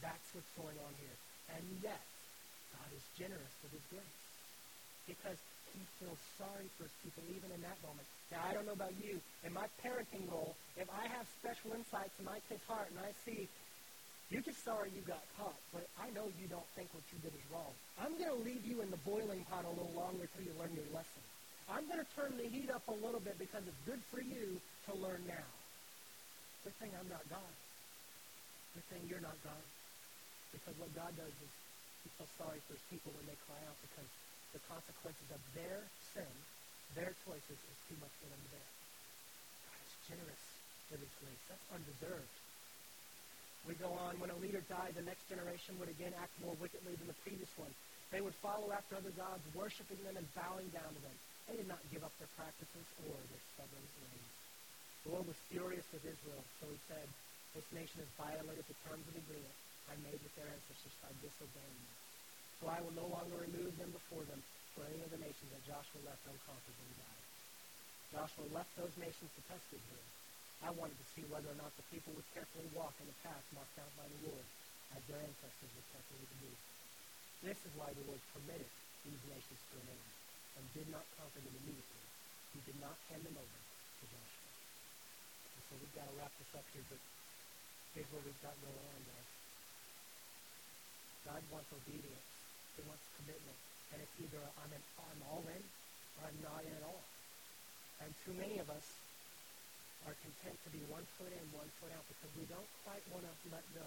That's 0.00 0.28
what's 0.32 0.52
going 0.56 0.78
on 0.80 0.92
here. 1.00 1.16
And 1.56 1.64
yet, 1.82 2.00
God 2.74 2.90
is 2.94 3.04
generous 3.18 3.54
with 3.62 3.72
his 3.72 3.84
grace. 3.90 4.18
Because 5.06 5.40
he 5.74 5.82
feels 6.02 6.18
sorry 6.38 6.66
for 6.78 6.86
his 6.86 6.96
people 7.02 7.22
even 7.30 7.50
in 7.54 7.62
that 7.62 7.78
moment. 7.82 8.06
Now, 8.30 8.42
I 8.46 8.54
don't 8.54 8.66
know 8.66 8.78
about 8.78 8.94
you. 8.98 9.18
In 9.46 9.54
my 9.54 9.66
parenting 9.82 10.26
role, 10.30 10.54
if 10.78 10.86
I 10.90 11.06
have 11.10 11.26
special 11.38 11.74
insights 11.74 12.14
in 12.18 12.26
my 12.26 12.38
kid's 12.46 12.64
heart 12.66 12.90
and 12.90 12.98
I 12.98 13.10
see 13.26 13.46
you're 14.30 14.46
just 14.46 14.62
sorry 14.62 14.94
you 14.94 15.02
got 15.02 15.26
caught, 15.34 15.58
but 15.74 15.82
I 15.98 16.06
know 16.14 16.30
you 16.38 16.46
don't 16.46 16.66
think 16.78 16.86
what 16.94 17.02
you 17.10 17.18
did 17.18 17.34
is 17.34 17.42
wrong. 17.50 17.74
I'm 17.98 18.14
going 18.14 18.30
to 18.30 18.42
leave 18.46 18.62
you 18.62 18.78
in 18.78 18.86
the 18.94 19.02
boiling 19.02 19.42
pot 19.50 19.66
a 19.66 19.74
little 19.74 19.90
longer 19.90 20.30
till 20.30 20.46
you 20.46 20.54
learn 20.54 20.70
your 20.70 20.86
lesson. 20.94 21.22
I'm 21.66 21.82
going 21.90 21.98
to 21.98 22.10
turn 22.14 22.38
the 22.38 22.46
heat 22.46 22.70
up 22.70 22.86
a 22.86 22.94
little 23.02 23.18
bit 23.18 23.42
because 23.42 23.66
it's 23.66 23.82
good 23.82 23.98
for 24.06 24.22
you 24.22 24.62
to 24.86 24.92
learn 24.94 25.18
now. 25.26 25.50
Good 26.62 26.78
thing 26.78 26.94
I'm 26.94 27.10
not 27.10 27.26
God. 27.26 27.54
Good 28.78 28.86
thing 28.86 29.02
you're 29.10 29.22
not 29.22 29.34
God. 29.42 29.66
Because 30.54 30.78
what 30.78 30.94
God 30.94 31.10
does 31.18 31.34
is 31.34 31.52
he 32.04 32.08
feels 32.16 32.32
sorry 32.40 32.60
for 32.64 32.72
his 32.72 32.86
people 32.88 33.12
when 33.12 33.26
they 33.28 33.36
cry 33.44 33.60
out 33.68 33.76
because 33.84 34.08
the 34.56 34.62
consequences 34.66 35.28
of 35.30 35.40
their 35.52 35.84
sin, 36.16 36.32
their 36.96 37.12
choices, 37.22 37.58
is 37.58 37.78
too 37.86 37.98
much 38.00 38.12
for 38.18 38.28
them 38.32 38.40
to 38.40 38.50
bear. 38.56 38.70
God 39.68 39.80
is 39.84 39.94
generous 40.08 40.44
with 40.90 41.00
his 41.04 41.14
grace. 41.20 41.44
That's 41.46 41.68
undeserved. 41.70 42.36
We 43.68 43.76
go 43.76 43.92
on, 43.92 44.16
when 44.16 44.32
a 44.32 44.38
leader 44.40 44.64
died, 44.72 44.96
the 44.96 45.04
next 45.04 45.28
generation 45.28 45.76
would 45.76 45.92
again 45.92 46.16
act 46.16 46.32
more 46.40 46.56
wickedly 46.56 46.96
than 46.96 47.06
the 47.06 47.20
previous 47.20 47.52
one. 47.60 47.70
They 48.08 48.24
would 48.24 48.34
follow 48.40 48.72
after 48.72 48.96
other 48.96 49.12
gods, 49.14 49.44
worshiping 49.52 50.00
them 50.02 50.16
and 50.16 50.26
bowing 50.32 50.66
down 50.72 50.88
to 50.90 51.00
them. 51.04 51.16
They 51.46 51.60
did 51.60 51.68
not 51.68 51.84
give 51.92 52.02
up 52.02 52.14
their 52.16 52.32
practices 52.34 52.86
or 53.04 53.14
their 53.14 53.44
stubborn 53.54 53.86
ways. 54.00 54.30
The 55.04 55.12
Lord 55.12 55.26
was 55.28 55.38
furious 55.52 55.86
with 55.92 56.02
Israel, 56.08 56.42
so 56.58 56.72
he 56.72 56.80
said, 56.88 57.06
This 57.54 57.68
nation 57.70 58.00
has 58.00 58.10
violated 58.16 58.64
the 58.66 58.78
terms 58.88 59.04
of 59.04 59.12
the 59.14 59.22
agreement 59.22 59.56
I 59.90 59.98
made 60.06 60.22
with 60.22 60.34
their 60.38 60.46
ancestors 60.46 60.94
by 61.02 61.10
disobeying 61.18 61.78
me. 61.82 61.94
So 62.62 62.70
I 62.70 62.78
will 62.78 62.94
no 62.94 63.10
longer 63.10 63.42
remove 63.42 63.74
them 63.74 63.90
before 63.90 64.22
them 64.30 64.38
for 64.78 64.86
any 64.86 65.02
of 65.02 65.10
the 65.10 65.18
nations 65.18 65.50
that 65.50 65.66
Joshua 65.66 65.98
left 66.06 66.22
unconquered 66.30 66.76
when 66.78 66.88
he 66.94 66.96
died. 67.02 67.26
Joshua 68.14 68.46
left 68.54 68.70
those 68.78 68.94
nations 69.02 69.30
to 69.34 69.42
test 69.50 69.66
Israel. 69.74 70.08
I 70.62 70.70
wanted 70.78 70.94
to 70.94 71.08
see 71.16 71.24
whether 71.26 71.50
or 71.50 71.58
not 71.58 71.74
the 71.74 71.86
people 71.90 72.14
would 72.14 72.30
carefully 72.36 72.68
walk 72.76 72.94
in 73.02 73.08
the 73.08 73.18
path 73.26 73.42
marked 73.56 73.74
out 73.80 73.90
by 73.98 74.06
the 74.06 74.30
Lord, 74.30 74.46
as 74.94 75.02
their 75.10 75.22
ancestors 75.24 75.72
were 75.72 75.88
carefully 75.90 76.26
to 76.26 76.36
do. 76.38 76.52
This 77.42 77.58
is 77.64 77.72
why 77.80 77.88
the 77.96 78.04
Lord 78.06 78.20
permitted 78.36 78.70
these 79.08 79.22
nations 79.26 79.58
to 79.58 79.72
remain 79.80 80.06
and 80.60 80.64
did 80.76 80.88
not 80.92 81.06
conquer 81.16 81.40
them 81.40 81.56
immediately. 81.64 82.04
He 82.52 82.60
did 82.68 82.78
not 82.78 82.94
hand 83.08 83.24
them 83.24 83.40
over 83.40 83.58
to 83.64 84.04
Joshua. 84.04 84.50
And 85.56 85.62
so 85.64 85.72
we've 85.80 85.96
got 85.96 86.06
to 86.06 86.14
wrap 86.20 86.32
this 86.36 86.52
up 86.52 86.66
here, 86.76 86.84
but 86.92 87.00
here's 87.96 88.10
what 88.12 88.22
we've 88.26 88.42
got 88.44 88.54
going 88.60 88.76
on. 88.76 89.29
God 91.26 91.42
wants 91.52 91.68
obedience. 91.72 92.26
He 92.76 92.82
wants 92.88 93.04
commitment. 93.20 93.58
And 93.92 93.98
it's 94.00 94.16
either 94.22 94.40
I'm, 94.40 94.72
in, 94.72 94.82
I'm 94.98 95.20
all 95.28 95.44
in 95.50 95.62
or 96.18 96.20
I'm 96.28 96.40
not 96.40 96.62
in 96.64 96.72
at 96.72 96.84
all. 96.86 97.04
And 98.00 98.08
too 98.24 98.34
many 98.38 98.56
of 98.62 98.68
us 98.72 98.86
are 100.08 100.16
content 100.24 100.56
to 100.64 100.70
be 100.72 100.80
one 100.88 101.04
foot 101.20 101.28
in, 101.28 101.44
one 101.52 101.68
foot 101.82 101.92
out, 101.92 102.04
because 102.08 102.32
we 102.40 102.48
don't 102.48 102.70
quite 102.88 103.04
want 103.12 103.28
to 103.28 103.46
let 103.52 103.64
go. 103.76 103.84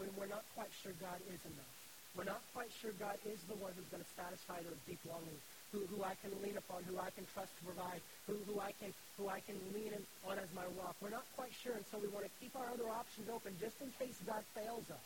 When 0.00 0.08
we're 0.16 0.32
not 0.32 0.42
quite 0.56 0.72
sure 0.80 0.96
God 0.96 1.20
is 1.28 1.42
enough. 1.44 1.74
We're 2.16 2.26
not 2.26 2.40
quite 2.56 2.72
sure 2.80 2.90
God 2.96 3.20
is 3.28 3.38
the 3.46 3.54
one 3.60 3.70
who's 3.76 3.86
going 3.92 4.02
to 4.02 4.12
satisfy 4.16 4.64
those 4.64 4.80
deep 4.88 4.98
longings, 5.04 5.44
who, 5.70 5.84
who 5.92 6.02
I 6.02 6.16
can 6.24 6.32
lean 6.40 6.56
upon, 6.56 6.82
who 6.88 6.96
I 6.96 7.12
can 7.12 7.28
trust 7.36 7.52
to 7.60 7.62
provide, 7.68 8.00
who, 8.26 8.40
who, 8.48 8.58
I 8.58 8.72
can, 8.80 8.90
who 9.20 9.28
I 9.28 9.44
can 9.44 9.54
lean 9.76 9.92
on 10.24 10.40
as 10.40 10.48
my 10.56 10.64
rock. 10.80 10.96
We're 11.04 11.14
not 11.14 11.28
quite 11.36 11.52
sure, 11.52 11.76
and 11.76 11.84
so 11.92 12.00
we 12.00 12.08
want 12.08 12.24
to 12.24 12.32
keep 12.40 12.56
our 12.56 12.72
other 12.72 12.88
options 12.88 13.28
open 13.28 13.54
just 13.60 13.76
in 13.84 13.92
case 14.00 14.16
God 14.24 14.42
fails 14.56 14.88
us. 14.88 15.04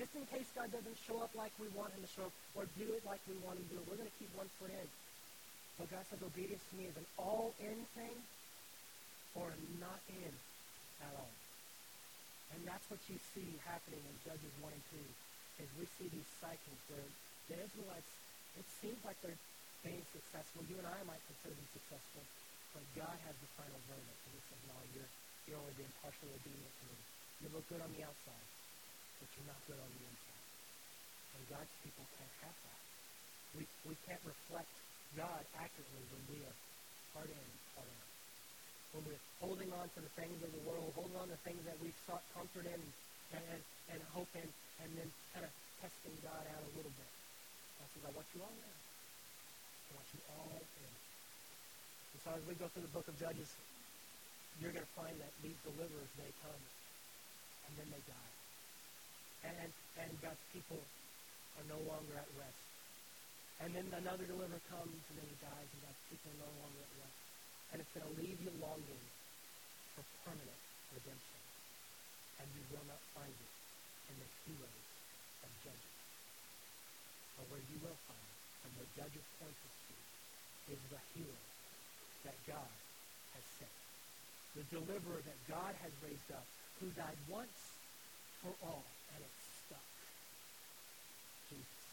Just 0.00 0.12
in 0.16 0.24
case 0.32 0.48
God 0.56 0.72
doesn't 0.72 0.98
show 1.04 1.20
up 1.20 1.32
like 1.36 1.52
we 1.60 1.68
want 1.76 1.92
him 1.92 2.00
to 2.00 2.12
show 2.12 2.24
up 2.28 2.34
or 2.56 2.64
do 2.80 2.88
it 2.96 3.04
like 3.04 3.20
we 3.28 3.36
want 3.44 3.60
him 3.60 3.64
to 3.68 3.70
do 3.76 3.78
it. 3.80 3.84
We're 3.88 4.00
going 4.00 4.08
to 4.08 4.18
keep 4.18 4.32
one 4.32 4.48
foot 4.56 4.72
in. 4.72 4.88
But 5.76 5.92
God 5.92 6.04
says 6.08 6.20
obedience 6.24 6.64
to 6.72 6.74
me 6.80 6.88
is 6.88 6.96
an 6.96 7.08
all-in 7.20 7.78
thing 7.96 8.16
or 9.36 9.52
not 9.80 10.00
in 10.08 10.32
at 11.04 11.12
all. 11.16 11.32
And 12.52 12.60
that's 12.68 12.84
what 12.92 13.00
you 13.08 13.16
see 13.32 13.48
happening 13.64 14.00
in 14.04 14.14
Judges 14.28 14.52
1 14.60 14.68
and 14.68 14.84
2, 14.92 15.64
is 15.64 15.68
we 15.80 15.88
see 15.96 16.08
these 16.12 16.28
cycles 16.40 16.80
where 16.92 17.08
the 17.48 17.56
Israelites, 17.56 18.12
it 18.60 18.66
seems 18.80 19.00
like 19.08 19.16
they're 19.24 19.40
being 19.80 20.04
successful. 20.12 20.60
You 20.68 20.76
and 20.76 20.88
I 20.88 21.00
might 21.08 21.20
consider 21.32 21.56
them 21.56 21.68
successful, 21.72 22.22
but 22.76 22.84
God 22.92 23.16
has 23.24 23.34
the 23.40 23.50
final 23.56 23.80
verdict. 23.88 24.20
And 24.28 24.32
he 24.36 24.42
says, 24.52 24.60
no, 24.68 24.76
you're, 24.92 25.10
you're 25.48 25.60
only 25.60 25.74
being 25.80 25.92
partially 26.04 26.32
obedient 26.32 26.74
to 26.80 26.84
me. 26.92 26.98
You 27.40 27.48
look 27.56 27.64
good 27.72 27.80
on 27.80 27.90
the 27.96 28.04
outside, 28.04 28.46
but 29.22 29.30
you're 29.38 29.50
not 29.54 29.62
good 29.70 29.78
on 29.78 29.90
the 29.94 30.02
inside. 30.02 30.46
And 31.38 31.42
God's 31.46 31.74
people 31.86 32.02
can't 32.18 32.36
have 32.42 32.58
that. 32.66 32.80
We, 33.54 33.62
we 33.86 33.94
can't 34.02 34.24
reflect 34.26 34.74
God 35.14 35.42
accurately 35.54 36.02
when 36.10 36.22
we 36.34 36.38
are 36.42 36.56
part 37.14 37.30
in, 37.30 37.46
part 37.78 37.86
out 37.86 38.12
when 38.92 39.08
we're 39.08 39.24
holding 39.40 39.72
on 39.72 39.88
to 39.96 40.00
the 40.04 40.12
things 40.20 40.36
of 40.44 40.52
the 40.52 40.62
world, 40.68 40.92
holding 40.92 41.16
on 41.16 41.28
to 41.32 41.38
things 41.48 41.60
that 41.64 41.76
we've 41.80 41.96
sought 42.04 42.20
comfort 42.36 42.68
in 42.68 42.80
and, 43.32 43.44
and, 43.48 43.62
and 43.88 43.98
hope 44.12 44.28
in, 44.36 44.44
and 44.84 44.88
then 44.92 45.08
kind 45.32 45.48
of 45.48 45.52
testing 45.80 46.12
God 46.20 46.44
out 46.52 46.60
a 46.60 46.72
little 46.76 46.92
bit. 46.92 47.10
God 47.80 47.88
says, 47.96 48.04
I 48.04 48.12
want 48.12 48.28
you 48.36 48.40
all 48.44 48.52
in. 48.52 48.76
I 48.76 49.90
want 49.96 50.08
you 50.12 50.20
all 50.36 50.60
in. 50.60 50.92
And 52.12 52.18
so 52.20 52.28
as 52.36 52.44
we 52.44 52.52
go 52.60 52.68
through 52.68 52.84
the 52.84 52.92
book 52.92 53.08
of 53.08 53.16
Judges, 53.16 53.48
you're 54.60 54.76
going 54.76 54.84
to 54.84 54.92
find 54.92 55.16
that 55.16 55.32
these 55.40 55.56
deliverers, 55.64 56.12
they 56.20 56.28
come, 56.44 56.62
and 57.64 57.72
then 57.80 57.88
they 57.96 58.02
die. 58.04 58.31
And, 59.42 59.54
and, 59.98 60.10
God's 60.22 60.44
people 60.54 60.78
are 61.58 61.66
no 61.66 61.80
longer 61.90 62.14
at 62.14 62.30
rest. 62.38 62.62
And 63.58 63.74
then 63.74 63.86
another 63.90 64.22
deliverer 64.26 64.62
comes, 64.70 65.02
and 65.10 65.14
then 65.18 65.26
he 65.26 65.38
dies, 65.42 65.66
and 65.66 65.80
God's 65.82 66.02
people 66.06 66.30
are 66.30 66.40
no 66.46 66.52
longer 66.62 66.80
at 66.82 66.92
rest 67.02 67.22
and 67.72 67.80
it's 67.80 67.92
going 67.96 68.04
to 68.04 68.16
leave 68.20 68.36
you 68.36 68.52
longing 68.60 69.04
for 69.96 70.04
permanent 70.28 70.62
redemption. 70.92 71.40
And 72.36 72.46
you 72.52 72.64
will 72.68 72.84
not 72.84 73.00
find 73.16 73.32
it 73.32 73.54
in 74.12 74.16
the 74.20 74.30
heroes 74.44 74.86
of 75.40 75.50
Judges. 75.64 75.96
But 77.40 77.48
where 77.48 77.64
you 77.72 77.80
will 77.80 77.96
find 78.04 78.20
it, 78.28 78.40
and 78.68 78.70
where 78.76 78.90
Judges 78.92 79.24
points 79.40 79.56
us 79.64 79.76
to, 79.88 79.94
is 80.76 80.80
the 80.92 81.02
hero 81.16 81.40
that 82.28 82.36
God 82.44 82.72
has 83.32 83.44
sent. 83.56 83.78
The 84.52 84.68
deliverer 84.68 85.24
that 85.24 85.40
God 85.48 85.72
has 85.80 85.92
raised 86.04 86.28
up, 86.28 86.44
who 86.76 86.92
died 86.92 87.16
once 87.24 87.56
for 88.44 88.52
all, 88.68 88.84
and 89.14 89.20
it 89.22 89.34
stuck. 89.66 89.88
Jesus. 91.50 91.84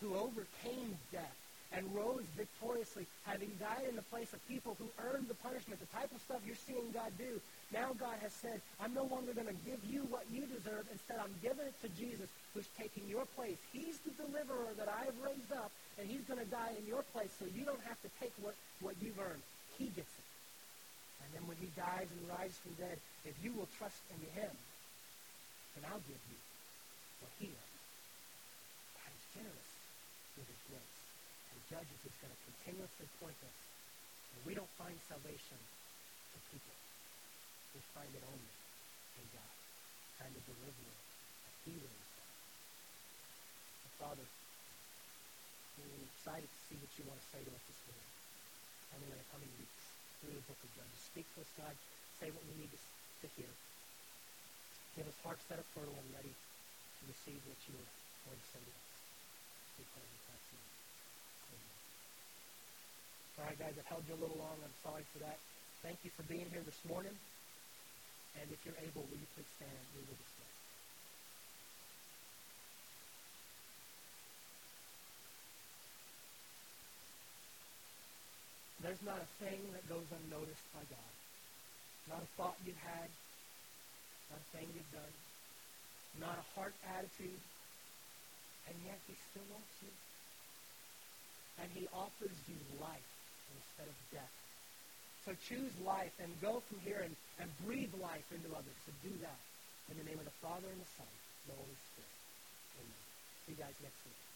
Who 0.00 0.16
overcame 0.16 0.96
death 1.12 1.36
and 1.74 1.88
rose 1.94 2.28
victoriously, 2.36 3.06
having 3.24 3.50
died 3.56 3.88
in 3.88 3.96
the 3.96 4.06
place 4.12 4.32
of 4.32 4.40
people 4.48 4.76
who 4.76 4.84
earned 5.08 5.28
the 5.28 5.38
punishment, 5.40 5.80
the 5.80 5.88
type 5.96 6.12
of 6.12 6.20
stuff 6.20 6.40
you're 6.44 6.58
seeing 6.68 6.84
God 6.92 7.10
do. 7.16 7.40
Now 7.72 7.96
God 7.96 8.20
has 8.20 8.32
said, 8.32 8.60
I'm 8.76 8.92
no 8.92 9.08
longer 9.08 9.32
going 9.32 9.48
to 9.48 9.60
give 9.64 9.80
you 9.88 10.04
what 10.12 10.28
you 10.28 10.44
deserve. 10.44 10.84
Instead, 10.92 11.16
I'm 11.16 11.32
giving 11.40 11.64
it 11.64 11.76
to 11.80 11.88
Jesus, 11.96 12.28
who's 12.52 12.68
taking 12.76 13.08
your 13.08 13.24
place. 13.32 13.56
He's 13.72 13.96
the 14.04 14.12
deliverer 14.20 14.76
that 14.76 14.88
I 14.88 15.08
have 15.08 15.16
raised 15.24 15.52
up, 15.56 15.72
and 15.96 16.04
he's 16.04 16.24
going 16.28 16.40
to 16.40 16.50
die 16.52 16.76
in 16.76 16.84
your 16.84 17.02
place 17.16 17.32
so 17.40 17.48
you 17.48 17.64
don't 17.64 17.82
have 17.88 18.00
to 18.04 18.10
take 18.20 18.32
what, 18.44 18.54
what 18.84 18.94
you've 19.00 19.18
earned. 19.18 19.42
He 19.80 19.88
gets 19.96 20.12
it. 20.12 20.28
And 21.24 21.28
then 21.32 21.44
when 21.48 21.56
he 21.56 21.72
dies 21.72 22.12
and 22.12 22.20
rises 22.28 22.58
from 22.60 22.76
dead, 22.76 23.00
if 23.24 23.32
you 23.40 23.56
will 23.56 23.68
trust 23.78 23.96
in 24.12 24.20
him, 24.36 24.52
then 25.76 25.84
I'll 25.88 26.04
give 26.04 26.20
you 26.28 26.38
what 27.24 27.32
he 27.40 27.48
earned. 27.48 27.80
God 28.98 29.10
is 29.12 29.24
generous 29.32 29.72
with 30.36 30.46
his 30.48 30.60
grace. 30.68 30.98
And 31.52 31.56
Judges 31.68 32.00
is 32.04 32.16
going 32.20 32.32
to 32.32 32.40
continuously 32.44 33.08
point 33.20 33.38
us. 33.44 33.58
And 34.36 34.40
we 34.44 34.52
don't 34.56 34.72
find 34.76 34.96
salvation 35.08 35.60
to 35.60 36.38
people. 36.52 36.76
We 37.72 37.80
find 37.96 38.10
it 38.12 38.24
only 38.28 38.52
from 39.16 39.24
God, 39.32 39.54
kind 40.20 40.32
of 40.32 40.42
deliverer, 40.44 40.98
a 41.48 41.50
healer 41.64 41.88
himself. 41.88 42.36
And 43.84 43.92
Father, 43.96 44.26
we're 45.80 46.04
excited 46.04 46.48
to 46.48 46.58
see 46.68 46.76
what 46.76 46.92
you 47.00 47.04
want 47.08 47.20
to 47.20 47.28
say 47.32 47.40
to 47.44 47.52
us 47.52 47.64
this 47.64 47.80
morning. 47.88 48.12
And 48.92 48.98
in 49.08 49.08
the 49.08 49.28
coming 49.32 49.52
weeks 49.56 49.84
through 50.20 50.36
the 50.36 50.44
book 50.44 50.60
of 50.60 50.70
Judges. 50.76 51.00
Speak 51.00 51.26
to 51.32 51.40
us, 51.40 51.50
God. 51.56 51.74
Say 52.20 52.28
what 52.28 52.44
we 52.44 52.60
need 52.60 52.72
to 52.76 53.28
hear. 53.34 53.48
Give 54.92 55.08
us 55.08 55.16
hearts 55.24 55.40
that 55.48 55.56
are 55.56 55.68
fertile 55.72 55.96
and 55.96 56.10
ready 56.12 56.28
to 56.28 57.02
receive 57.08 57.40
what 57.48 57.56
you 57.64 57.72
are 57.80 57.90
going 58.28 58.36
to 58.36 58.48
to 58.60 58.68
us. 58.68 58.88
We 59.80 59.84
pray 59.88 60.04
in 60.04 60.20
Christ's 60.28 60.52
name. 60.52 60.70
Amen. 61.48 61.78
All 63.40 63.44
right, 63.48 63.58
guys, 63.58 63.74
I've 63.80 63.88
held 63.88 64.04
you 64.04 64.14
a 64.14 64.20
little 64.20 64.36
long. 64.36 64.52
I'm 64.60 64.78
sorry 64.84 65.04
for 65.16 65.24
that. 65.24 65.40
Thank 65.80 65.96
you 66.04 66.12
for 66.12 66.28
being 66.28 66.44
here 66.52 66.60
this 66.60 66.76
morning. 66.84 67.16
And 68.36 68.46
if 68.52 68.60
you're 68.68 68.76
able, 68.84 69.08
will 69.08 69.16
you 69.16 69.30
please 69.32 69.48
stand? 69.56 69.80
We 69.96 70.04
will 70.04 70.20
dismiss. 70.20 70.52
There's 78.84 79.04
not 79.08 79.24
a 79.24 79.28
thing 79.40 79.62
that 79.72 79.88
goes 79.88 80.04
unnoticed 80.10 80.66
by 80.76 80.84
God. 80.92 81.12
Not 82.12 82.20
a 82.20 82.28
thought 82.36 82.58
you've 82.66 82.82
had, 82.82 83.08
not 84.32 84.40
a 84.40 84.48
thing 84.56 84.66
you've 84.72 84.94
done, 84.96 85.14
not 86.16 86.40
a 86.40 86.46
heart 86.56 86.72
attitude, 86.88 87.40
and 88.68 88.76
yet 88.88 88.96
he 89.04 89.12
still 89.28 89.44
loves 89.52 89.76
you. 89.84 89.92
And 91.60 91.68
he 91.76 91.84
offers 91.92 92.32
you 92.48 92.56
life 92.80 93.12
instead 93.52 93.92
of 93.92 93.96
death. 94.08 94.36
So 95.28 95.36
choose 95.46 95.70
life 95.84 96.16
and 96.16 96.32
go 96.40 96.64
from 96.64 96.80
here 96.80 97.04
and, 97.04 97.14
and 97.38 97.48
breathe 97.62 97.92
life 98.00 98.24
into 98.32 98.48
others. 98.56 98.74
So 98.88 98.90
do 99.04 99.12
that 99.20 99.40
in 99.92 100.00
the 100.00 100.06
name 100.08 100.18
of 100.18 100.24
the 100.24 100.38
Father 100.40 100.66
and 100.66 100.80
the 100.80 100.90
Son 100.96 101.06
and 101.06 101.46
the 101.52 101.58
Holy 101.60 101.78
Spirit. 101.92 102.16
Amen. 102.80 103.02
See 103.44 103.52
you 103.52 103.60
guys 103.60 103.76
next 103.84 104.00
week. 104.08 104.31